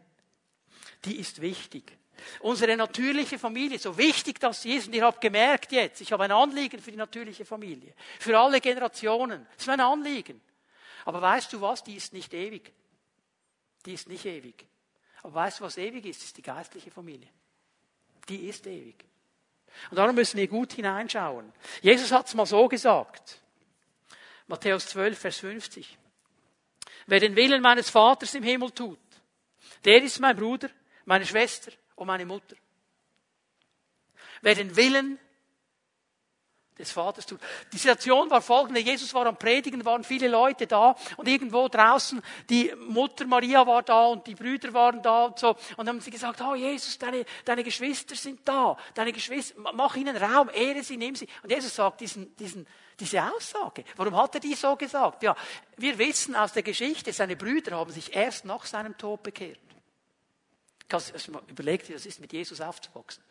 die 1.07 1.17
ist 1.17 1.41
wichtig. 1.41 1.97
Unsere 2.41 2.77
natürliche 2.77 3.39
Familie, 3.39 3.79
so 3.79 3.97
wichtig 3.97 4.39
das 4.41 4.63
ist, 4.67 4.89
und 4.89 4.95
ihr 4.95 5.07
habt 5.07 5.23
gemerkt 5.23 5.73
jetzt, 5.73 6.03
ich 6.03 6.13
habe 6.13 6.25
ein 6.25 6.33
Anliegen 6.33 6.83
für 6.83 6.91
die 6.91 6.99
natürliche 6.99 7.47
Familie, 7.47 7.95
für 8.21 8.39
alle 8.39 8.61
Generationen, 8.61 9.47
das 9.53 9.63
ist 9.63 9.69
mein 9.69 9.81
Anliegen. 9.81 10.43
Aber 11.07 11.23
weißt 11.23 11.51
du 11.55 11.63
was, 11.63 11.83
die 11.83 11.97
ist 11.97 12.13
nicht 12.13 12.35
ewig. 12.35 12.75
Die 13.87 13.95
ist 13.95 14.07
nicht 14.07 14.27
ewig. 14.27 14.67
Aber 15.25 15.35
weißt 15.35 15.59
du, 15.61 15.65
was 15.65 15.79
ewig 15.79 16.05
ist? 16.05 16.21
Das 16.21 16.27
ist 16.27 16.37
die 16.37 16.43
geistliche 16.43 16.91
Familie. 16.91 17.29
Die 18.29 18.47
ist 18.47 18.67
ewig. 18.67 19.03
Und 19.91 19.97
darum 19.97 20.15
müssen 20.15 20.37
wir 20.37 20.47
gut 20.47 20.75
hineinschauen. 20.75 21.51
Jesus 21.81 22.13
hat 22.13 22.27
es 22.27 22.35
mal 22.35 22.45
so 22.45 22.69
gesagt. 22.69 23.41
Matthäus 24.47 24.87
12, 24.89 25.19
Vers 25.19 25.39
50. 25.39 25.99
Wer 27.07 27.21
den 27.21 27.37
Willen 27.37 27.63
meines 27.63 27.89
Vaters 27.89 28.35
im 28.35 28.43
Himmel 28.43 28.71
tut, 28.71 28.99
der 29.85 30.03
ist 30.03 30.21
mein 30.21 30.37
Bruder, 30.37 30.69
meine 31.07 31.25
Schwester 31.25 31.73
und 31.97 32.07
meine 32.07 32.27
Mutter. 32.27 32.57
Wer 34.43 34.55
den 34.55 34.77
Willen 34.77 35.19
des 36.79 36.91
Vaters 36.91 37.25
tut. 37.25 37.41
Die 37.73 37.79
Situation 37.79 38.29
war 38.31 38.43
folgende. 38.43 38.81
Jesus 38.81 39.15
war 39.15 39.27
am 39.27 39.37
Predigen, 39.37 39.85
waren 39.85 40.03
viele 40.03 40.29
Leute 40.29 40.67
da 40.67 40.97
und 41.17 41.29
irgendwo 41.29 41.69
draußen 41.69 42.21
die 42.51 42.73
Mutter 42.89 43.27
Maria 43.27 43.67
war 43.67 43.83
da 43.83 44.07
und 44.07 44.27
die 44.27 44.35
Brüder 44.35 44.73
waren 44.75 45.01
da 45.01 45.27
und 45.27 45.39
so. 45.39 45.51
Und 45.51 45.79
dann 45.79 45.89
haben 45.89 46.01
sie 46.01 46.11
gesagt, 46.11 46.41
oh 46.41 46.55
Jesus, 46.55 46.99
deine, 46.99 47.25
deine 47.45 47.63
Geschwister 47.63 48.17
sind 48.17 48.41
da. 48.45 48.77
Deine 48.95 49.13
Geschwister, 49.13 49.55
mach 49.75 49.95
ihnen 49.95 50.17
Raum, 50.17 50.51
ehre 50.53 50.83
sie, 50.83 50.97
nimm 50.97 51.15
sie. 51.15 51.29
Und 51.43 51.51
Jesus 51.51 51.77
sagt 51.77 52.01
diesen, 52.01 52.35
diesen, 52.37 52.67
diese 52.99 53.23
Aussage. 53.23 53.85
Warum 53.97 54.17
hat 54.17 54.35
er 54.35 54.41
die 54.41 54.55
so 54.55 54.75
gesagt? 54.75 55.23
Ja, 55.23 55.37
wir 55.77 55.97
wissen 55.99 56.35
aus 56.35 56.53
der 56.53 56.65
Geschichte, 56.65 57.13
seine 57.13 57.37
Brüder 57.37 57.77
haben 57.77 57.93
sich 57.93 58.15
erst 58.15 58.45
nach 58.45 58.65
seinem 58.67 58.97
Tod 58.99 59.23
bekehrt. 59.23 59.61
Überlegt, 61.49 61.89
wie 61.89 61.93
das 61.93 62.07
ist, 62.07 62.21
mit 62.21 62.33
Jesus 62.33 62.61
aufzuwachsen. 62.61 63.23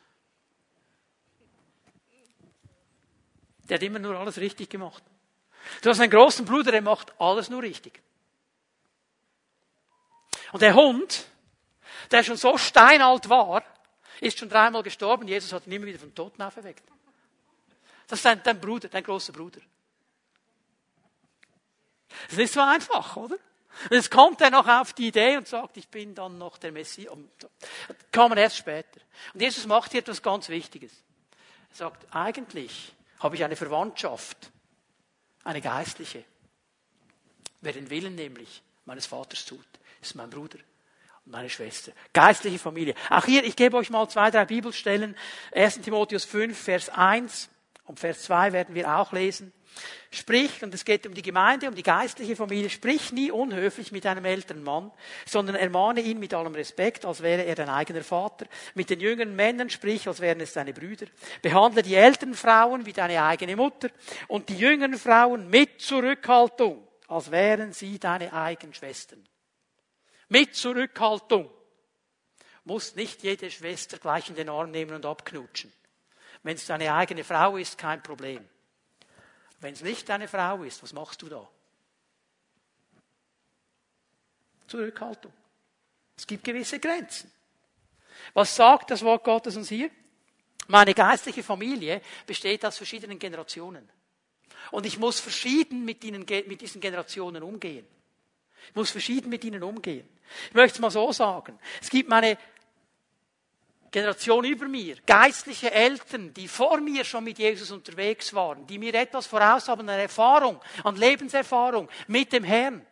Der 3.64 3.76
hat 3.76 3.84
immer 3.84 4.00
nur 4.00 4.18
alles 4.18 4.38
richtig 4.38 4.70
gemacht. 4.70 5.04
Du 5.82 5.90
hast 5.90 6.00
einen 6.00 6.12
großen 6.12 6.46
Bruder, 6.46 6.72
der 6.72 6.82
macht 6.82 7.14
alles 7.20 7.50
nur 7.50 7.62
richtig. 7.62 8.02
Und 10.52 10.62
der 10.62 10.76
Hund, 10.76 11.26
der 12.12 12.24
schon 12.24 12.38
so 12.38 12.58
steinalt 12.58 13.30
war, 13.30 13.64
ist 14.20 14.40
schon 14.40 14.50
dreimal 14.50 14.84
gestorben. 14.84 15.28
Jesus 15.28 15.54
hat 15.54 15.66
ihn 15.66 15.74
immer 15.74 15.86
wieder 15.86 16.00
vom 16.00 16.14
Toten 16.14 16.42
auferweckt. 16.42 16.84
Das 18.08 18.20
ist 18.20 18.26
dein, 18.26 18.44
dein 18.44 18.60
Bruder, 18.60 18.90
dein 18.90 19.04
großer 19.04 19.34
Bruder. 19.34 19.62
Das 22.26 22.34
ist 22.34 22.38
nicht 22.38 22.54
so 22.54 22.62
einfach, 22.62 23.16
oder? 23.16 23.38
Und 23.90 23.96
jetzt 23.96 24.12
kommt 24.12 24.40
er 24.42 24.52
noch 24.52 24.68
auf 24.68 24.94
die 24.94 25.08
Idee 25.08 25.38
und 25.38 25.48
sagt, 25.48 25.78
ich 25.78 25.88
bin 25.88 26.14
dann 26.14 26.38
noch 26.38 26.58
der 26.58 26.72
Messias. 26.72 27.12
Man 28.16 28.38
erst 28.38 28.58
später. 28.58 29.00
Und 29.34 29.42
Jesus 29.42 29.66
macht 29.66 29.92
hier 29.92 30.02
etwas 30.02 30.22
ganz 30.22 30.48
Wichtiges. 30.50 30.92
Er 31.72 31.76
sagt, 31.76 32.06
eigentlich 32.16 32.94
habe 33.24 33.36
ich 33.38 33.44
eine 33.44 33.56
Verwandtschaft, 33.56 34.52
eine 35.46 35.62
geistliche. 35.62 36.24
Wer 37.62 37.72
den 37.72 37.90
Willen 37.90 38.16
nämlich 38.16 38.62
meines 38.86 39.06
Vaters 39.06 39.46
tut, 39.46 39.66
ist 40.02 40.16
mein 40.16 40.30
Bruder 40.30 40.60
und 41.26 41.32
meine 41.32 41.50
Schwester. 41.50 41.94
Geistliche 42.12 42.60
Familie. 42.60 42.96
Auch 43.10 43.24
hier, 43.24 43.46
ich 43.46 43.56
gebe 43.56 43.78
euch 43.78 43.90
mal 43.90 44.10
zwei, 44.10 44.30
drei 44.30 44.44
Bibelstellen. 44.44 45.16
1. 45.54 45.80
Timotheus 45.80 46.26
5, 46.26 46.62
Vers 46.62 46.90
1 46.90 47.50
und 47.86 48.00
Vers 48.00 48.24
2 48.24 48.54
werden 48.54 48.76
wir 48.76 48.98
auch 48.98 49.12
lesen. 49.12 49.52
Sprich, 50.12 50.64
und 50.64 50.74
es 50.74 50.86
geht 50.86 51.08
um 51.08 51.14
die 51.14 51.24
Gemeinde, 51.24 51.68
um 51.68 51.76
die 51.76 51.84
geistliche 51.84 52.36
Familie, 52.36 52.70
sprich 52.70 53.12
nie 53.12 53.32
unhöflich 53.32 53.92
mit 53.92 54.06
einem 54.06 54.24
älteren 54.24 54.64
Mann, 54.64 54.92
sondern 55.26 55.56
ermahne 55.56 56.02
ihn 56.02 56.20
mit 56.20 56.34
allem 56.34 56.54
Respekt, 56.54 57.06
als 57.06 57.24
wäre 57.24 57.44
er 57.44 57.56
dein 57.56 57.70
eigener 57.70 58.04
Vater. 58.04 58.46
Mit 58.76 58.90
den 58.92 59.00
jüngeren 59.00 59.36
Männern 59.36 59.70
sprich, 59.70 60.08
als 60.08 60.20
wären 60.20 60.42
es 60.42 60.54
deine 60.54 60.74
Brüder. 60.74 61.08
Behandle 61.42 61.82
die 61.82 61.96
älteren 61.96 62.36
Frauen 62.36 62.86
wie 62.86 62.94
deine 62.94 63.24
eigene 63.24 63.56
Mutter 63.56 63.90
und 64.28 64.50
die 64.50 64.58
jüngeren 64.58 64.98
Frauen 64.98 65.50
mit 65.50 65.82
Zurückhaltung, 65.82 66.88
als 67.08 67.32
wären 67.32 67.74
sie 67.74 67.98
deine 68.00 68.32
eigenen 68.32 68.76
Schwestern. 68.76 69.28
Mit 70.30 70.56
Zurückhaltung. 70.56 71.50
Muss 72.66 72.96
nicht 72.96 73.24
jede 73.24 73.52
Schwester 73.52 73.98
gleich 73.98 74.30
in 74.30 74.36
den 74.36 74.50
Arm 74.50 74.72
nehmen 74.72 74.96
und 74.96 75.06
abknutschen. 75.06 75.74
Wenn 76.44 76.56
es 76.56 76.66
deine 76.66 76.94
eigene 76.94 77.24
Frau 77.24 77.58
ist, 77.58 77.78
kein 77.78 78.04
Problem. 78.04 78.48
Wenn 79.62 79.74
es 79.74 79.82
nicht 79.82 80.08
deine 80.10 80.28
Frau 80.28 80.64
ist, 80.64 80.84
was 80.84 80.94
machst 80.94 81.22
du 81.22 81.30
da? 81.30 81.48
Zurückhaltung. 84.68 85.32
Es 86.18 86.28
gibt 86.28 86.44
gewisse 86.44 86.80
Grenzen. 86.80 87.32
Was 88.34 88.56
sagt 88.56 88.92
das 88.92 89.02
Wort 89.04 89.24
Gottes 89.24 89.56
uns 89.56 89.70
hier? 89.70 89.90
Meine 90.68 90.94
geistliche 90.94 91.44
Familie 91.44 92.02
besteht 92.26 92.66
aus 92.66 92.78
verschiedenen 92.78 93.20
Generationen. 93.20 93.88
Und 94.72 94.86
ich 94.86 94.98
muss 94.98 95.20
verschieden 95.20 95.86
mit, 95.86 96.04
ihnen, 96.04 96.26
mit 96.48 96.62
diesen 96.62 96.82
Generationen 96.82 97.44
umgehen. 97.44 97.86
Ich 98.70 98.76
muss 98.76 98.92
verschieden 98.92 99.30
mit 99.30 99.44
ihnen 99.44 99.64
umgehen. 99.64 100.08
Ich 100.48 100.54
möchte 100.54 100.76
es 100.76 100.82
mal 100.82 100.92
so 100.92 101.12
sagen. 101.12 101.60
Es 101.82 101.90
gibt 101.90 102.10
meine 102.10 102.38
Generation 103.94 104.44
über 104.44 104.68
mir, 104.68 104.98
geistliche 105.06 105.72
Eltern, 105.72 106.34
die 106.34 106.48
vor 106.48 106.82
mir 106.82 107.06
schon 107.06 107.24
mit 107.24 107.38
Jesus 107.38 107.70
unterwegs 107.70 108.34
waren, 108.34 108.66
die 108.66 108.80
mir 108.80 108.96
etwas 108.96 109.28
voraus 109.28 109.68
haben 109.68 109.88
an 109.88 110.00
Erfahrung, 110.00 110.60
an 110.84 110.96
Lebenserfahrung 110.96 111.88
mit 112.08 112.34
dem 112.34 112.44
Herrn. 112.44 112.84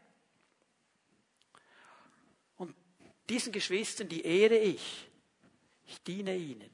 Und 2.55 2.75
diesen 3.27 3.51
Geschwistern, 3.51 4.09
die 4.09 4.23
ehre 4.23 4.57
ich. 4.57 5.07
Ich 5.87 6.03
diene 6.03 6.35
ihnen. 6.35 6.69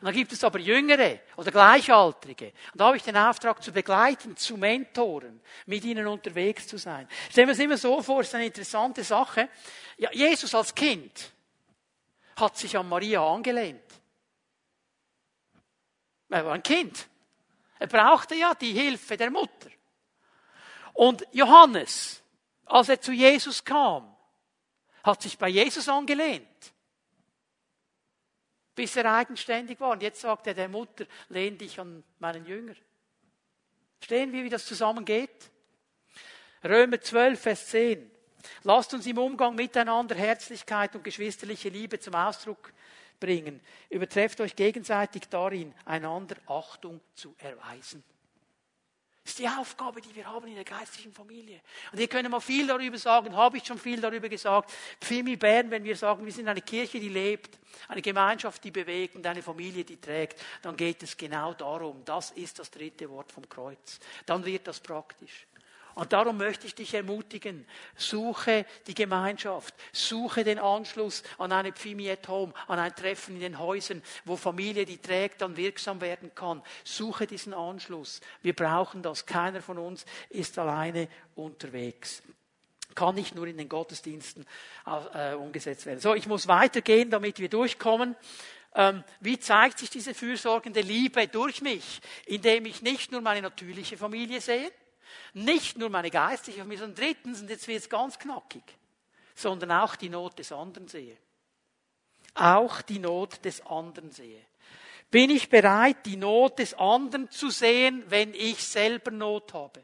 Und 0.00 0.06
dann 0.06 0.14
gibt 0.14 0.32
es 0.32 0.42
aber 0.42 0.58
Jüngere 0.58 1.20
oder 1.36 1.52
Gleichaltrige. 1.52 2.52
Und 2.72 2.80
da 2.80 2.86
habe 2.86 2.96
ich 2.96 3.04
den 3.04 3.16
Auftrag 3.16 3.62
zu 3.62 3.70
begleiten, 3.70 4.36
zu 4.36 4.56
mentoren, 4.56 5.40
mit 5.66 5.84
ihnen 5.84 6.08
unterwegs 6.08 6.66
zu 6.66 6.78
sein. 6.78 7.08
Stellen 7.30 7.46
wir 7.46 7.52
uns 7.52 7.62
immer 7.62 7.78
so 7.78 8.02
vor, 8.02 8.22
es 8.22 8.28
ist 8.28 8.34
eine 8.34 8.46
interessante 8.46 9.04
Sache. 9.04 9.48
Ja, 9.98 10.10
Jesus 10.12 10.52
als 10.52 10.74
Kind 10.74 11.32
hat 12.40 12.56
sich 12.56 12.76
an 12.76 12.88
Maria 12.88 13.26
angelehnt. 13.26 13.82
Er 16.28 16.44
war 16.44 16.52
ein 16.52 16.62
Kind. 16.62 17.08
Er 17.78 17.86
brauchte 17.86 18.34
ja 18.34 18.54
die 18.54 18.72
Hilfe 18.72 19.16
der 19.16 19.30
Mutter. 19.30 19.70
Und 20.92 21.26
Johannes, 21.32 22.22
als 22.66 22.88
er 22.88 23.00
zu 23.00 23.12
Jesus 23.12 23.64
kam, 23.64 24.14
hat 25.02 25.22
sich 25.22 25.38
bei 25.38 25.48
Jesus 25.48 25.88
angelehnt 25.88 26.72
bis 28.78 28.94
er 28.94 29.12
eigenständig 29.12 29.80
war. 29.80 29.90
Und 29.90 30.04
jetzt 30.04 30.20
sagt 30.20 30.46
er 30.46 30.54
der 30.54 30.68
Mutter, 30.68 31.04
lehn 31.30 31.58
dich 31.58 31.80
an 31.80 32.04
meinen 32.20 32.46
Jünger. 32.46 32.76
Verstehen 33.98 34.32
wir, 34.32 34.44
wie 34.44 34.48
das 34.48 34.66
zusammengeht? 34.66 35.50
Römer 36.62 37.00
12, 37.00 37.40
Vers 37.40 37.66
10. 37.70 38.08
Lasst 38.62 38.94
uns 38.94 39.06
im 39.06 39.18
Umgang 39.18 39.54
miteinander 39.54 40.14
Herzlichkeit 40.14 40.94
und 40.94 41.04
geschwisterliche 41.04 41.68
Liebe 41.68 41.98
zum 41.98 42.14
Ausdruck 42.14 42.72
bringen. 43.20 43.60
Übertrefft 43.90 44.40
euch 44.40 44.54
gegenseitig 44.54 45.28
darin, 45.28 45.74
einander 45.84 46.36
Achtung 46.46 47.00
zu 47.14 47.34
erweisen. 47.38 48.02
Das 49.28 49.34
ist 49.34 49.40
die 49.40 49.48
Aufgabe, 49.48 50.00
die 50.00 50.14
wir 50.14 50.26
haben 50.26 50.48
in 50.48 50.54
der 50.54 50.64
geistlichen 50.64 51.12
Familie. 51.12 51.60
Und 51.92 51.98
wir 51.98 52.08
können 52.08 52.30
mal 52.30 52.40
viel 52.40 52.66
darüber 52.66 52.96
sagen, 52.96 53.36
habe 53.36 53.58
ich 53.58 53.66
schon 53.66 53.78
viel 53.78 54.00
darüber 54.00 54.26
gesagt. 54.26 54.72
Pfimi 55.02 55.36
Bern, 55.36 55.70
wenn 55.70 55.84
wir 55.84 55.96
sagen, 55.96 56.24
wir 56.24 56.32
sind 56.32 56.48
eine 56.48 56.62
Kirche, 56.62 56.98
die 56.98 57.10
lebt, 57.10 57.58
eine 57.88 58.00
Gemeinschaft, 58.00 58.64
die 58.64 58.70
bewegt 58.70 59.16
und 59.16 59.26
eine 59.26 59.42
Familie, 59.42 59.84
die 59.84 60.00
trägt, 60.00 60.40
dann 60.62 60.78
geht 60.78 61.02
es 61.02 61.14
genau 61.14 61.52
darum. 61.52 62.02
Das 62.06 62.30
ist 62.30 62.58
das 62.58 62.70
dritte 62.70 63.10
Wort 63.10 63.30
vom 63.30 63.46
Kreuz. 63.46 64.00
Dann 64.24 64.42
wird 64.46 64.66
das 64.66 64.80
praktisch. 64.80 65.46
Und 65.98 66.12
darum 66.12 66.36
möchte 66.36 66.64
ich 66.64 66.76
dich 66.76 66.94
ermutigen, 66.94 67.66
suche 67.96 68.64
die 68.86 68.94
Gemeinschaft, 68.94 69.74
suche 69.92 70.44
den 70.44 70.60
Anschluss 70.60 71.24
an 71.38 71.50
eine 71.50 71.72
Pfimi 71.72 72.08
at 72.08 72.28
Home, 72.28 72.54
an 72.68 72.78
ein 72.78 72.94
Treffen 72.94 73.34
in 73.34 73.40
den 73.40 73.58
Häusern, 73.58 74.00
wo 74.24 74.36
Familie, 74.36 74.86
die 74.86 74.98
trägt, 74.98 75.42
dann 75.42 75.56
wirksam 75.56 76.00
werden 76.00 76.32
kann. 76.36 76.62
Suche 76.84 77.26
diesen 77.26 77.52
Anschluss. 77.52 78.20
Wir 78.42 78.54
brauchen 78.54 79.02
das. 79.02 79.26
Keiner 79.26 79.60
von 79.60 79.76
uns 79.76 80.06
ist 80.30 80.56
alleine 80.60 81.08
unterwegs 81.34 82.22
kann 82.94 83.14
nicht 83.14 83.34
nur 83.34 83.46
in 83.46 83.58
den 83.58 83.68
Gottesdiensten 83.68 84.44
äh, 85.14 85.34
umgesetzt 85.34 85.86
werden. 85.86 86.00
So, 86.00 86.14
ich 86.14 86.26
muss 86.26 86.48
weitergehen, 86.48 87.10
damit 87.10 87.38
wir 87.38 87.48
durchkommen. 87.48 88.16
Ähm, 88.74 89.04
wie 89.20 89.38
zeigt 89.38 89.78
sich 89.78 89.90
diese 89.90 90.14
fürsorgende 90.14 90.80
Liebe 90.80 91.28
durch 91.28 91.60
mich? 91.60 92.00
Indem 92.26 92.66
ich 92.66 92.82
nicht 92.82 93.12
nur 93.12 93.20
meine 93.20 93.42
natürliche 93.42 93.96
Familie 93.96 94.40
sehe, 94.40 94.72
nicht 95.34 95.78
nur 95.78 95.90
meine 95.90 96.10
geistliche 96.10 96.60
Familie, 96.60 96.80
sondern 96.80 97.04
drittens, 97.04 97.40
und 97.40 97.50
jetzt 97.50 97.68
wird 97.68 97.82
es 97.82 97.88
ganz 97.88 98.18
knackig, 98.18 98.64
sondern 99.34 99.72
auch 99.72 99.96
die 99.96 100.08
Not 100.08 100.38
des 100.38 100.52
anderen 100.52 100.88
sehe. 100.88 101.16
Auch 102.34 102.82
die 102.82 102.98
Not 102.98 103.44
des 103.44 103.64
anderen 103.66 104.10
sehe. 104.10 104.44
Bin 105.10 105.30
ich 105.30 105.48
bereit, 105.48 106.04
die 106.04 106.16
Not 106.16 106.58
des 106.58 106.74
anderen 106.74 107.30
zu 107.30 107.50
sehen, 107.50 108.04
wenn 108.08 108.34
ich 108.34 108.62
selber 108.62 109.10
Not 109.10 109.54
habe? 109.54 109.82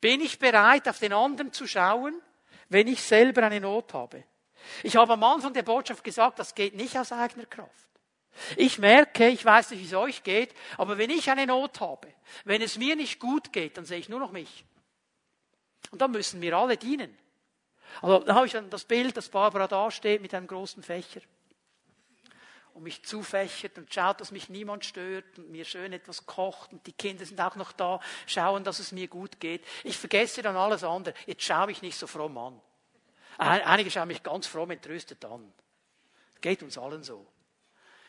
Bin 0.00 0.20
ich 0.20 0.38
bereit, 0.38 0.88
auf 0.88 0.98
den 0.98 1.12
anderen 1.12 1.52
zu 1.52 1.66
schauen, 1.66 2.20
wenn 2.68 2.86
ich 2.86 3.02
selber 3.02 3.42
eine 3.42 3.60
Not 3.60 3.94
habe? 3.94 4.24
Ich 4.82 4.96
habe 4.96 5.14
am 5.14 5.24
Anfang 5.24 5.52
der 5.52 5.62
Botschaft 5.62 6.04
gesagt, 6.04 6.38
das 6.38 6.54
geht 6.54 6.74
nicht 6.74 6.96
aus 6.96 7.10
eigener 7.10 7.46
Kraft. 7.46 7.87
Ich 8.56 8.78
merke, 8.78 9.28
ich 9.28 9.44
weiß 9.44 9.70
nicht, 9.70 9.80
wie 9.80 9.86
es 9.86 9.94
euch 9.94 10.22
geht, 10.22 10.54
aber 10.76 10.98
wenn 10.98 11.10
ich 11.10 11.30
eine 11.30 11.46
Not 11.46 11.80
habe, 11.80 12.08
wenn 12.44 12.62
es 12.62 12.78
mir 12.78 12.96
nicht 12.96 13.18
gut 13.18 13.52
geht, 13.52 13.76
dann 13.76 13.84
sehe 13.84 13.98
ich 13.98 14.08
nur 14.08 14.20
noch 14.20 14.32
mich. 14.32 14.64
Und 15.90 16.00
dann 16.02 16.10
müssen 16.10 16.40
wir 16.40 16.56
alle 16.56 16.76
dienen. 16.76 17.16
Also 18.02 18.18
da 18.20 18.34
habe 18.34 18.46
ich 18.46 18.52
dann 18.52 18.70
das 18.70 18.84
Bild, 18.84 19.16
dass 19.16 19.28
Barbara 19.28 19.66
da 19.66 19.90
steht 19.90 20.20
mit 20.22 20.34
einem 20.34 20.46
großen 20.46 20.82
Fächer 20.82 21.20
und 22.78 22.84
mich 22.84 23.04
zufächert 23.04 23.76
und 23.76 23.92
schaut, 23.92 24.20
dass 24.20 24.30
mich 24.30 24.48
niemand 24.48 24.84
stört 24.84 25.38
und 25.38 25.50
mir 25.50 25.64
schön 25.64 25.92
etwas 25.92 26.26
kocht 26.26 26.72
und 26.72 26.86
die 26.86 26.92
Kinder 26.92 27.24
sind 27.24 27.40
auch 27.40 27.56
noch 27.56 27.72
da, 27.72 27.98
schauen, 28.26 28.62
dass 28.62 28.78
es 28.78 28.92
mir 28.92 29.08
gut 29.08 29.40
geht. 29.40 29.64
Ich 29.82 29.96
vergesse 29.98 30.42
dann 30.42 30.56
alles 30.56 30.84
andere. 30.84 31.14
Jetzt 31.26 31.42
schaue 31.42 31.72
ich 31.72 31.82
nicht 31.82 31.98
so 31.98 32.06
fromm 32.06 32.38
an. 32.38 32.60
Einige 33.36 33.90
schauen 33.90 34.08
mich 34.08 34.22
ganz 34.22 34.46
fromm 34.46 34.70
entrüstet 34.70 35.24
an. 35.24 35.52
Geht 36.40 36.62
uns 36.62 36.78
allen 36.78 37.02
so. 37.02 37.26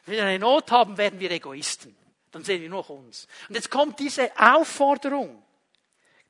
Wenn 0.05 0.15
wir 0.15 0.25
eine 0.25 0.39
Not 0.39 0.71
haben, 0.71 0.97
werden 0.97 1.19
wir 1.19 1.31
Egoisten. 1.31 1.95
Dann 2.31 2.43
sehen 2.43 2.61
wir 2.61 2.69
nur 2.69 2.89
uns. 2.89 3.27
Und 3.47 3.55
jetzt 3.55 3.71
kommt 3.71 3.99
diese 3.99 4.31
Aufforderung. 4.39 5.43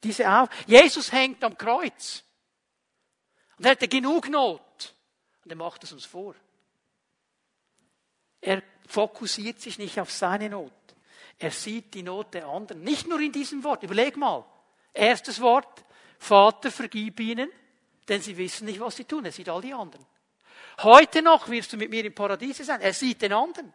Diese 0.04 0.30
Auf 0.30 0.50
Jesus 0.66 1.12
hängt 1.12 1.44
am 1.44 1.58
Kreuz. 1.58 2.24
Und 3.58 3.66
er 3.66 3.72
hatte 3.72 3.88
genug 3.88 4.30
Not. 4.30 4.96
Und 5.44 5.52
er 5.52 5.58
macht 5.58 5.84
es 5.84 5.92
uns 5.92 6.06
vor. 6.06 6.36
Er 8.42 8.64
fokussiert 8.88 9.60
sich 9.60 9.78
nicht 9.78 10.00
auf 10.00 10.12
seine 10.12 10.50
Not. 10.50 10.72
Er 11.38 11.52
sieht 11.52 11.94
die 11.94 12.04
Not 12.04 12.34
der 12.34 12.48
anderen. 12.48 12.84
Nicht 12.84 13.08
nur 13.08 13.20
in 13.20 13.32
diesem 13.32 13.64
Wort. 13.64 13.84
Überleg 13.84 14.16
mal. 14.16 14.46
Erstes 14.94 15.42
Wort. 15.42 15.86
Vater, 16.18 16.70
vergib 16.70 17.20
ihnen, 17.22 17.50
denn 18.10 18.22
sie 18.22 18.36
wissen 18.36 18.66
nicht, 18.66 18.82
was 18.82 18.98
sie 18.98 19.06
tun. 19.06 19.24
Er 19.24 19.32
sieht 19.32 19.48
all 19.48 19.62
die 19.62 19.74
anderen. 19.74 20.06
Heute 20.84 21.22
noch 21.22 21.50
wirst 21.50 21.74
du 21.74 21.78
mit 21.78 21.90
mir 21.90 22.06
im 22.06 22.16
Paradiese 22.16 22.64
sein. 22.64 22.82
Er 22.82 22.94
sieht 22.94 23.22
den 23.22 23.34
anderen. 23.34 23.74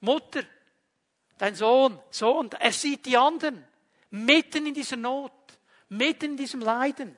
Mutter, 0.00 0.42
dein 1.36 1.54
Sohn, 1.54 1.98
Sohn, 2.10 2.50
er 2.52 2.72
sieht 2.72 3.06
die 3.06 3.16
anderen. 3.16 3.64
Mitten 4.10 4.66
in 4.66 4.74
dieser 4.74 4.96
Not, 4.96 5.32
mitten 5.88 6.32
in 6.32 6.36
diesem 6.36 6.60
Leiden. 6.60 7.16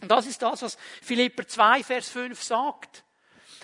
Und 0.00 0.10
das 0.10 0.26
ist 0.26 0.40
das, 0.40 0.62
was 0.62 0.78
Philipper 1.02 1.46
2, 1.46 1.82
Vers 1.82 2.08
5 2.08 2.42
sagt. 2.42 3.04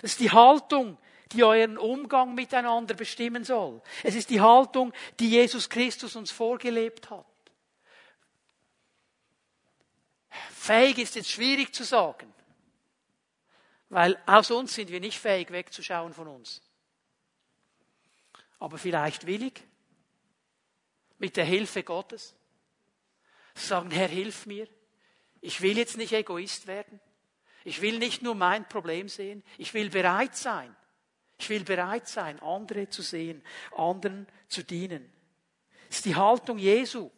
Das 0.01 0.11
ist 0.11 0.19
die 0.19 0.31
Haltung, 0.31 0.97
die 1.31 1.43
euren 1.43 1.77
Umgang 1.77 2.35
miteinander 2.35 2.93
bestimmen 2.93 3.43
soll. 3.43 3.81
Es 4.03 4.15
ist 4.15 4.29
die 4.29 4.41
Haltung, 4.41 4.93
die 5.19 5.29
Jesus 5.29 5.69
Christus 5.69 6.15
uns 6.15 6.31
vorgelebt 6.31 7.09
hat. 7.09 7.25
Fähig 10.51 10.99
ist 10.99 11.15
jetzt 11.15 11.31
schwierig 11.31 11.73
zu 11.73 11.83
sagen. 11.83 12.34
Weil 13.89 14.21
aus 14.25 14.51
uns 14.51 14.73
sind 14.73 14.89
wir 14.89 14.99
nicht 14.99 15.19
fähig, 15.19 15.51
wegzuschauen 15.51 16.13
von 16.13 16.27
uns. 16.27 16.61
Aber 18.59 18.77
vielleicht 18.77 19.25
willig, 19.25 19.63
mit 21.17 21.37
der 21.37 21.45
Hilfe 21.45 21.83
Gottes, 21.83 22.35
sagen, 23.53 23.91
Herr, 23.91 24.07
hilf 24.07 24.45
mir. 24.45 24.67
Ich 25.41 25.61
will 25.61 25.77
jetzt 25.77 25.97
nicht 25.97 26.13
Egoist 26.13 26.67
werden. 26.67 26.99
Ich 27.63 27.81
will 27.81 27.99
nicht 27.99 28.21
nur 28.21 28.35
mein 28.35 28.67
Problem 28.67 29.09
sehen. 29.09 29.43
Ich 29.57 29.73
will 29.73 29.89
bereit 29.89 30.35
sein. 30.35 30.75
Ich 31.37 31.49
will 31.49 31.63
bereit 31.63 32.07
sein, 32.07 32.39
andere 32.39 32.89
zu 32.89 33.01
sehen, 33.01 33.43
anderen 33.75 34.27
zu 34.47 34.63
dienen. 34.63 35.11
Das 35.87 35.97
ist 35.97 36.05
die 36.05 36.15
Haltung 36.15 36.57
Jesu. 36.57 37.11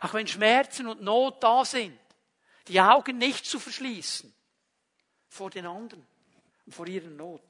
Auch 0.00 0.14
wenn 0.14 0.26
Schmerzen 0.26 0.88
und 0.88 1.02
Not 1.02 1.42
da 1.42 1.64
sind, 1.64 1.98
die 2.68 2.80
Augen 2.80 3.18
nicht 3.18 3.46
zu 3.46 3.60
verschließen, 3.60 4.34
vor 5.32 5.48
den 5.48 5.66
anderen 5.66 6.04
und 6.66 6.74
vor 6.74 6.86
ihrer 6.86 7.08
Not. 7.08 7.40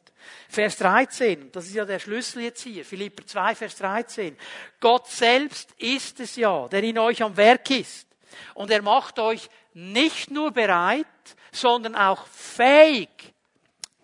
Vers 0.49 0.77
13, 0.77 1.51
das 1.51 1.67
ist 1.67 1.75
ja 1.75 1.85
der 1.85 1.99
Schlüssel 1.99 2.45
jetzt 2.45 2.63
hier, 2.63 2.85
Philipper 2.85 3.27
2, 3.27 3.57
Vers 3.57 3.77
13. 3.77 4.39
Gott 4.79 5.09
selbst 5.09 5.73
ist 5.79 6.21
es 6.21 6.37
ja, 6.37 6.69
der 6.69 6.85
in 6.85 6.97
euch 6.99 7.23
am 7.23 7.37
Werk 7.37 7.69
ist. 7.71 8.07
Und 8.55 8.71
er 8.71 8.83
macht 8.83 9.19
euch 9.19 9.51
nicht 9.75 10.31
nur 10.31 10.53
bereit, 10.53 11.07
sondern 11.51 11.97
auch 11.97 12.25
fähig, 12.29 13.09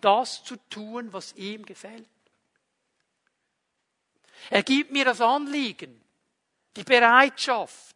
das 0.01 0.43
zu 0.43 0.57
tun, 0.69 1.13
was 1.13 1.33
ihm 1.35 1.65
gefällt. 1.65 2.05
Er 4.49 4.63
gibt 4.63 4.91
mir 4.91 5.05
das 5.05 5.21
Anliegen, 5.21 6.01
die 6.75 6.83
Bereitschaft, 6.83 7.95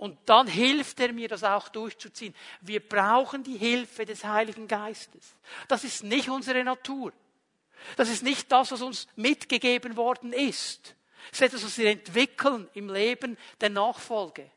und 0.00 0.16
dann 0.24 0.46
hilft 0.46 0.98
er 1.00 1.12
mir, 1.12 1.28
das 1.28 1.44
auch 1.44 1.68
durchzuziehen. 1.68 2.34
Wir 2.62 2.80
brauchen 2.80 3.42
die 3.42 3.58
Hilfe 3.58 4.06
des 4.06 4.24
Heiligen 4.24 4.66
Geistes. 4.66 5.36
Das 5.68 5.84
ist 5.84 6.04
nicht 6.04 6.30
unsere 6.30 6.64
Natur. 6.64 7.12
Das 7.98 8.08
ist 8.08 8.22
nicht 8.22 8.50
das, 8.50 8.72
was 8.72 8.80
uns 8.80 9.06
mitgegeben 9.14 9.98
worden 9.98 10.32
ist. 10.32 10.94
Es 11.30 11.38
ist 11.38 11.42
etwas, 11.42 11.64
was 11.64 11.76
wir 11.76 11.90
entwickeln 11.90 12.66
im 12.72 12.88
Leben 12.88 13.36
der 13.60 13.68
Nachfolge. 13.68 14.50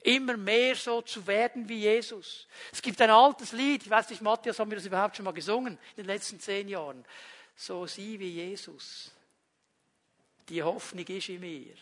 Immer 0.00 0.38
mehr 0.38 0.74
so 0.74 1.02
zu 1.02 1.26
werden 1.26 1.68
wie 1.68 1.80
Jesus. 1.80 2.46
Es 2.72 2.80
gibt 2.80 2.98
ein 3.02 3.10
altes 3.10 3.52
Lied, 3.52 3.82
ich 3.82 3.90
weiß 3.90 4.08
nicht, 4.08 4.22
Matthias, 4.22 4.58
haben 4.58 4.70
wir 4.70 4.78
das 4.78 4.86
überhaupt 4.86 5.14
schon 5.14 5.26
mal 5.26 5.32
gesungen 5.32 5.74
in 5.94 6.04
den 6.04 6.06
letzten 6.06 6.40
zehn 6.40 6.68
Jahren? 6.68 7.04
So 7.54 7.86
sie 7.86 8.18
wie 8.18 8.30
Jesus. 8.30 9.12
Die 10.48 10.62
Hoffnung 10.62 11.06
ist 11.06 11.28
in 11.28 11.40
mir. 11.40 11.74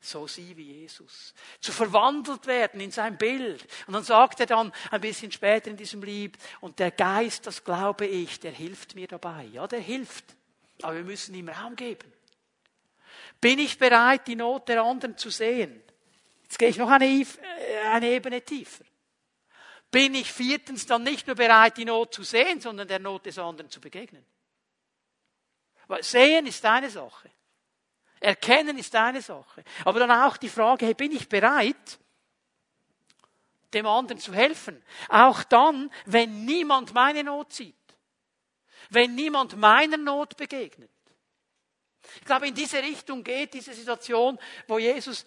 So 0.00 0.26
sie 0.26 0.56
wie 0.56 0.80
Jesus. 0.80 1.34
Zu 1.60 1.72
verwandelt 1.72 2.46
werden 2.46 2.80
in 2.80 2.90
sein 2.90 3.18
Bild. 3.18 3.66
Und 3.86 3.92
dann 3.92 4.02
sagt 4.02 4.40
er 4.40 4.46
dann 4.46 4.72
ein 4.90 5.00
bisschen 5.00 5.30
später 5.30 5.70
in 5.70 5.76
diesem 5.76 6.02
Lied, 6.02 6.38
und 6.60 6.78
der 6.78 6.90
Geist, 6.90 7.46
das 7.46 7.62
glaube 7.64 8.06
ich, 8.06 8.40
der 8.40 8.52
hilft 8.52 8.94
mir 8.94 9.06
dabei. 9.06 9.44
Ja, 9.52 9.66
der 9.66 9.80
hilft. 9.80 10.24
Aber 10.82 10.96
wir 10.96 11.04
müssen 11.04 11.34
ihm 11.34 11.50
Raum 11.50 11.76
geben. 11.76 12.10
Bin 13.40 13.58
ich 13.58 13.78
bereit, 13.78 14.26
die 14.26 14.36
Not 14.36 14.68
der 14.68 14.82
anderen 14.82 15.18
zu 15.18 15.28
sehen? 15.28 15.82
Jetzt 16.44 16.58
gehe 16.58 16.68
ich 16.68 16.78
noch 16.78 16.90
eine, 16.90 17.06
äh, 17.06 17.26
eine 17.90 18.08
Ebene 18.08 18.42
tiefer. 18.42 18.84
Bin 19.90 20.14
ich 20.14 20.32
viertens 20.32 20.86
dann 20.86 21.02
nicht 21.02 21.26
nur 21.26 21.36
bereit, 21.36 21.76
die 21.76 21.84
Not 21.84 22.14
zu 22.14 22.22
sehen, 22.22 22.60
sondern 22.60 22.88
der 22.88 23.00
Not 23.00 23.26
des 23.26 23.38
anderen 23.38 23.70
zu 23.70 23.80
begegnen? 23.80 24.24
Weil 25.88 26.02
sehen 26.02 26.46
ist 26.46 26.64
eine 26.64 26.88
Sache. 26.88 27.30
Erkennen 28.20 28.76
ist 28.76 28.94
eine 28.94 29.22
Sache. 29.22 29.64
Aber 29.84 29.98
dann 29.98 30.10
auch 30.10 30.36
die 30.36 30.50
Frage, 30.50 30.86
hey, 30.86 30.94
bin 30.94 31.10
ich 31.12 31.28
bereit, 31.28 31.98
dem 33.72 33.86
anderen 33.86 34.20
zu 34.20 34.34
helfen? 34.34 34.82
Auch 35.08 35.42
dann, 35.44 35.90
wenn 36.04 36.44
niemand 36.44 36.92
meine 36.92 37.24
Not 37.24 37.54
sieht. 37.54 37.74
Wenn 38.90 39.14
niemand 39.14 39.56
meiner 39.56 39.96
Not 39.96 40.36
begegnet. 40.36 40.90
Ich 42.16 42.24
glaube, 42.24 42.48
in 42.48 42.54
diese 42.54 42.82
Richtung 42.82 43.22
geht 43.24 43.54
diese 43.54 43.72
Situation, 43.72 44.38
wo 44.66 44.78
Jesus, 44.78 45.24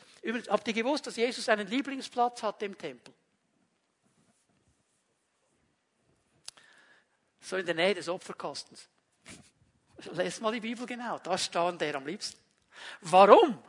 habt 0.49 0.67
ihr 0.67 0.73
gewusst, 0.73 1.07
dass 1.07 1.15
Jesus 1.15 1.47
einen 1.49 1.67
Lieblingsplatz 1.67 2.43
hat 2.43 2.61
im 2.61 2.77
Tempel? 2.77 3.13
So 7.39 7.57
in 7.57 7.65
der 7.65 7.75
Nähe 7.75 7.95
des 7.95 8.07
Opferkastens. 8.07 8.87
Lest 10.11 10.41
mal 10.41 10.51
die 10.51 10.59
Bibel 10.59 10.85
genau, 10.85 11.19
da 11.19 11.37
stand 11.37 11.81
der 11.81 11.95
am 11.95 12.05
liebsten. 12.05 12.42
Warum? 13.01 13.61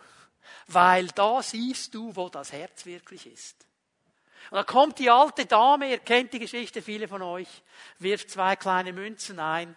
Weil 0.67 1.09
da 1.09 1.43
siehst 1.43 1.95
du, 1.95 2.15
wo 2.15 2.29
das 2.29 2.53
Herz 2.53 2.87
wirklich 2.87 3.27
ist. 3.27 3.67
Und 4.51 4.57
da 4.57 4.65
kommt 4.65 4.99
die 4.99 5.11
alte 5.11 5.47
Dame, 5.47 5.91
ihr 5.91 5.99
kennt 5.99 6.33
die 6.33 6.39
Geschichte, 6.39 6.83
viele 6.83 7.09
von 7.09 7.23
euch, 7.23 7.49
wirft 7.99 8.31
zwei 8.31 8.57
kleine 8.57 8.93
Münzen 8.93 9.41
ein 9.41 9.75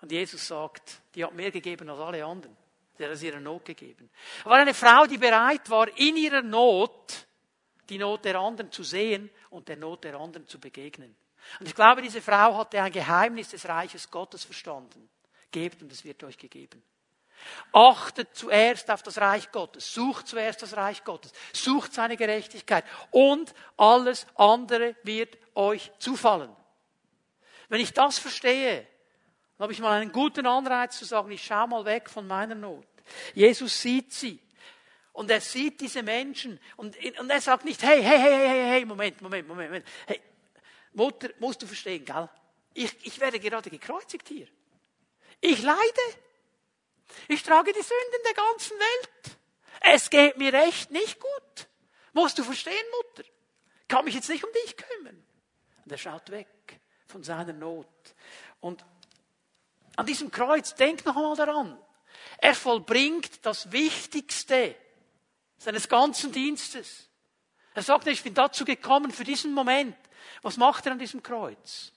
und 0.00 0.10
Jesus 0.10 0.46
sagt, 0.46 1.00
die 1.14 1.24
hat 1.24 1.34
mehr 1.34 1.50
gegeben 1.50 1.88
als 1.90 2.00
alle 2.00 2.24
anderen. 2.24 2.56
Der 2.98 3.08
hat 3.08 3.14
es 3.14 3.22
ihrer 3.22 3.40
Not 3.40 3.64
gegeben. 3.64 4.10
war 4.44 4.58
eine 4.58 4.74
Frau, 4.74 5.06
die 5.06 5.18
bereit 5.18 5.68
war, 5.70 5.88
in 5.96 6.16
ihrer 6.16 6.42
Not 6.42 7.26
die 7.88 7.98
Not 7.98 8.24
der 8.24 8.38
anderen 8.38 8.70
zu 8.70 8.82
sehen 8.82 9.30
und 9.50 9.68
der 9.68 9.76
Not 9.76 10.04
der 10.04 10.14
anderen 10.18 10.46
zu 10.46 10.60
begegnen. 10.60 11.16
Und 11.58 11.66
ich 11.66 11.74
glaube, 11.74 12.02
diese 12.02 12.20
Frau 12.20 12.56
hatte 12.56 12.80
ein 12.80 12.92
Geheimnis 12.92 13.50
des 13.50 13.66
Reiches 13.66 14.10
Gottes 14.10 14.44
verstanden. 14.44 15.08
Gebt 15.50 15.82
und 15.82 15.90
es 15.90 16.04
wird 16.04 16.22
euch 16.22 16.38
gegeben. 16.38 16.82
Achtet 17.72 18.34
zuerst 18.34 18.90
auf 18.90 19.02
das 19.02 19.18
Reich 19.18 19.50
Gottes, 19.52 19.92
sucht 19.92 20.28
zuerst 20.28 20.62
das 20.62 20.76
Reich 20.76 21.04
Gottes, 21.04 21.32
sucht 21.52 21.92
seine 21.92 22.16
Gerechtigkeit 22.16 22.84
und 23.10 23.54
alles 23.76 24.26
andere 24.34 24.96
wird 25.02 25.38
euch 25.54 25.90
zufallen. 25.98 26.50
Wenn 27.68 27.80
ich 27.80 27.92
das 27.92 28.18
verstehe, 28.18 28.86
dann 29.56 29.64
habe 29.64 29.72
ich 29.72 29.80
mal 29.80 30.00
einen 30.00 30.12
guten 30.12 30.46
Anreiz 30.46 30.98
zu 30.98 31.04
sagen, 31.04 31.30
ich 31.30 31.44
schaue 31.44 31.68
mal 31.68 31.84
weg 31.84 32.10
von 32.10 32.26
meiner 32.26 32.54
Not. 32.54 32.86
Jesus 33.34 33.80
sieht 33.80 34.12
sie. 34.12 34.40
Und 35.12 35.30
er 35.30 35.40
sieht 35.40 35.80
diese 35.80 36.02
Menschen. 36.02 36.58
Und, 36.76 36.96
und 37.18 37.30
er 37.30 37.40
sagt 37.40 37.64
nicht, 37.64 37.82
hey, 37.82 38.02
hey, 38.02 38.18
hey, 38.18 38.48
hey, 38.48 38.64
hey, 38.70 38.84
Moment, 38.84 39.20
Moment, 39.20 39.46
Moment, 39.46 39.68
Moment. 39.68 39.86
Hey, 40.06 40.20
Mutter, 40.92 41.30
musst 41.38 41.62
du 41.62 41.66
verstehen, 41.66 42.04
gell? 42.04 42.28
Ich, 42.74 42.94
ich 43.02 43.20
werde 43.20 43.38
gerade 43.38 43.68
gekreuzigt 43.70 44.28
hier. 44.28 44.46
Ich 45.40 45.62
leide. 45.62 45.78
Ich 47.28 47.42
trage 47.42 47.72
die 47.72 47.82
Sünden 47.82 48.22
der 48.24 48.34
ganzen 48.34 48.78
Welt. 48.78 49.38
Es 49.80 50.10
geht 50.10 50.36
mir 50.36 50.52
echt 50.54 50.90
nicht 50.90 51.18
gut. 51.20 51.68
Musst 52.12 52.38
du 52.38 52.44
verstehen, 52.44 52.74
Mutter? 53.02 53.28
Ich 53.82 53.88
kann 53.88 54.04
mich 54.04 54.14
jetzt 54.14 54.28
nicht 54.28 54.44
um 54.44 54.50
dich 54.52 54.76
kümmern. 54.76 55.24
Und 55.84 55.92
er 55.92 55.98
schaut 55.98 56.30
weg 56.30 56.80
von 57.06 57.22
seiner 57.22 57.52
Not. 57.52 57.86
Und 58.60 58.84
an 59.96 60.06
diesem 60.06 60.30
Kreuz, 60.30 60.74
denk 60.74 61.04
noch 61.04 61.16
einmal 61.16 61.36
daran. 61.36 61.78
Er 62.38 62.54
vollbringt 62.54 63.44
das 63.44 63.72
Wichtigste 63.72 64.74
seines 65.58 65.88
ganzen 65.88 66.32
Dienstes. 66.32 67.08
Er 67.74 67.82
sagt, 67.82 68.06
ich 68.06 68.22
bin 68.22 68.34
dazu 68.34 68.64
gekommen 68.64 69.10
für 69.10 69.24
diesen 69.24 69.52
Moment. 69.52 69.96
Was 70.42 70.56
macht 70.56 70.86
er 70.86 70.92
an 70.92 70.98
diesem 70.98 71.22
Kreuz? 71.22 71.92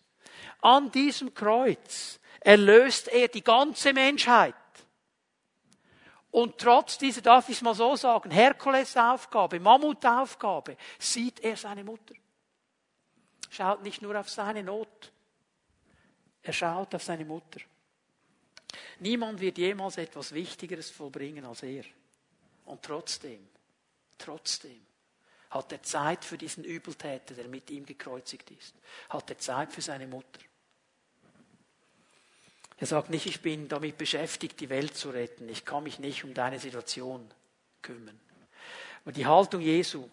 An 0.62 0.92
diesem 0.92 1.34
Kreuz 1.34 2.20
erlöst 2.40 3.08
er 3.08 3.28
die 3.28 3.44
ganze 3.44 3.94
Menschheit. 3.94 4.56
Und 6.34 6.58
trotz 6.58 6.98
dieser, 6.98 7.22
darf 7.22 7.48
ich 7.48 7.58
es 7.58 7.62
mal 7.62 7.76
so 7.76 7.96
sagen, 7.96 8.32
Herkulesaufgabe, 8.32 9.60
Mammutaufgabe, 9.60 10.78
sieht 10.98 11.40
er 11.42 11.56
seine 11.56 11.84
Mutter. 11.84 12.16
Schaut 13.52 13.84
nicht 13.84 14.02
nur 14.02 14.20
auf 14.20 14.32
seine 14.32 14.64
Not, 14.64 15.12
er 16.42 16.54
schaut 16.54 16.96
auf 16.96 17.04
seine 17.04 17.24
Mutter. 17.24 17.60
Niemand 18.98 19.42
wird 19.42 19.60
jemals 19.60 19.98
etwas 19.98 20.34
Wichtigeres 20.34 20.90
vollbringen 20.90 21.46
als 21.46 21.62
er. 21.62 21.84
Und 22.66 22.82
trotzdem, 22.82 23.48
trotzdem 24.18 24.84
hat 25.52 25.72
er 25.72 25.84
Zeit 25.84 26.26
für 26.26 26.40
diesen 26.40 26.64
Übeltäter, 26.64 27.36
der 27.36 27.48
mit 27.48 27.70
ihm 27.70 27.86
gekreuzigt 27.86 28.50
ist. 28.50 28.74
Hat 29.10 29.30
er 29.30 29.38
Zeit 29.38 29.72
für 29.72 29.84
seine 29.84 30.08
Mutter. 30.08 30.40
Er 32.78 32.88
sagt 32.88 33.10
nicht, 33.10 33.26
ich 33.26 33.42
bin 33.42 33.68
damit 33.68 33.98
beschäftigt, 33.98 34.60
die 34.60 34.70
Welt 34.70 34.96
zu 34.96 35.12
retten. 35.12 35.48
Ich 35.50 35.66
kann 35.66 35.84
mich 35.84 36.00
nicht 36.00 36.24
um 36.24 36.34
deine 36.34 36.60
Situation 36.60 37.30
kümmern. 37.82 38.20
Aber 39.04 39.12
die 39.12 39.26
Haltung 39.26 39.62
Jesu 39.62 40.10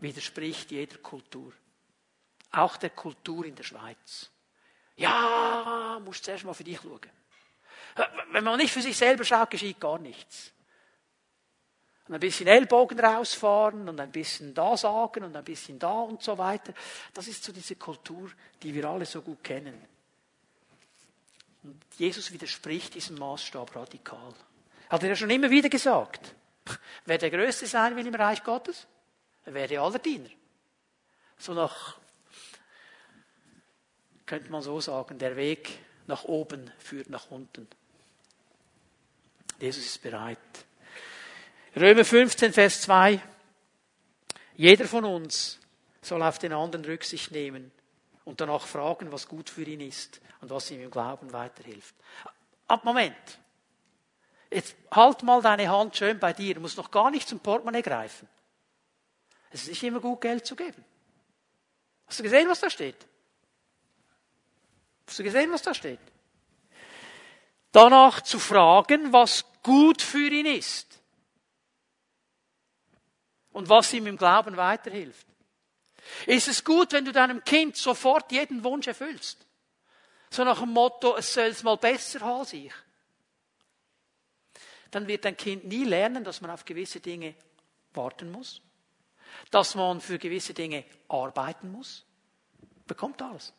widerspricht 0.00 0.70
jeder 0.70 0.98
Kultur. 0.98 1.52
Auch 2.52 2.76
der 2.76 2.90
Kultur 2.90 3.44
in 3.44 3.54
der 3.54 3.64
Schweiz. 3.64 4.30
Ja, 4.96 6.00
musst 6.04 6.24
zuerst 6.24 6.44
mal 6.44 6.54
für 6.54 6.64
dich 6.64 6.80
schauen. 6.80 7.00
Wenn 8.32 8.44
man 8.44 8.58
nicht 8.58 8.72
für 8.72 8.82
sich 8.82 8.96
selber 8.96 9.24
schaut, 9.24 9.50
geschieht 9.50 9.80
gar 9.80 9.98
nichts. 9.98 10.52
Und 12.08 12.14
ein 12.14 12.20
bisschen 12.20 12.46
Ellbogen 12.46 13.00
rausfahren 13.00 13.88
und 13.88 13.98
ein 13.98 14.12
bisschen 14.12 14.54
da 14.54 14.76
sagen 14.76 15.24
und 15.24 15.36
ein 15.36 15.44
bisschen 15.44 15.78
da 15.78 16.00
und 16.00 16.22
so 16.22 16.38
weiter. 16.38 16.72
Das 17.12 17.26
ist 17.26 17.42
so 17.42 17.52
diese 17.52 17.76
Kultur, 17.76 18.30
die 18.62 18.72
wir 18.74 18.84
alle 18.88 19.06
so 19.06 19.22
gut 19.22 19.42
kennen. 19.42 19.95
Und 21.66 21.82
Jesus 21.98 22.30
widerspricht 22.30 22.94
diesem 22.94 23.18
Maßstab 23.18 23.74
radikal. 23.74 24.32
Hat 24.88 25.02
er 25.02 25.08
ja 25.08 25.16
schon 25.16 25.30
immer 25.30 25.50
wieder 25.50 25.68
gesagt. 25.68 26.32
Wer 27.04 27.18
der 27.18 27.30
Größte 27.30 27.66
sein 27.66 27.96
will 27.96 28.06
im 28.06 28.14
Reich 28.14 28.44
Gottes, 28.44 28.86
er 29.44 29.52
werde 29.52 29.80
aller 29.80 29.98
Diener. 29.98 30.30
So 31.38 31.54
nach, 31.54 31.98
könnte 34.26 34.50
man 34.50 34.62
so 34.62 34.80
sagen, 34.80 35.18
der 35.18 35.34
Weg 35.34 35.76
nach 36.06 36.22
oben 36.24 36.70
führt 36.78 37.10
nach 37.10 37.32
unten. 37.32 37.66
Jesus 39.58 39.86
ist 39.86 40.02
bereit. 40.02 40.38
Römer 41.74 42.04
15, 42.04 42.52
Vers 42.52 42.82
2. 42.82 43.20
Jeder 44.54 44.86
von 44.86 45.04
uns 45.04 45.58
soll 46.00 46.22
auf 46.22 46.38
den 46.38 46.52
anderen 46.52 46.84
Rücksicht 46.84 47.32
nehmen 47.32 47.72
und 48.26 48.40
danach 48.40 48.66
fragen, 48.66 49.12
was 49.12 49.28
gut 49.28 49.48
für 49.48 49.62
ihn 49.62 49.80
ist 49.80 50.20
und 50.40 50.50
was 50.50 50.70
ihm 50.70 50.82
im 50.82 50.90
Glauben 50.90 51.32
weiterhilft. 51.32 51.94
Ab 52.66 52.84
Moment. 52.84 53.38
Jetzt 54.50 54.76
halt 54.90 55.22
mal 55.22 55.40
deine 55.40 55.68
Hand 55.68 55.96
schön 55.96 56.18
bei 56.18 56.32
dir. 56.32 56.54
Du 56.54 56.60
musst 56.60 56.76
noch 56.76 56.90
gar 56.90 57.10
nicht 57.10 57.28
zum 57.28 57.38
Portemonnaie 57.38 57.82
greifen. 57.82 58.28
Es 59.50 59.62
ist 59.62 59.68
nicht 59.68 59.82
immer 59.84 60.00
gut, 60.00 60.20
Geld 60.20 60.44
zu 60.44 60.56
geben. 60.56 60.84
Hast 62.06 62.18
du 62.18 62.24
gesehen, 62.24 62.48
was 62.48 62.60
da 62.60 62.68
steht? 62.68 63.06
Hast 65.06 65.18
du 65.18 65.22
gesehen, 65.22 65.52
was 65.52 65.62
da 65.62 65.72
steht? 65.72 66.00
Danach 67.70 68.22
zu 68.22 68.40
fragen, 68.40 69.12
was 69.12 69.44
gut 69.62 70.02
für 70.02 70.28
ihn 70.28 70.46
ist. 70.46 71.00
Und 73.52 73.68
was 73.68 73.92
ihm 73.92 74.08
im 74.08 74.16
Glauben 74.16 74.56
weiterhilft. 74.56 75.25
Ist 76.26 76.48
es 76.48 76.64
gut, 76.64 76.92
wenn 76.92 77.04
du 77.04 77.12
deinem 77.12 77.42
Kind 77.44 77.76
sofort 77.76 78.32
jeden 78.32 78.64
Wunsch 78.64 78.86
erfüllst? 78.86 79.46
So 80.30 80.44
nach 80.44 80.60
dem 80.60 80.70
Motto, 80.72 81.16
es 81.16 81.32
soll 81.32 81.46
es 81.46 81.62
mal 81.62 81.76
besser 81.76 82.20
haben 82.20 82.46
ich. 82.52 82.72
Dann 84.90 85.06
wird 85.06 85.24
dein 85.24 85.36
Kind 85.36 85.64
nie 85.64 85.84
lernen, 85.84 86.24
dass 86.24 86.40
man 86.40 86.50
auf 86.50 86.64
gewisse 86.64 87.00
Dinge 87.00 87.34
warten 87.92 88.30
muss. 88.30 88.60
Dass 89.50 89.74
man 89.74 90.00
für 90.00 90.18
gewisse 90.18 90.54
Dinge 90.54 90.84
arbeiten 91.08 91.70
muss. 91.70 92.04
Bekommt 92.86 93.20
alles. 93.20 93.52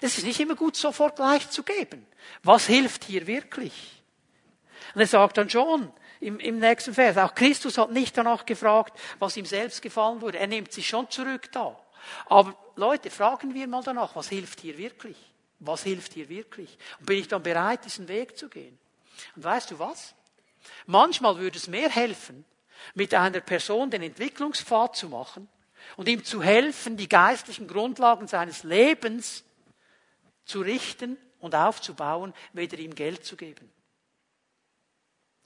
Es 0.00 0.18
ist 0.18 0.24
nicht 0.24 0.40
immer 0.40 0.54
gut, 0.54 0.76
sofort 0.76 1.16
gleich 1.16 1.48
zu 1.50 1.62
geben. 1.62 2.06
Was 2.42 2.66
hilft 2.66 3.04
hier 3.04 3.26
wirklich? 3.26 4.02
Und 4.94 5.00
er 5.00 5.06
sagt 5.06 5.36
dann 5.36 5.50
schon 5.50 5.92
im, 6.20 6.38
im 6.38 6.58
nächsten 6.58 6.94
Vers, 6.94 7.16
auch 7.16 7.34
Christus 7.34 7.78
hat 7.78 7.90
nicht 7.90 8.16
danach 8.16 8.46
gefragt, 8.46 8.98
was 9.18 9.36
ihm 9.36 9.46
selbst 9.46 9.82
gefallen 9.82 10.20
würde. 10.20 10.38
Er 10.38 10.46
nimmt 10.46 10.72
sich 10.72 10.88
schon 10.88 11.10
zurück 11.10 11.50
da. 11.52 11.78
Aber 12.26 12.56
Leute, 12.76 13.10
fragen 13.10 13.54
wir 13.54 13.66
mal 13.66 13.82
danach, 13.82 14.16
was 14.16 14.28
hilft 14.28 14.60
hier 14.60 14.78
wirklich? 14.78 15.16
Was 15.58 15.82
hilft 15.82 16.14
hier 16.14 16.28
wirklich? 16.28 16.78
Und 16.98 17.06
bin 17.06 17.18
ich 17.18 17.28
dann 17.28 17.42
bereit, 17.42 17.84
diesen 17.84 18.08
Weg 18.08 18.36
zu 18.36 18.48
gehen? 18.48 18.78
Und 19.36 19.44
weißt 19.44 19.70
du 19.70 19.78
was? 19.78 20.14
Manchmal 20.86 21.38
würde 21.38 21.58
es 21.58 21.68
mehr 21.68 21.90
helfen, 21.90 22.44
mit 22.94 23.14
einer 23.14 23.40
Person 23.40 23.90
den 23.90 24.02
Entwicklungspfad 24.02 24.96
zu 24.96 25.08
machen 25.08 25.48
und 25.96 26.08
ihm 26.08 26.24
zu 26.24 26.42
helfen, 26.42 26.96
die 26.96 27.08
geistlichen 27.08 27.68
Grundlagen 27.68 28.26
seines 28.26 28.62
Lebens 28.62 29.44
zu 30.44 30.60
richten 30.60 31.16
und 31.40 31.54
aufzubauen, 31.54 32.34
weder 32.52 32.78
ihm 32.78 32.94
Geld 32.94 33.24
zu 33.24 33.36
geben. 33.36 33.70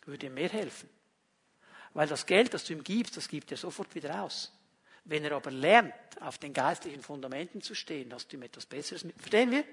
Würde 0.04 0.26
ihm 0.26 0.34
mehr 0.34 0.48
helfen. 0.48 0.88
Weil 1.92 2.08
das 2.08 2.26
Geld, 2.26 2.52
das 2.54 2.64
du 2.64 2.72
ihm 2.72 2.84
gibst, 2.84 3.16
das 3.16 3.28
gibt 3.28 3.50
er 3.50 3.56
sofort 3.56 3.94
wieder 3.94 4.22
aus. 4.22 4.52
Wenn 5.04 5.24
er 5.24 5.32
aber 5.32 5.50
lernt, 5.50 5.92
auf 6.20 6.38
den 6.38 6.52
geistlichen 6.52 7.02
Fundamenten 7.02 7.60
zu 7.60 7.74
stehen, 7.74 8.12
hast 8.12 8.32
du 8.32 8.36
ihm 8.36 8.42
etwas 8.42 8.66
Besseres 8.66 9.04
mit. 9.04 9.16
Verstehen 9.16 9.50
wir? 9.50 9.64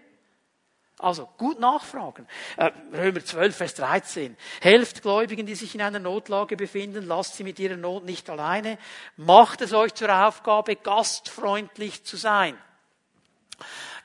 Also 0.98 1.26
gut 1.38 1.60
nachfragen. 1.60 2.28
Äh, 2.58 2.72
Römer 2.94 3.24
12, 3.24 3.56
Vers 3.56 3.74
13. 3.76 4.38
Helft 4.60 5.02
Gläubigen, 5.02 5.46
die 5.46 5.56
sich 5.56 5.74
in 5.74 5.82
einer 5.82 6.00
Notlage 6.00 6.56
befinden, 6.56 7.08
lasst 7.08 7.36
sie 7.36 7.44
mit 7.44 7.58
ihrer 7.60 7.78
Not 7.78 8.04
nicht 8.04 8.30
alleine. 8.30 8.78
Macht 9.18 9.62
es 9.62 9.74
euch 9.74 9.94
zur 9.96 10.14
Aufgabe, 10.14 10.76
gastfreundlich 10.76 12.04
zu 12.04 12.18
sein. 12.18 12.58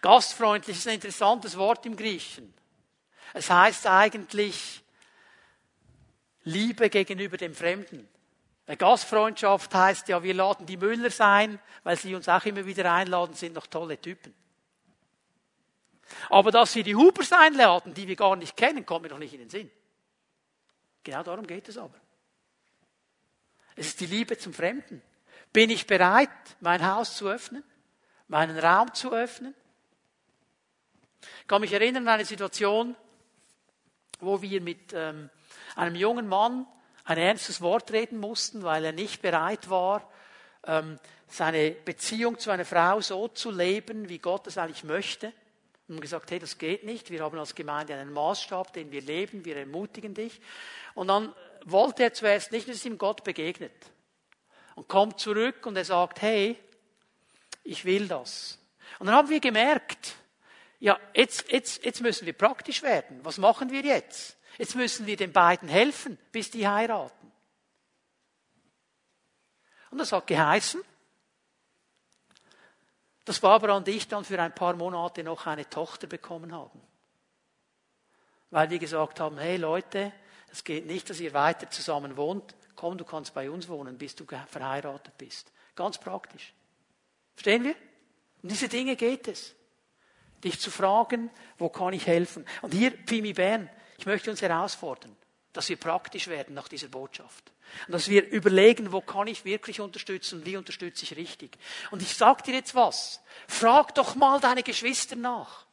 Gastfreundlich 0.01 0.79
ist 0.79 0.89
ein 0.89 0.95
interessantes 0.95 1.59
Wort 1.59 1.85
im 1.85 1.97
Griechen. 1.97 2.55
Es 3.35 3.51
heißt 3.51 3.87
eigentlich 3.89 4.83
Liebe 6.45 6.89
gegenüber 6.89 7.37
dem 7.37 7.55
Fremden. 7.55 8.09
Gastfreundschaft 8.75 9.73
heißt 9.73 10.09
ja, 10.09 10.23
wir 10.25 10.35
laden 10.35 10.67
die 10.67 10.77
Müller 10.77 11.11
sein, 11.11 11.61
weil 11.85 11.97
sie 11.97 12.17
uns 12.17 12.29
auch 12.29 12.45
immer 12.45 12.67
wieder 12.67 12.93
einladen, 12.93 13.35
sind 13.35 13.55
noch 13.55 13.69
tolle 13.69 14.01
Typen. 14.01 14.35
Aber 16.31 16.51
dass 16.51 16.75
wir 16.75 16.83
die 16.83 16.97
Hubers 16.97 17.33
einladen, 17.33 17.95
die 17.95 18.09
wir 18.09 18.17
gar 18.17 18.35
nicht 18.35 18.57
kennen, 18.57 18.85
kommt 18.85 19.03
mir 19.03 19.11
noch 19.11 19.19
nicht 19.19 19.35
in 19.35 19.41
den 19.41 19.51
Sinn. 19.51 19.71
Genau 21.05 21.23
darum 21.23 21.47
geht 21.47 21.69
es 21.69 21.79
aber. 21.79 21.95
Es 23.77 23.89
ist 23.89 24.01
die 24.01 24.07
Liebe 24.07 24.37
zum 24.37 24.53
Fremden. 24.53 25.03
Bin 25.53 25.71
ich 25.71 25.87
bereit, 25.87 26.31
mein 26.61 26.85
Haus 26.85 27.17
zu 27.17 27.29
öffnen, 27.29 27.63
meinen 28.27 28.59
Raum 28.59 28.93
zu 28.95 29.13
öffnen? 29.13 29.55
Ich 31.43 31.47
kann 31.47 31.61
mich 31.61 31.73
erinnern 31.73 32.09
an 32.09 32.15
eine 32.15 32.25
Situation, 32.25 32.97
wo 34.19 34.43
wir 34.43 34.61
mit 34.61 34.93
ähm, 34.93 35.31
einem 35.77 35.95
jungen 35.95 36.27
Mann 36.27 36.67
ein 37.07 37.19
ernstes 37.19 37.61
Wort 37.61 37.93
reden 37.93 38.19
mussten, 38.19 38.63
weil 38.65 38.85
er 38.85 38.93
nicht 38.93 39.23
bereit 39.23 39.71
war, 39.71 40.11
ähm, 40.65 40.99
seine 41.29 41.71
Beziehung 41.71 42.39
zu 42.39 42.51
einer 42.51 42.65
Frau 42.65 43.01
so 43.01 43.29
zu 43.29 43.51
leben, 43.51 44.09
wie 44.09 44.19
Gott 44.19 44.47
es 44.47 44.59
eigentlich 44.59 44.85
möchte. 44.85 45.33
Und 45.89 46.01
gesagt, 46.01 46.33
hey, 46.33 46.41
das 46.41 46.59
geht 46.59 46.83
nicht. 46.85 47.11
Wir 47.11 47.23
haben 47.23 47.39
als 47.39 47.55
Gemeinde 47.55 47.95
einen 47.95 48.13
Maßstab, 48.13 48.73
den 48.73 48.91
wir 48.91 49.03
leben. 49.03 49.45
Wir 49.45 49.57
ermutigen 49.57 50.15
dich. 50.15 50.41
Und 50.95 51.07
dann 51.09 51.33
wollte 51.65 52.03
er 52.03 52.13
zuerst 52.13 52.51
nicht, 52.51 52.69
dass 52.69 52.85
ihm 52.85 52.99
Gott 52.99 53.23
begegnet. 53.23 53.73
Und 54.75 54.89
kommt 54.89 55.21
zurück 55.21 55.65
und 55.65 55.77
er 55.77 55.85
sagt, 55.85 56.23
hey, 56.23 56.59
ich 57.63 57.85
will 57.85 58.09
das. 58.09 58.59
Und 58.99 59.07
dann 59.07 59.15
haben 59.15 59.29
wir 59.29 59.39
gemerkt, 59.39 60.17
ja, 60.81 60.99
jetzt, 61.15 61.53
jetzt, 61.53 61.85
jetzt 61.85 62.01
müssen 62.01 62.27
wir 62.27 62.33
praktisch 62.33 62.83
werden. 62.83 63.21
Was 63.23 63.39
machen 63.39 63.71
wir 63.71 63.83
jetzt? 63.83 64.36
Jetzt 64.59 64.75
müssen 64.75 65.07
wir 65.07 65.17
den 65.17 65.33
beiden 65.33 65.69
helfen, 65.69 66.19
bis 66.33 66.51
die 66.51 66.67
heiraten. 66.67 67.33
Und 69.91 69.99
das 69.99 70.13
hat 70.13 70.27
geheißen, 70.27 70.83
dass 73.25 73.41
Barbara 73.41 73.77
und 73.77 73.89
ich 73.89 74.09
dann 74.09 74.25
für 74.25 74.41
ein 74.41 74.55
paar 74.55 74.75
Monate 74.75 75.25
noch 75.25 75.47
eine 75.47 75.69
Tochter 75.69 76.07
bekommen 76.07 76.53
haben. 76.53 76.81
Weil 78.51 78.71
wir 78.71 78.79
gesagt 78.79 79.21
haben, 79.21 79.39
hey 79.39 79.57
Leute, 79.57 80.13
es 80.53 80.65
geht 80.65 80.87
nicht, 80.87 81.11
dass 81.11 81.21
ihr 81.21 81.35
weiter 81.35 81.69
zusammen 81.71 82.17
wohnt. 82.17 82.55
Komm, 82.77 82.97
du 82.97 83.05
kannst 83.05 83.35
bei 83.35 83.51
uns 83.51 83.69
wohnen, 83.69 83.99
bis 83.99 84.15
du 84.15 84.25
verheiratet 84.25 85.19
bist. 85.19 85.53
Ganz 85.75 85.99
praktisch. 85.99 86.55
Verstehen 87.35 87.65
wir? 87.65 87.75
Um 88.43 88.49
diese 88.49 88.69
Dinge 88.69 88.97
geht 88.97 89.29
es. 89.29 89.55
Dich 90.45 90.61
zu 90.61 90.71
fragen, 90.71 91.31
wo 91.59 91.69
kann 91.69 91.95
ich 91.95 92.07
helfen? 92.07 92.47
Und 92.63 92.73
hier, 92.73 92.91
Pimi 92.91 93.33
Bern, 93.33 93.69
ich 93.99 94.07
möchte 94.07 94.31
uns 94.31 94.43
herausfordern, 94.43 95.17
dass 95.53 95.69
wir 95.69 95.77
praktisch 95.77 96.29
werden 96.29 96.55
nach 96.55 96.69
dieser 96.69 96.89
Botschaft. 96.89 97.53
Und 97.87 97.93
dass 97.93 98.09
wir 98.09 98.29
überlegen, 98.29 98.93
wo 98.93 99.01
kann 99.01 99.27
ich 99.27 99.45
wirklich 99.45 99.81
unterstützen 99.81 100.39
und 100.39 100.47
wie 100.47 100.57
unterstütze 100.57 101.05
ich 101.05 101.17
richtig. 101.17 101.57
Und 101.91 102.03
ich 102.03 102.15
sage 102.15 102.43
dir 102.45 102.55
jetzt 102.55 102.75
was. 102.75 103.21
Frag 103.49 103.95
doch 103.95 104.15
mal 104.15 104.41
deine 104.41 104.63
Geschwister 104.63 105.17
nach. 105.17 105.67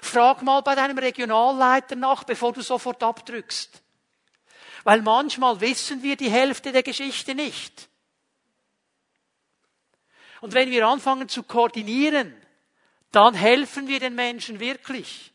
Frag 0.00 0.42
mal 0.42 0.60
bei 0.60 0.74
deinem 0.74 0.98
Regionalleiter 0.98 1.96
nach, 1.96 2.24
bevor 2.24 2.52
du 2.52 2.60
sofort 2.60 3.02
abdrückst. 3.02 3.82
Weil 4.84 5.02
manchmal 5.02 5.60
wissen 5.60 6.02
wir 6.02 6.16
die 6.16 6.30
Hälfte 6.30 6.72
der 6.72 6.82
Geschichte 6.82 7.34
nicht. 7.34 7.88
Und 10.40 10.54
wenn 10.54 10.70
wir 10.70 10.86
anfangen 10.86 11.28
zu 11.28 11.44
koordinieren, 11.44 12.34
dann 13.12 13.34
helfen 13.34 13.86
wir 13.86 14.00
den 14.00 14.14
Menschen 14.14 14.58
wirklich. 14.58 15.31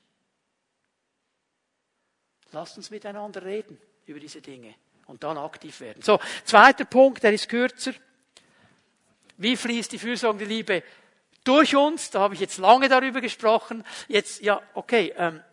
Lasst 2.58 2.76
uns 2.76 2.90
miteinander 2.90 3.46
reden 3.46 3.80
über 4.08 4.20
diese 4.20 4.42
Dinge 4.42 4.74
und 5.06 5.22
dann 5.22 5.38
aktiv 5.38 5.80
werden. 5.80 6.02
So, 6.02 6.20
zweiter 6.44 6.86
Punkt, 6.86 7.22
der 7.22 7.32
ist 7.32 7.48
kürzer. 7.48 7.94
Wie 9.38 9.56
fließt 9.56 9.92
die 9.92 10.00
fürsorgende 10.00 10.46
Liebe 10.46 10.82
durch 11.44 11.76
uns? 11.76 12.10
Da 12.10 12.22
habe 12.22 12.34
ich 12.34 12.40
jetzt 12.40 12.58
lange 12.58 12.90
darüber 12.90 13.22
gesprochen. 13.22 13.84
Jetzt, 14.08 14.42
ja, 14.42 14.60
okay, 14.74 15.14
ähm, 15.18 15.44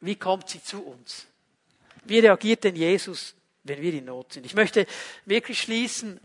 wie 0.00 0.16
kommt 0.16 0.48
sie 0.48 0.62
zu 0.62 0.82
uns? 0.86 1.26
Wie 2.04 2.20
reagiert 2.20 2.64
denn 2.64 2.76
Jesus, 2.76 3.34
wenn 3.64 3.82
wir 3.82 3.92
in 3.92 4.06
Not 4.06 4.32
sind? 4.32 4.46
Ich 4.46 4.54
möchte 4.54 4.86
wirklich 5.26 5.60
schließen, 5.60 6.18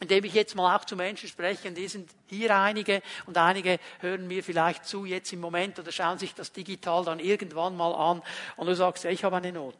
indem 0.00 0.24
ich 0.24 0.34
jetzt 0.34 0.54
mal 0.54 0.76
auch 0.76 0.84
zu 0.84 0.96
Menschen 0.96 1.28
spreche, 1.28 1.68
und 1.68 1.74
die 1.74 1.88
sind 1.88 2.10
hier 2.26 2.56
einige 2.56 3.02
und 3.26 3.36
einige 3.36 3.78
hören 4.00 4.28
mir 4.28 4.44
vielleicht 4.44 4.84
zu 4.84 5.04
jetzt 5.04 5.32
im 5.32 5.40
Moment 5.40 5.78
oder 5.78 5.90
schauen 5.90 6.18
sich 6.18 6.34
das 6.34 6.52
digital 6.52 7.04
dann 7.04 7.18
irgendwann 7.18 7.76
mal 7.76 7.92
an 7.92 8.22
und 8.56 8.66
du 8.66 8.74
sagst, 8.74 9.04
ich 9.04 9.24
habe 9.24 9.36
eine 9.36 9.52
Not. 9.52 9.78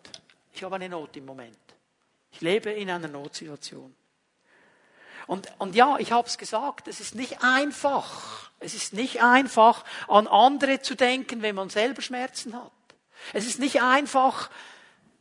Ich 0.53 0.65
habe 0.65 0.75
eine 0.75 0.89
Not 0.89 1.17
im 1.17 1.25
Moment. 1.25 1.57
Ich 2.33 2.41
lebe 2.41 2.71
in 2.71 2.91
einer 2.91 3.09
Notsituation. 3.09 3.95
Und, 5.27 5.49
und 5.59 5.75
ja, 5.75 5.99
ich 5.99 6.11
habe 6.11 6.27
es 6.27 6.39
gesagt, 6.39 6.89
es 6.89 7.01
ist 7.01 7.15
nicht 7.15 7.45
einfach. 7.45 8.51
Es 8.61 8.75
ist 8.75 8.95
nicht 8.95 9.23
einfach, 9.23 9.85
an 10.09 10.27
andere 10.27 10.81
zu 10.81 10.95
denken, 10.95 11.43
wenn 11.43 11.55
man 11.55 11.69
selber 11.69 12.03
Schmerzen 12.03 12.57
hat. 12.57 12.73
Es 13.33 13.47
ist 13.47 13.59
nicht 13.59 13.83
einfach, 13.83 14.51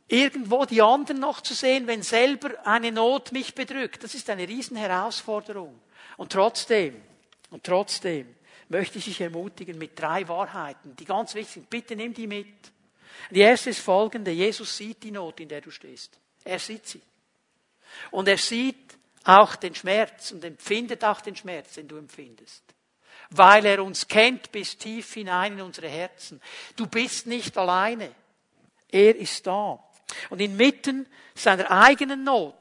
irgendwo 0.08 0.64
die 0.64 0.82
anderen 0.82 1.20
noch 1.20 1.42
zu 1.42 1.54
sehen, 1.54 1.86
wenn 1.86 2.02
selber 2.02 2.50
eine 2.66 2.90
Not 2.90 3.32
mich 3.32 3.54
bedrückt. 3.54 4.02
Das 4.02 4.14
ist 4.14 4.28
eine 4.30 4.48
Riesenherausforderung. 4.48 5.78
Und 6.16 6.32
trotzdem, 6.32 7.00
und 7.50 7.62
trotzdem 7.62 8.34
möchte 8.68 8.98
ich 8.98 9.04
dich 9.04 9.20
ermutigen 9.20 9.78
mit 9.78 9.98
drei 9.98 10.26
Wahrheiten, 10.26 10.96
die 10.96 11.04
ganz 11.04 11.34
wichtig 11.34 11.54
sind. 11.54 11.70
Bitte 11.70 11.94
nimm 11.94 12.14
die 12.14 12.26
mit. 12.26 12.46
Die 13.30 13.40
erste 13.40 13.70
ist 13.70 13.80
folgende. 13.80 14.30
Jesus 14.30 14.76
sieht 14.76 15.02
die 15.02 15.10
Not, 15.10 15.40
in 15.40 15.48
der 15.48 15.60
du 15.60 15.70
stehst. 15.70 16.18
Er 16.44 16.58
sieht 16.58 16.86
sie. 16.86 17.02
Und 18.10 18.28
er 18.28 18.38
sieht 18.38 18.96
auch 19.24 19.56
den 19.56 19.74
Schmerz 19.74 20.32
und 20.32 20.44
empfindet 20.44 21.04
auch 21.04 21.20
den 21.20 21.36
Schmerz, 21.36 21.74
den 21.74 21.88
du 21.88 21.96
empfindest. 21.96 22.62
Weil 23.30 23.66
er 23.66 23.84
uns 23.84 24.08
kennt 24.08 24.50
bis 24.52 24.78
tief 24.78 25.12
hinein 25.12 25.54
in 25.54 25.60
unsere 25.60 25.88
Herzen. 25.88 26.40
Du 26.76 26.86
bist 26.86 27.26
nicht 27.26 27.56
alleine. 27.58 28.14
Er 28.90 29.16
ist 29.16 29.46
da. 29.46 29.84
Und 30.30 30.40
inmitten 30.40 31.06
seiner 31.34 31.70
eigenen 31.70 32.24
Not 32.24 32.54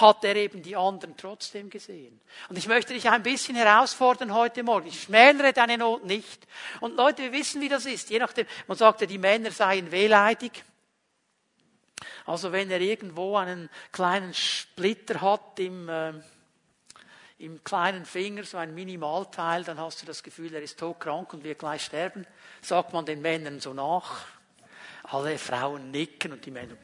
hat 0.00 0.24
er 0.24 0.36
eben 0.36 0.62
die 0.62 0.76
anderen 0.76 1.16
trotzdem 1.16 1.70
gesehen. 1.70 2.20
Und 2.48 2.56
ich 2.56 2.66
möchte 2.66 2.94
dich 2.94 3.08
ein 3.08 3.22
bisschen 3.22 3.54
herausfordern 3.54 4.34
heute 4.34 4.62
Morgen. 4.62 4.88
Ich 4.88 5.02
schmälere 5.02 5.52
deine 5.52 5.78
Not 5.78 6.04
nicht. 6.04 6.46
Und 6.80 6.96
Leute, 6.96 7.22
wir 7.22 7.32
wissen, 7.32 7.60
wie 7.60 7.68
das 7.68 7.86
ist. 7.86 8.10
Je 8.10 8.18
nachdem, 8.18 8.46
man 8.66 8.76
sagte, 8.76 9.06
die 9.06 9.18
Männer 9.18 9.50
seien 9.50 9.90
wehleidig. 9.90 10.64
Also 12.26 12.52
wenn 12.52 12.70
er 12.70 12.80
irgendwo 12.80 13.36
einen 13.36 13.68
kleinen 13.92 14.34
Splitter 14.34 15.20
hat 15.20 15.58
im, 15.58 15.88
äh, 15.88 16.12
im 17.38 17.62
kleinen 17.62 18.04
Finger, 18.04 18.44
so 18.44 18.56
ein 18.56 18.74
Minimalteil, 18.74 19.64
dann 19.64 19.78
hast 19.78 20.02
du 20.02 20.06
das 20.06 20.22
Gefühl, 20.22 20.54
er 20.54 20.62
ist 20.62 20.78
todkrank 20.78 21.32
und 21.34 21.44
wird 21.44 21.58
gleich 21.58 21.84
sterben. 21.84 22.26
Sagt 22.62 22.92
man 22.92 23.04
den 23.04 23.20
Männern 23.20 23.60
so 23.60 23.74
nach. 23.74 24.26
Alle 25.04 25.38
Frauen 25.38 25.90
nicken 25.90 26.32
und 26.32 26.44
die 26.44 26.50
Männer. 26.50 26.76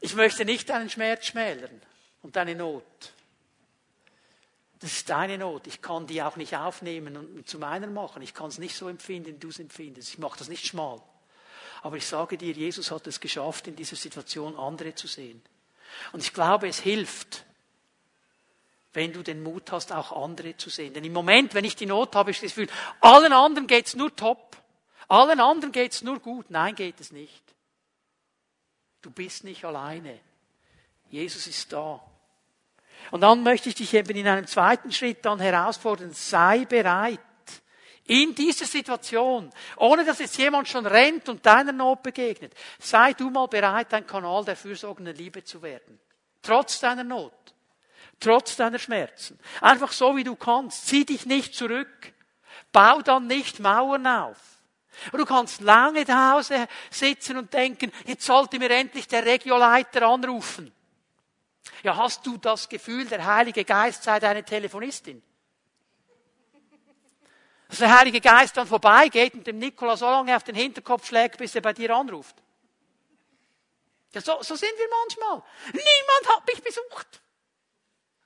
Ich 0.00 0.14
möchte 0.14 0.44
nicht 0.44 0.68
deinen 0.68 0.90
Schmerz 0.90 1.26
schmälern 1.26 1.80
und 2.22 2.36
deine 2.36 2.54
Not. 2.54 2.84
Das 4.80 4.92
ist 4.92 5.08
deine 5.08 5.38
Not. 5.38 5.66
Ich 5.66 5.80
kann 5.80 6.06
die 6.06 6.22
auch 6.22 6.36
nicht 6.36 6.54
aufnehmen 6.56 7.16
und 7.16 7.48
zu 7.48 7.58
meiner 7.58 7.86
machen. 7.86 8.20
Ich 8.20 8.34
kann 8.34 8.48
es 8.48 8.58
nicht 8.58 8.76
so 8.76 8.88
empfinden, 8.88 9.36
wie 9.36 9.38
du 9.38 9.48
es 9.48 9.58
empfindest. 9.58 10.10
Ich 10.10 10.18
mache 10.18 10.38
das 10.38 10.48
nicht 10.48 10.66
schmal. 10.66 11.00
Aber 11.82 11.96
ich 11.96 12.06
sage 12.06 12.36
dir, 12.36 12.52
Jesus 12.52 12.90
hat 12.90 13.06
es 13.06 13.20
geschafft, 13.20 13.66
in 13.66 13.76
dieser 13.76 13.96
Situation 13.96 14.56
andere 14.56 14.94
zu 14.94 15.06
sehen. 15.06 15.42
Und 16.12 16.22
ich 16.22 16.34
glaube, 16.34 16.68
es 16.68 16.80
hilft, 16.80 17.46
wenn 18.94 19.12
du 19.12 19.22
den 19.22 19.42
Mut 19.42 19.70
hast, 19.72 19.92
auch 19.92 20.12
andere 20.12 20.56
zu 20.56 20.70
sehen. 20.70 20.94
Denn 20.94 21.04
im 21.04 21.12
Moment, 21.12 21.54
wenn 21.54 21.64
ich 21.64 21.76
die 21.76 21.86
Not 21.86 22.14
habe, 22.14 22.30
ich 22.30 22.40
das 22.40 22.54
Gefühl, 22.54 22.68
allen 23.00 23.32
anderen 23.32 23.66
geht's 23.66 23.94
nur 23.94 24.14
top. 24.14 24.56
Allen 25.08 25.40
anderen 25.40 25.72
geht's 25.72 26.02
nur 26.02 26.20
gut. 26.20 26.46
Nein, 26.48 26.74
geht 26.74 27.00
es 27.00 27.12
nicht. 27.12 27.42
Du 29.02 29.10
bist 29.10 29.44
nicht 29.44 29.64
alleine. 29.64 30.18
Jesus 31.10 31.46
ist 31.46 31.72
da. 31.72 32.00
Und 33.10 33.20
dann 33.20 33.42
möchte 33.42 33.68
ich 33.68 33.74
dich 33.74 33.92
eben 33.94 34.16
in 34.16 34.26
einem 34.26 34.46
zweiten 34.46 34.90
Schritt 34.92 35.24
dann 35.24 35.40
herausfordern, 35.40 36.12
sei 36.12 36.64
bereit. 36.64 37.20
In 38.06 38.34
dieser 38.34 38.66
Situation, 38.66 39.50
ohne 39.76 40.04
dass 40.04 40.18
jetzt 40.18 40.36
jemand 40.36 40.68
schon 40.68 40.86
rennt 40.86 41.28
und 41.28 41.44
deiner 41.44 41.72
Not 41.72 42.02
begegnet, 42.02 42.54
sei 42.78 43.14
du 43.14 43.30
mal 43.30 43.46
bereit, 43.48 43.92
ein 43.94 44.06
Kanal 44.06 44.44
der 44.44 44.56
fürsorgenden 44.56 45.16
Liebe 45.16 45.42
zu 45.42 45.62
werden. 45.62 45.98
Trotz 46.42 46.80
deiner 46.80 47.04
Not. 47.04 47.53
Trotz 48.20 48.56
deiner 48.56 48.78
Schmerzen. 48.78 49.38
Einfach 49.60 49.92
so, 49.92 50.16
wie 50.16 50.24
du 50.24 50.36
kannst. 50.36 50.86
Zieh 50.86 51.04
dich 51.04 51.26
nicht 51.26 51.54
zurück. 51.54 52.12
Bau 52.72 53.02
dann 53.02 53.26
nicht 53.26 53.60
Mauern 53.60 54.06
auf. 54.06 54.38
Und 55.12 55.18
du 55.18 55.24
kannst 55.24 55.60
lange 55.60 56.06
zu 56.06 56.14
Hause 56.14 56.68
sitzen 56.90 57.36
und 57.36 57.52
denken, 57.52 57.92
jetzt 58.06 58.24
sollte 58.24 58.58
mir 58.58 58.70
endlich 58.70 59.08
der 59.08 59.24
Regioleiter 59.24 60.06
anrufen. 60.06 60.72
Ja, 61.82 61.96
hast 61.96 62.24
du 62.26 62.36
das 62.36 62.68
Gefühl, 62.68 63.04
der 63.06 63.24
Heilige 63.24 63.64
Geist 63.64 64.04
sei 64.04 64.20
deine 64.20 64.44
Telefonistin? 64.44 65.22
Dass 67.68 67.78
der 67.78 67.98
Heilige 67.98 68.20
Geist 68.20 68.56
dann 68.56 68.66
vorbeigeht 68.66 69.34
und 69.34 69.46
dem 69.46 69.58
Nikola 69.58 69.96
so 69.96 70.06
lange 70.06 70.36
auf 70.36 70.44
den 70.44 70.54
Hinterkopf 70.54 71.06
schlägt, 71.06 71.38
bis 71.38 71.54
er 71.54 71.60
bei 71.60 71.72
dir 71.72 71.94
anruft. 71.94 72.36
Ja, 74.12 74.20
so, 74.20 74.42
so 74.42 74.54
sind 74.54 74.72
wir 74.76 74.88
manchmal. 74.88 75.42
Niemand 75.72 76.36
hat 76.36 76.46
mich 76.46 76.62
besucht. 76.62 77.20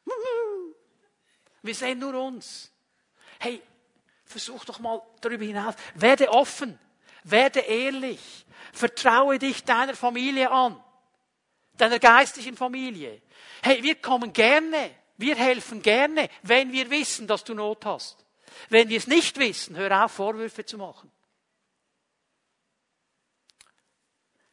Wir 1.63 1.75
sehen 1.75 1.99
nur 1.99 2.15
uns. 2.15 2.73
Hey, 3.39 3.63
versuch 4.25 4.65
doch 4.65 4.79
mal 4.79 5.03
darüber 5.21 5.45
hinaus. 5.45 5.75
Werde 5.95 6.31
offen. 6.31 6.79
Werde 7.25 7.61
ehrlich. 7.61 8.47
Vertraue 8.73 9.39
dich 9.39 9.65
deiner 9.65 9.95
Familie 9.95 10.51
an. 10.51 10.83
Deiner 11.77 11.99
geistlichen 11.99 12.57
Familie. 12.57 13.23
Hey, 13.63 13.83
wir 13.83 13.97
kommen 13.97 14.33
gerne. 14.33 14.91
Wir 15.17 15.35
helfen 15.35 15.83
gerne, 15.83 16.29
wenn 16.43 16.73
wir 16.73 16.91
wissen, 16.91 17.27
dass 17.27 17.43
du 17.43 17.53
Not 17.53 17.85
hast. 17.85 18.25
Wenn 18.69 18.89
wir 18.89 18.99
es 18.99 19.09
nicht 19.09 19.37
wissen, 19.39 19.77
hör 19.77 20.05
auf, 20.05 20.13
Vorwürfe 20.13 20.65
zu 20.65 20.79
machen. 20.79 21.11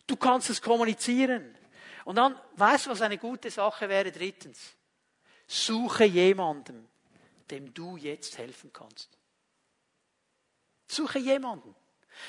Du 0.08 0.16
kannst 0.16 0.50
es 0.50 0.62
kommunizieren. 0.62 1.56
Und 2.04 2.16
dann, 2.16 2.40
weißt 2.56 2.86
du, 2.86 2.90
was 2.92 3.02
eine 3.02 3.18
gute 3.18 3.50
Sache 3.50 3.90
wäre? 3.90 4.12
Drittens. 4.12 4.76
Suche 5.48 6.06
jemanden, 6.06 6.88
dem 7.52 7.74
du 7.74 7.98
jetzt 7.98 8.38
helfen 8.38 8.72
kannst. 8.74 9.10
Suche 10.88 11.20
jemanden. 11.20 11.76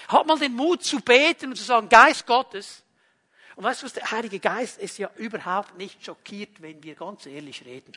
Hab 0.08 0.26
mal 0.26 0.38
den 0.38 0.54
Mut 0.54 0.84
zu 0.84 1.00
beten 1.00 1.50
und 1.50 1.56
zu 1.56 1.64
sagen, 1.64 1.88
Geist 1.88 2.26
Gottes. 2.26 2.82
Und 3.54 3.64
weißt 3.64 3.82
du 3.82 3.86
was, 3.86 3.92
der 3.94 4.10
Heilige 4.10 4.38
Geist 4.38 4.78
ist 4.78 4.98
ja 4.98 5.10
überhaupt 5.16 5.76
nicht 5.78 6.04
schockiert, 6.04 6.60
wenn 6.60 6.82
wir 6.82 6.94
ganz 6.94 7.24
ehrlich 7.26 7.64
reden. 7.64 7.96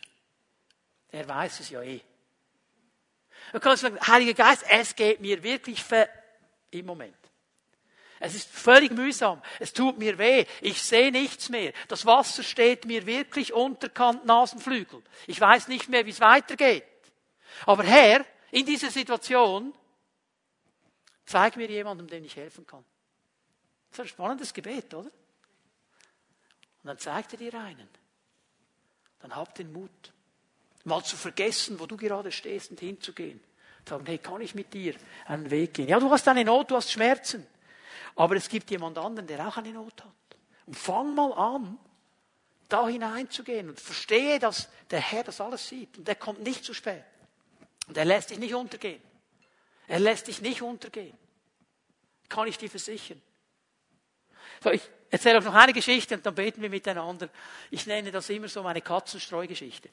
Er 1.12 1.28
weiß 1.28 1.60
es 1.60 1.70
ja 1.70 1.82
eh. 1.82 2.02
Du 3.52 3.60
kannst 3.60 3.82
sagen, 3.82 4.00
Heiliger 4.00 4.34
Geist, 4.34 4.64
es 4.70 4.96
geht 4.96 5.20
mir 5.20 5.42
wirklich 5.44 5.84
ver 5.84 6.08
im 6.72 6.86
Moment. 6.86 7.19
Es 8.20 8.36
ist 8.36 8.50
völlig 8.50 8.92
mühsam. 8.92 9.42
Es 9.60 9.74
tut 9.74 9.98
mir 9.98 10.18
weh. 10.18 10.46
Ich 10.62 10.82
sehe 10.82 11.12
nichts 11.12 11.50
mehr. 11.50 11.74
Das 11.88 12.06
Wasser 12.06 12.44
steht 12.44 12.86
mir 12.86 13.06
wirklich 13.06 13.54
unterkant 13.54 14.26
Nasenflügel. 14.26 15.02
Ich 15.28 15.40
weiß 15.40 15.70
nicht 15.70 15.88
mehr, 15.90 16.06
wie 16.06 16.12
es 16.12 16.20
weitergeht. 16.20 16.84
Aber 17.66 17.84
Herr, 17.84 18.26
in 18.52 18.66
dieser 18.66 18.92
Situation, 18.92 19.74
zeig 21.26 21.56
mir 21.56 21.70
jemanden, 21.70 22.08
dem 22.08 22.24
ich 22.26 22.36
helfen 22.36 22.68
kann. 22.68 22.84
Das 23.90 24.00
ist 24.00 24.06
ein 24.06 24.08
spannendes 24.10 24.54
Gebet, 24.54 24.94
oder? 24.94 25.10
Und 25.10 26.88
dann 26.88 26.98
zeigt 26.98 27.34
er 27.34 27.40
dir 27.40 27.54
einen. 27.54 27.88
Dann 29.20 29.36
hab 29.36 29.56
den 29.56 29.72
Mut, 29.72 30.14
mal 30.84 31.04
zu 31.04 31.18
vergessen, 31.18 31.80
wo 31.80 31.86
du 31.86 31.98
gerade 31.98 32.32
stehst 32.32 32.72
und 32.72 32.80
hinzugehen. 32.80 33.42
Sagen, 33.88 34.06
hey, 34.06 34.18
kann 34.18 34.42
ich 34.42 34.54
mit 34.54 34.74
dir 34.74 34.94
einen 35.26 35.50
Weg 35.50 35.74
gehen? 35.74 35.88
Ja, 35.88 36.00
du 36.00 36.12
hast 36.12 36.28
eine 36.28 36.46
Not, 36.46 36.70
du 36.70 36.76
hast 36.76 36.92
Schmerzen. 36.92 37.48
Aber 38.20 38.36
es 38.36 38.50
gibt 38.50 38.70
jemand 38.70 38.98
anderen, 38.98 39.28
der 39.28 39.48
auch 39.48 39.56
eine 39.56 39.72
Not 39.72 40.04
hat. 40.04 40.38
Und 40.66 40.76
fang 40.76 41.16
mal 41.16 41.32
an, 41.32 41.80
da 42.68 42.86
hineinzugehen 42.86 43.70
und 43.70 43.80
verstehe, 43.80 44.40
dass 44.40 44.68
der 44.92 45.00
Herr 45.00 45.24
das 45.24 45.40
alles 45.40 45.70
sieht. 45.70 45.98
Und 45.98 46.10
er 46.10 46.16
kommt 46.16 46.44
nicht 46.44 46.66
zu 46.66 46.74
spät. 46.74 47.06
Und 47.88 47.96
er 47.96 48.04
lässt 48.04 48.32
dich 48.32 48.38
nicht 48.38 48.54
untergehen. 48.54 49.02
Er 49.88 50.02
lässt 50.02 50.28
dich 50.28 50.42
nicht 50.42 50.62
untergehen. 50.62 51.18
Kann 52.28 52.46
ich 52.50 52.58
dir 52.58 52.70
versichern. 52.70 53.22
So, 54.62 54.72
ich 54.72 54.82
erzähle 55.10 55.38
euch 55.38 55.46
noch 55.46 55.56
eine 55.56 55.72
Geschichte 55.72 56.16
und 56.16 56.26
dann 56.26 56.36
beten 56.36 56.62
wir 56.62 56.70
miteinander. 56.70 57.30
Ich 57.72 57.88
nenne 57.88 58.12
das 58.12 58.30
immer 58.30 58.50
so 58.50 58.62
meine 58.64 58.82
Katzenstreugeschichte. 58.82 59.90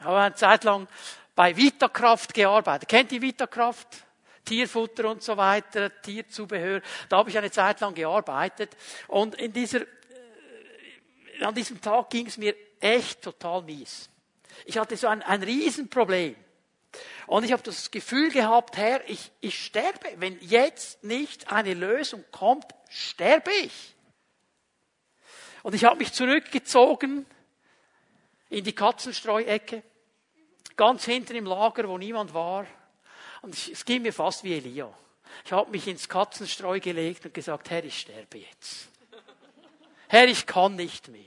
Ich 0.00 0.04
habe 0.04 0.18
eine 0.18 0.34
Zeit 0.34 0.64
lang 0.64 0.86
bei 1.34 1.56
Vitakraft 1.56 2.34
gearbeitet. 2.34 2.90
Kennt 2.90 3.10
ihr 3.10 3.22
Vitakraft? 3.22 4.04
Tierfutter 4.44 5.10
und 5.10 5.22
so 5.22 5.36
weiter, 5.36 5.90
Tierzubehör. 6.02 6.82
Da 7.08 7.18
habe 7.18 7.30
ich 7.30 7.38
eine 7.38 7.50
Zeit 7.50 7.80
lang 7.80 7.94
gearbeitet. 7.94 8.76
Und 9.08 9.34
in 9.36 9.52
dieser, 9.52 9.82
äh, 9.82 11.44
an 11.44 11.54
diesem 11.54 11.80
Tag 11.80 12.10
ging 12.10 12.26
es 12.26 12.36
mir 12.36 12.54
echt 12.80 13.22
total 13.22 13.62
mies. 13.62 14.10
Ich 14.66 14.78
hatte 14.78 14.96
so 14.96 15.08
ein, 15.08 15.22
ein 15.22 15.42
Riesenproblem. 15.42 16.36
Und 17.26 17.44
ich 17.44 17.52
habe 17.52 17.62
das 17.62 17.90
Gefühl 17.90 18.30
gehabt, 18.30 18.76
Herr, 18.76 19.08
ich, 19.08 19.32
ich 19.40 19.64
sterbe. 19.64 20.14
Wenn 20.16 20.38
jetzt 20.40 21.02
nicht 21.02 21.50
eine 21.50 21.74
Lösung 21.74 22.24
kommt, 22.30 22.66
sterbe 22.88 23.50
ich. 23.62 23.94
Und 25.62 25.74
ich 25.74 25.84
habe 25.84 25.96
mich 25.96 26.12
zurückgezogen 26.12 27.26
in 28.50 28.64
die 28.64 28.74
Katzenstreuecke, 28.74 29.82
ganz 30.76 31.04
hinten 31.04 31.36
im 31.36 31.46
Lager, 31.46 31.88
wo 31.88 31.96
niemand 31.96 32.34
war. 32.34 32.66
Und 33.44 33.52
es 33.52 33.84
ging 33.84 34.00
mir 34.00 34.12
fast 34.14 34.42
wie 34.42 34.54
Elia. 34.54 34.90
Ich 35.44 35.52
habe 35.52 35.70
mich 35.70 35.86
ins 35.86 36.08
Katzenstreu 36.08 36.80
gelegt 36.80 37.26
und 37.26 37.34
gesagt, 37.34 37.68
Herr, 37.68 37.84
ich 37.84 38.00
sterbe 38.00 38.38
jetzt. 38.38 38.88
Herr, 40.08 40.26
ich 40.28 40.46
kann 40.46 40.76
nicht 40.76 41.08
mehr. 41.08 41.20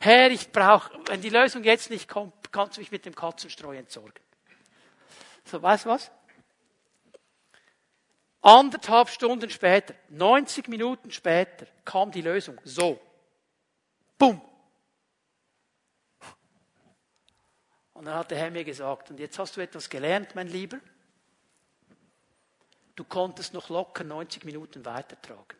Herr, 0.00 0.32
ich 0.32 0.50
brauche, 0.50 0.90
wenn 1.06 1.20
die 1.20 1.28
Lösung 1.28 1.62
jetzt 1.62 1.88
nicht 1.88 2.08
kommt, 2.08 2.50
kannst 2.50 2.76
du 2.76 2.80
mich 2.80 2.90
mit 2.90 3.06
dem 3.06 3.14
Katzenstreu 3.14 3.76
entsorgen. 3.76 4.24
So, 5.44 5.62
weißt 5.62 5.84
du 5.84 5.90
was? 5.90 6.10
Anderthalb 8.42 9.08
Stunden 9.08 9.50
später, 9.50 9.94
90 10.08 10.66
Minuten 10.66 11.12
später, 11.12 11.66
kam 11.84 12.10
die 12.10 12.22
Lösung. 12.22 12.60
So. 12.64 13.00
Bumm. 14.18 14.40
Und 17.92 18.06
dann 18.06 18.14
hat 18.16 18.32
der 18.32 18.38
Herr 18.38 18.50
mir 18.50 18.64
gesagt, 18.64 19.10
und 19.10 19.20
jetzt 19.20 19.38
hast 19.38 19.56
du 19.56 19.60
etwas 19.60 19.88
gelernt, 19.88 20.34
mein 20.34 20.48
Lieber. 20.48 20.80
Du 22.96 23.04
konntest 23.04 23.54
noch 23.54 23.68
locker 23.68 24.04
90 24.04 24.44
Minuten 24.44 24.84
weitertragen. 24.84 25.58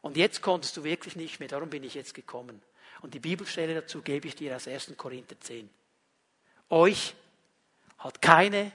Und 0.00 0.16
jetzt 0.16 0.42
konntest 0.42 0.76
du 0.76 0.84
wirklich 0.84 1.16
nicht 1.16 1.40
mehr, 1.40 1.48
darum 1.48 1.70
bin 1.70 1.84
ich 1.84 1.94
jetzt 1.94 2.14
gekommen. 2.14 2.60
Und 3.00 3.14
die 3.14 3.20
Bibelstelle 3.20 3.74
dazu 3.74 4.02
gebe 4.02 4.28
ich 4.28 4.34
dir 4.34 4.54
aus 4.56 4.68
1. 4.68 4.94
Korinther 4.96 5.38
10. 5.40 5.70
Euch 6.70 7.14
hat 7.98 8.20
keine 8.20 8.72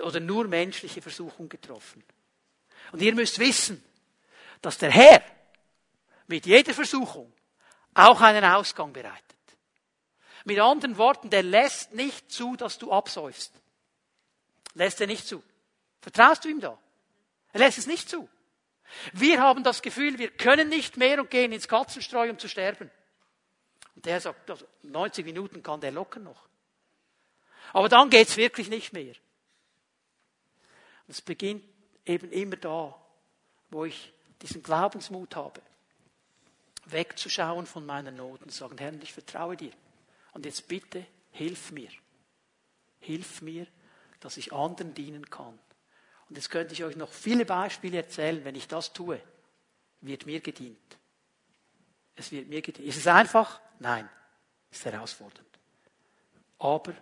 oder 0.00 0.20
nur 0.20 0.46
menschliche 0.46 1.02
Versuchung 1.02 1.48
getroffen. 1.48 2.02
Und 2.92 3.02
ihr 3.02 3.14
müsst 3.14 3.38
wissen, 3.38 3.82
dass 4.62 4.78
der 4.78 4.90
Herr 4.90 5.22
mit 6.26 6.46
jeder 6.46 6.72
Versuchung 6.72 7.32
auch 7.94 8.20
einen 8.20 8.44
Ausgang 8.44 8.92
bereitet. 8.92 9.22
Mit 10.44 10.58
anderen 10.60 10.96
Worten, 10.96 11.30
der 11.30 11.42
lässt 11.42 11.92
nicht 11.94 12.30
zu, 12.30 12.56
dass 12.56 12.78
du 12.78 12.92
absäufst. 12.92 13.52
Lässt 14.78 15.00
er 15.00 15.08
nicht 15.08 15.26
zu. 15.26 15.42
Vertraust 16.00 16.44
du 16.44 16.48
ihm 16.48 16.60
da? 16.60 16.78
Er 17.52 17.58
lässt 17.58 17.78
es 17.78 17.88
nicht 17.88 18.08
zu. 18.08 18.28
Wir 19.12 19.42
haben 19.42 19.64
das 19.64 19.82
Gefühl, 19.82 20.18
wir 20.20 20.30
können 20.30 20.68
nicht 20.68 20.96
mehr 20.96 21.18
und 21.18 21.30
gehen 21.30 21.50
ins 21.50 21.66
Katzenstreu, 21.66 22.30
um 22.30 22.38
zu 22.38 22.48
sterben. 22.48 22.88
Und 23.96 24.06
der 24.06 24.20
sagt, 24.20 24.48
90 24.48 24.64
also 24.84 25.22
Minuten 25.24 25.64
kann 25.64 25.80
der 25.80 25.90
locker 25.90 26.20
noch. 26.20 26.46
Aber 27.72 27.88
dann 27.88 28.08
geht's 28.08 28.36
wirklich 28.36 28.68
nicht 28.68 28.92
mehr. 28.92 29.16
Es 31.08 31.22
beginnt 31.22 31.64
eben 32.06 32.30
immer 32.30 32.56
da, 32.56 32.94
wo 33.70 33.84
ich 33.84 34.12
diesen 34.42 34.62
Glaubensmut 34.62 35.34
habe, 35.34 35.60
wegzuschauen 36.84 37.66
von 37.66 37.84
meiner 37.84 38.12
Not 38.12 38.42
und 38.42 38.52
sagen, 38.52 38.78
Herr, 38.78 38.94
ich 39.02 39.12
vertraue 39.12 39.56
dir. 39.56 39.72
Und 40.34 40.44
jetzt 40.44 40.68
bitte, 40.68 41.04
hilf 41.32 41.72
mir. 41.72 41.90
Hilf 43.00 43.42
mir, 43.42 43.66
dass 44.20 44.36
ich 44.36 44.52
anderen 44.52 44.94
dienen 44.94 45.28
kann. 45.30 45.58
Und 46.28 46.36
jetzt 46.36 46.50
könnte 46.50 46.74
ich 46.74 46.84
euch 46.84 46.96
noch 46.96 47.12
viele 47.12 47.44
Beispiele 47.44 47.98
erzählen. 47.98 48.44
Wenn 48.44 48.54
ich 48.54 48.68
das 48.68 48.92
tue, 48.92 49.20
wird 50.00 50.26
mir 50.26 50.40
gedient. 50.40 50.78
Es 52.16 52.30
wird 52.32 52.48
mir 52.48 52.60
gedient. 52.60 52.88
Ist 52.88 52.98
es 52.98 53.06
einfach? 53.06 53.60
Nein. 53.78 54.08
Ist 54.70 54.84
herausfordernd. 54.84 55.48
Aber 56.58 56.92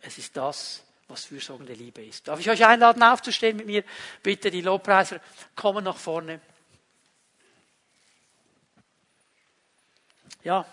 es 0.00 0.18
ist 0.18 0.36
das, 0.36 0.82
was 1.06 1.26
fürsorgende 1.26 1.74
Liebe 1.74 2.04
ist. 2.04 2.26
Darf 2.26 2.40
ich 2.40 2.48
euch 2.48 2.64
einladen, 2.64 3.02
aufzustehen 3.02 3.56
mit 3.56 3.66
mir? 3.66 3.84
Bitte, 4.22 4.50
die 4.50 4.62
Lobpreiser 4.62 5.20
kommen 5.54 5.84
nach 5.84 5.98
vorne. 5.98 6.40
Ja, 10.42 10.66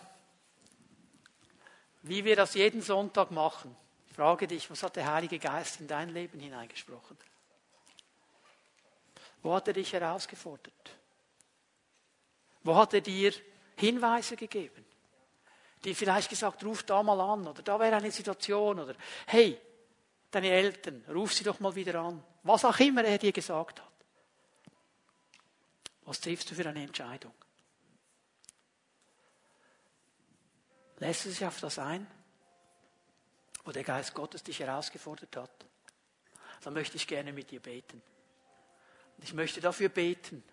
wie 2.04 2.26
wir 2.26 2.36
das 2.36 2.56
jeden 2.56 2.82
Sonntag 2.82 3.32
machen. 3.32 3.76
Frage 4.16 4.48
dich, 4.48 4.70
was 4.70 4.84
hat 4.84 4.96
der 4.96 5.12
Heilige 5.12 5.40
Geist 5.40 5.80
in 5.80 5.88
dein 5.88 6.10
Leben 6.10 6.40
hineingesprochen? 6.40 7.18
Wo 9.42 9.56
hat 9.56 9.68
er 9.68 9.74
dich 9.74 9.94
herausgefordert? 9.94 10.98
Wo 12.64 12.76
hat 12.76 12.94
er 12.94 13.02
dir 13.02 13.34
Hinweise 13.78 14.36
gegeben? 14.36 14.86
Die 15.84 15.96
vielleicht 15.96 16.30
gesagt, 16.30 16.64
ruf 16.64 16.84
da 16.84 17.02
mal 17.02 17.20
an 17.20 17.48
oder 17.48 17.64
da 17.64 17.80
wäre 17.80 17.96
eine 17.96 18.12
Situation 18.12 18.80
oder 18.80 18.96
hey, 19.26 19.60
deine 20.30 20.50
Eltern, 20.50 21.04
ruf 21.10 21.34
sie 21.34 21.44
doch 21.44 21.60
mal 21.60 21.74
wieder 21.74 21.96
an. 21.96 22.24
Was 22.44 22.66
auch 22.66 22.80
immer 22.80 23.04
er 23.04 23.18
dir 23.18 23.32
gesagt 23.32 23.82
hat. 23.82 23.92
Was 26.04 26.20
triffst 26.20 26.52
du 26.52 26.56
für 26.56 26.68
eine 26.68 26.84
Entscheidung? 26.84 27.34
Lässt 30.98 31.26
du 31.26 31.30
sich 31.30 31.44
auf 31.46 31.60
das 31.60 31.80
ein, 31.80 32.06
wo 33.64 33.72
der 33.72 33.84
Geist 33.84 34.14
Gottes 34.14 34.44
dich 34.44 34.60
herausgefordert 34.60 35.36
hat? 35.36 35.66
Dann 36.64 36.74
möchte 36.74 36.98
ich 36.98 37.08
gerne 37.08 37.34
mit 37.34 37.52
dir 37.52 37.60
beten. 37.60 38.02
Und 39.18 39.24
ich 39.24 39.34
möchte 39.34 39.62
dafür 39.62 39.90
beten, 39.90 40.44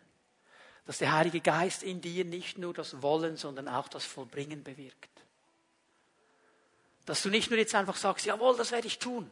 dass 0.86 0.98
der 0.98 1.12
Heilige 1.12 1.40
Geist 1.40 1.82
in 1.82 2.00
dir 2.00 2.24
nicht 2.24 2.58
nur 2.58 2.72
das 2.72 3.02
Wollen, 3.02 3.36
sondern 3.36 3.68
auch 3.68 3.88
das 3.88 4.04
Vollbringen 4.04 4.62
bewirkt. 4.62 5.10
Dass 7.04 7.22
du 7.22 7.28
nicht 7.28 7.50
nur 7.50 7.58
jetzt 7.58 7.74
einfach 7.74 7.96
sagst, 7.96 8.26
jawohl, 8.26 8.56
das 8.56 8.72
werde 8.72 8.86
ich 8.86 8.98
tun, 8.98 9.30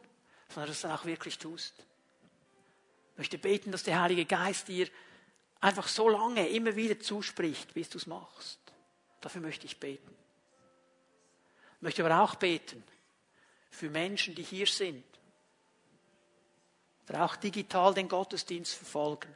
sondern 0.49 0.69
dass 0.69 0.83
du 0.83 0.89
dann 0.89 0.97
auch 0.99 1.05
wirklich 1.05 1.39
tust. 1.39 1.75
Ich 3.13 3.19
möchte 3.19 3.39
beten, 3.39 3.73
dass 3.73 3.83
der 3.83 4.01
Heilige 4.01 4.27
Geist 4.27 4.69
dir 4.69 4.89
einfach 5.61 5.89
so 5.89 6.09
lange 6.09 6.47
immer 6.49 6.77
wieder 6.77 7.01
zuspricht, 7.01 7.73
bis 7.73 7.89
du 7.89 7.99
es 7.99 8.07
machst. 8.07 8.59
Dafür 9.23 9.41
möchte 9.41 9.67
ich 9.67 9.81
beten. 9.81 10.15
Ich 11.77 11.83
möchte 11.83 12.05
aber 12.05 12.23
auch 12.23 12.35
beten 12.35 12.83
für 13.77 13.91
Menschen, 13.91 14.35
die 14.35 14.43
hier 14.43 14.67
sind. 14.67 15.05
Oder 17.09 17.25
auch 17.25 17.37
digital 17.37 17.93
den 17.93 18.09
Gottesdienst 18.09 18.75
verfolgen, 18.75 19.29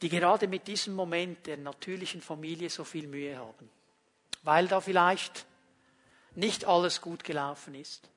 die 0.00 0.08
gerade 0.08 0.48
mit 0.48 0.66
diesem 0.66 0.94
Moment 0.94 1.46
der 1.46 1.58
natürlichen 1.58 2.22
Familie 2.22 2.70
so 2.70 2.82
viel 2.82 3.06
Mühe 3.06 3.38
haben, 3.38 3.70
weil 4.42 4.66
da 4.66 4.80
vielleicht 4.80 5.44
nicht 6.34 6.64
alles 6.64 7.00
gut 7.00 7.22
gelaufen 7.22 7.74
ist, 7.74 8.08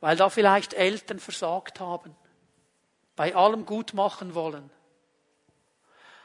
weil 0.00 0.16
da 0.16 0.28
vielleicht 0.28 0.74
Eltern 0.74 1.20
versagt 1.20 1.80
haben, 1.80 2.14
bei 3.14 3.34
allem 3.34 3.64
gut 3.64 3.94
machen 3.94 4.34
wollen, 4.34 4.68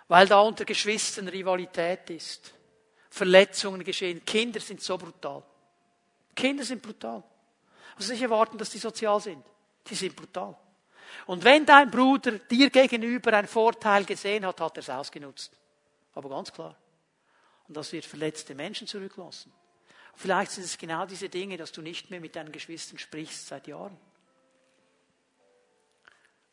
weil 0.07 0.27
da 0.27 0.39
unter 0.41 0.65
Geschwistern 0.65 1.27
Rivalität 1.27 2.09
ist, 2.09 2.53
Verletzungen 3.09 3.83
geschehen. 3.83 4.25
Kinder 4.25 4.59
sind 4.59 4.81
so 4.81 4.97
brutal. 4.97 5.43
Kinder 6.37 6.63
sind 6.63 6.81
brutal. 6.81 7.23
Also 7.97 8.13
nicht 8.13 8.21
erwarten, 8.21 8.57
dass 8.57 8.69
die 8.69 8.77
sozial 8.77 9.19
sind. 9.19 9.43
Die 9.87 9.95
sind 9.95 10.15
brutal. 10.15 10.55
Und 11.25 11.43
wenn 11.43 11.65
dein 11.65 11.89
Bruder 11.89 12.33
dir 12.39 12.69
gegenüber 12.69 13.33
einen 13.33 13.47
Vorteil 13.47 14.05
gesehen 14.05 14.45
hat, 14.45 14.61
hat 14.61 14.77
er 14.77 14.81
es 14.81 14.89
ausgenutzt. 14.89 15.51
Aber 16.13 16.29
ganz 16.29 16.53
klar. 16.53 16.77
Und 17.67 17.75
das 17.75 17.91
wird 17.91 18.05
verletzte 18.05 18.55
Menschen 18.55 18.87
zurücklassen. 18.87 19.51
Vielleicht 20.15 20.51
sind 20.51 20.63
es 20.63 20.77
genau 20.77 21.05
diese 21.05 21.27
Dinge, 21.27 21.57
dass 21.57 21.71
du 21.71 21.81
nicht 21.81 22.09
mehr 22.09 22.21
mit 22.21 22.35
deinen 22.35 22.51
Geschwistern 22.51 22.97
sprichst 22.97 23.47
seit 23.47 23.67
Jahren. 23.67 23.97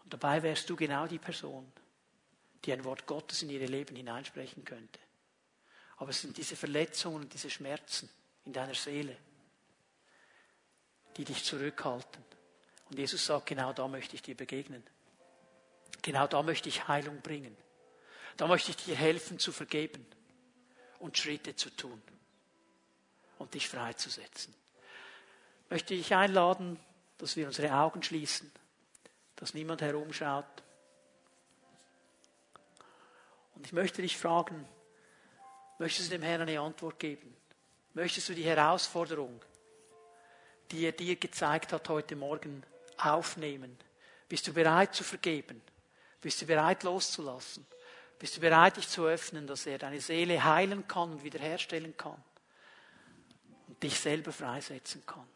Und 0.02 0.12
dabei 0.12 0.42
wärst 0.42 0.68
du 0.68 0.76
genau 0.76 1.06
die 1.06 1.18
Person, 1.18 1.70
die 2.64 2.72
ein 2.72 2.84
Wort 2.84 3.06
Gottes 3.06 3.42
in 3.42 3.50
ihre 3.50 3.66
Leben 3.66 3.96
hineinsprechen 3.96 4.64
könnte. 4.64 4.98
Aber 5.96 6.10
es 6.10 6.20
sind 6.20 6.36
diese 6.36 6.56
Verletzungen 6.56 7.22
und 7.22 7.32
diese 7.32 7.50
Schmerzen 7.50 8.08
in 8.44 8.52
deiner 8.52 8.74
Seele, 8.74 9.16
die 11.16 11.24
dich 11.24 11.44
zurückhalten. 11.44 12.22
Und 12.90 12.98
Jesus 12.98 13.24
sagt, 13.24 13.46
genau 13.46 13.72
da 13.72 13.88
möchte 13.88 14.14
ich 14.14 14.22
dir 14.22 14.36
begegnen. 14.36 14.82
Genau 16.02 16.26
da 16.26 16.42
möchte 16.42 16.68
ich 16.68 16.88
Heilung 16.88 17.20
bringen. 17.20 17.56
Da 18.36 18.46
möchte 18.46 18.70
ich 18.70 18.76
dir 18.76 18.96
helfen 18.96 19.38
zu 19.38 19.52
vergeben 19.52 20.04
und 20.98 21.16
Schritte 21.16 21.56
zu 21.56 21.70
tun 21.70 22.02
und 23.38 23.54
dich 23.54 23.68
freizusetzen. 23.68 24.54
Ich 25.64 25.70
möchte 25.70 25.94
dich 25.94 26.14
einladen, 26.14 26.78
dass 27.18 27.36
wir 27.36 27.46
unsere 27.46 27.72
Augen 27.74 28.02
schließen, 28.02 28.50
dass 29.36 29.54
niemand 29.54 29.82
herumschaut. 29.82 30.62
Und 33.54 33.64
ich 33.66 33.72
möchte 33.72 34.02
dich 34.02 34.16
fragen, 34.16 34.68
Möchtest 35.78 36.10
du 36.10 36.14
dem 36.16 36.22
Herrn 36.22 36.42
eine 36.42 36.60
Antwort 36.60 36.98
geben? 36.98 37.36
Möchtest 37.94 38.28
du 38.28 38.34
die 38.34 38.44
Herausforderung, 38.44 39.40
die 40.70 40.86
er 40.86 40.92
dir 40.92 41.16
gezeigt 41.16 41.72
hat 41.72 41.88
heute 41.88 42.16
Morgen, 42.16 42.62
aufnehmen? 42.96 43.76
Bist 44.28 44.46
du 44.46 44.52
bereit 44.52 44.94
zu 44.94 45.04
vergeben? 45.04 45.60
Bist 46.20 46.40
du 46.40 46.46
bereit 46.46 46.82
loszulassen? 46.82 47.66
Bist 48.18 48.36
du 48.36 48.40
bereit, 48.40 48.76
dich 48.76 48.88
zu 48.88 49.04
öffnen, 49.04 49.46
dass 49.46 49.66
er 49.66 49.78
deine 49.78 50.00
Seele 50.00 50.42
heilen 50.42 50.88
kann 50.88 51.12
und 51.12 51.24
wiederherstellen 51.24 51.96
kann? 51.96 52.22
Und 53.68 53.82
dich 53.82 53.98
selber 53.98 54.32
freisetzen 54.32 55.04
kann? 55.04 55.28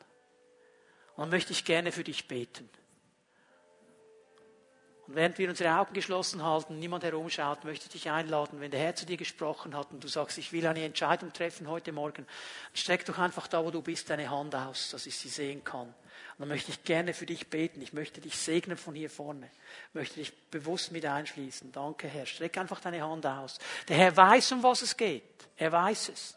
Und 1.16 1.24
dann 1.24 1.30
möchte 1.30 1.52
ich 1.52 1.64
gerne 1.64 1.92
für 1.92 2.04
dich 2.04 2.28
beten. 2.28 2.70
Und 5.08 5.14
während 5.14 5.38
wir 5.38 5.48
unsere 5.48 5.74
Augen 5.74 5.94
geschlossen 5.94 6.44
halten, 6.44 6.78
niemand 6.78 7.02
herumschaut, 7.02 7.64
möchte 7.64 7.86
ich 7.86 7.92
dich 7.92 8.10
einladen, 8.10 8.60
wenn 8.60 8.70
der 8.70 8.80
Herr 8.80 8.94
zu 8.94 9.06
dir 9.06 9.16
gesprochen 9.16 9.74
hat 9.74 9.90
und 9.90 10.04
du 10.04 10.08
sagst, 10.08 10.36
ich 10.36 10.52
will 10.52 10.66
eine 10.66 10.84
Entscheidung 10.84 11.32
treffen 11.32 11.66
heute 11.66 11.92
Morgen, 11.92 12.26
streck 12.74 13.06
doch 13.06 13.18
einfach 13.18 13.46
da, 13.48 13.64
wo 13.64 13.70
du 13.70 13.80
bist, 13.80 14.10
deine 14.10 14.28
Hand 14.28 14.54
aus, 14.54 14.90
dass 14.90 15.06
ich 15.06 15.16
sie 15.16 15.30
sehen 15.30 15.64
kann. 15.64 15.86
Und 15.86 15.94
dann 16.40 16.48
möchte 16.48 16.70
ich 16.72 16.84
gerne 16.84 17.14
für 17.14 17.24
dich 17.24 17.48
beten. 17.48 17.80
Ich 17.80 17.94
möchte 17.94 18.20
dich 18.20 18.36
segnen 18.36 18.76
von 18.76 18.94
hier 18.94 19.08
vorne. 19.08 19.50
Ich 19.88 19.94
möchte 19.94 20.16
dich 20.16 20.36
bewusst 20.50 20.92
mit 20.92 21.06
einschließen. 21.06 21.72
Danke, 21.72 22.06
Herr. 22.06 22.26
Streck 22.26 22.58
einfach 22.58 22.80
deine 22.80 23.02
Hand 23.02 23.24
aus. 23.24 23.58
Der 23.88 23.96
Herr 23.96 24.14
weiß, 24.14 24.52
um 24.52 24.62
was 24.62 24.82
es 24.82 24.94
geht. 24.94 25.22
Er 25.56 25.72
weiß 25.72 26.10
es. 26.10 26.36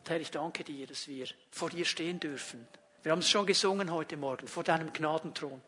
Und 0.00 0.10
Herr, 0.10 0.20
ich 0.20 0.30
danke 0.30 0.62
dir, 0.62 0.86
dass 0.86 1.08
wir 1.08 1.26
vor 1.50 1.70
dir 1.70 1.86
stehen 1.86 2.20
dürfen 2.20 2.68
wir 3.04 3.12
haben 3.12 3.18
es 3.18 3.28
schon 3.28 3.44
gesungen 3.44 3.92
heute 3.92 4.16
Morgen, 4.16 4.48
vor 4.48 4.64
deinem 4.64 4.92
Gnadenthron. 4.92 5.60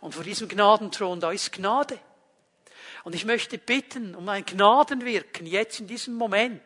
Und 0.00 0.14
vor 0.14 0.24
diesem 0.24 0.48
Gnadenthron, 0.48 1.20
da 1.20 1.30
ist 1.30 1.52
Gnade. 1.52 1.98
Und 3.04 3.14
ich 3.14 3.26
möchte 3.26 3.58
bitten 3.58 4.14
um 4.14 4.26
ein 4.30 4.46
Gnadenwirken 4.46 5.46
jetzt 5.46 5.80
in 5.80 5.86
diesem 5.86 6.14
Moment. 6.14 6.62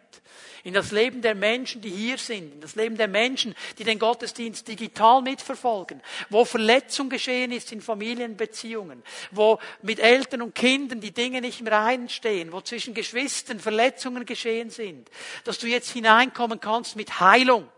In 0.63 0.75
das 0.75 0.93
Leben 0.93 1.23
der 1.23 1.35
Menschen, 1.35 1.81
die 1.81 1.91
hier 1.91 2.19
sind, 2.19 2.55
in 2.55 2.61
das 2.61 2.77
Leben 2.77 2.97
der 2.97 3.09
Menschen, 3.09 3.57
die 3.79 3.85
den 3.85 3.99
Gottesdienst 3.99 4.69
digital 4.69 5.23
mitverfolgen, 5.23 6.01
wo 6.31 6.45
Verletzung 6.45 7.09
geschehen 7.09 7.51
ist 7.51 7.73
in 7.73 7.81
Familienbeziehungen, 7.81 9.03
wo 9.33 9.59
mit 9.83 9.99
Eltern 9.99 10.43
und 10.43 10.55
Kindern 10.55 11.01
die 11.01 11.13
Dinge 11.13 11.41
nicht 11.41 11.61
im 11.61 11.67
Reinen 11.67 12.09
stehen, 12.09 12.53
wo 12.53 12.61
zwischen 12.61 12.95
Geschwistern 12.95 13.59
Verletzungen 13.59 14.25
geschehen 14.25 14.71
sind, 14.71 15.11
dass 15.43 15.59
du 15.59 15.67
jetzt 15.67 15.91
hineinkommen 15.91 16.61
kannst 16.61 16.95
mit 16.95 17.19
Heilung 17.19 17.69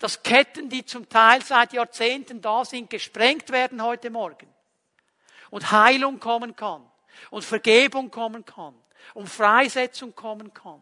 dass 0.00 0.22
Ketten, 0.22 0.68
die 0.68 0.84
zum 0.84 1.08
Teil 1.08 1.42
seit 1.42 1.72
Jahrzehnten 1.72 2.40
da 2.40 2.64
sind, 2.64 2.90
gesprengt 2.90 3.50
werden 3.50 3.82
heute 3.82 4.10
Morgen. 4.10 4.48
Und 5.50 5.70
Heilung 5.70 6.20
kommen 6.20 6.56
kann. 6.56 6.82
Und 7.30 7.44
Vergebung 7.44 8.10
kommen 8.10 8.44
kann. 8.44 8.74
Und 9.14 9.28
Freisetzung 9.28 10.14
kommen 10.14 10.54
kann. 10.54 10.80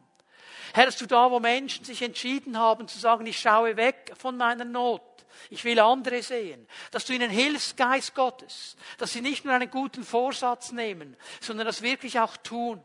Herr, 0.72 0.86
dass 0.86 0.96
du 0.96 1.06
da, 1.06 1.30
wo 1.30 1.40
Menschen 1.40 1.84
sich 1.84 2.02
entschieden 2.02 2.58
haben 2.58 2.86
zu 2.86 2.98
sagen, 2.98 3.26
ich 3.26 3.38
schaue 3.38 3.76
weg 3.76 4.12
von 4.16 4.36
meiner 4.36 4.64
Not. 4.64 5.02
Ich 5.48 5.64
will 5.64 5.80
andere 5.80 6.22
sehen. 6.22 6.66
Dass 6.90 7.04
du 7.04 7.12
ihnen 7.12 7.30
hilfst, 7.30 7.76
Geist 7.76 8.14
Gottes. 8.14 8.76
Dass 8.98 9.12
sie 9.12 9.20
nicht 9.20 9.44
nur 9.44 9.54
einen 9.54 9.70
guten 9.70 10.04
Vorsatz 10.04 10.72
nehmen, 10.72 11.16
sondern 11.40 11.66
das 11.66 11.82
wirklich 11.82 12.20
auch 12.20 12.36
tun. 12.36 12.82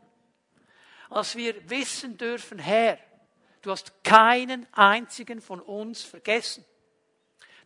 Dass 1.10 1.36
wir 1.36 1.68
wissen 1.70 2.18
dürfen, 2.18 2.58
Herr, 2.58 2.98
Du 3.66 3.72
hast 3.72 4.04
keinen 4.04 4.64
einzigen 4.70 5.40
von 5.40 5.60
uns 5.60 6.04
vergessen. 6.04 6.64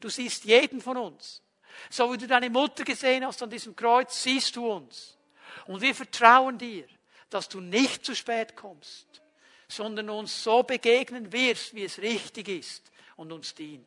Du 0.01 0.09
siehst 0.09 0.47
jeden 0.47 0.81
von 0.81 0.97
uns. 0.97 1.43
So 1.91 2.11
wie 2.11 2.17
du 2.17 2.27
deine 2.27 2.49
Mutter 2.49 2.85
gesehen 2.85 3.23
hast 3.27 3.43
an 3.43 3.51
diesem 3.51 3.77
Kreuz, 3.77 4.23
siehst 4.23 4.57
du 4.57 4.67
uns. 4.67 5.19
Und 5.67 5.83
wir 5.83 5.95
vertrauen 5.95 6.57
dir, 6.57 6.87
dass 7.29 7.51
du 7.51 7.61
nicht 7.61 8.03
zu 8.03 8.17
spät 8.17 8.57
kommst, 8.57 9.21
sondern 9.69 10.09
uns 10.09 10.43
so 10.43 10.63
begegnen 10.63 11.31
wirst, 11.35 11.75
wie 11.75 11.85
es 11.85 11.99
richtig 11.99 12.49
ist 12.49 12.91
und 13.17 13.31
uns 13.31 13.55
dient. 13.55 13.85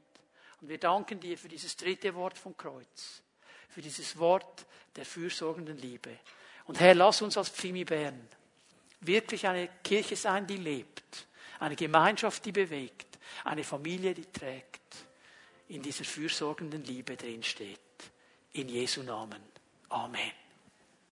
Und 0.62 0.70
wir 0.70 0.78
danken 0.78 1.20
dir 1.20 1.36
für 1.36 1.50
dieses 1.50 1.76
dritte 1.78 2.14
Wort 2.14 2.38
vom 2.38 2.56
Kreuz, 2.56 3.24
für 3.70 3.82
dieses 3.82 4.20
Wort 4.20 4.68
der 4.98 5.06
fürsorgenden 5.08 5.80
Liebe. 5.80 6.20
Und 6.66 6.80
Herr, 6.80 6.94
lass 6.94 7.24
uns 7.24 7.40
als 7.40 7.50
Pfimi 7.50 7.86
Bern 7.86 8.30
wirklich 9.00 9.48
eine 9.48 9.68
Kirche 9.84 10.16
sein, 10.16 10.46
die 10.46 10.58
lebt, 10.58 11.26
eine 11.64 11.76
Gemeinschaft, 11.78 12.46
die 12.46 12.52
bewegt, 12.52 13.18
eine 13.46 13.64
Familie, 13.64 14.14
die 14.14 14.26
trägt, 14.26 14.82
in 15.70 15.82
dieser 15.82 16.04
fürsorgenden 16.04 16.84
Liebe 16.84 17.16
drinsteht. 17.16 17.80
In 18.52 18.68
Jesu 18.68 19.02
Namen. 19.02 19.42
Amen. 19.90 20.43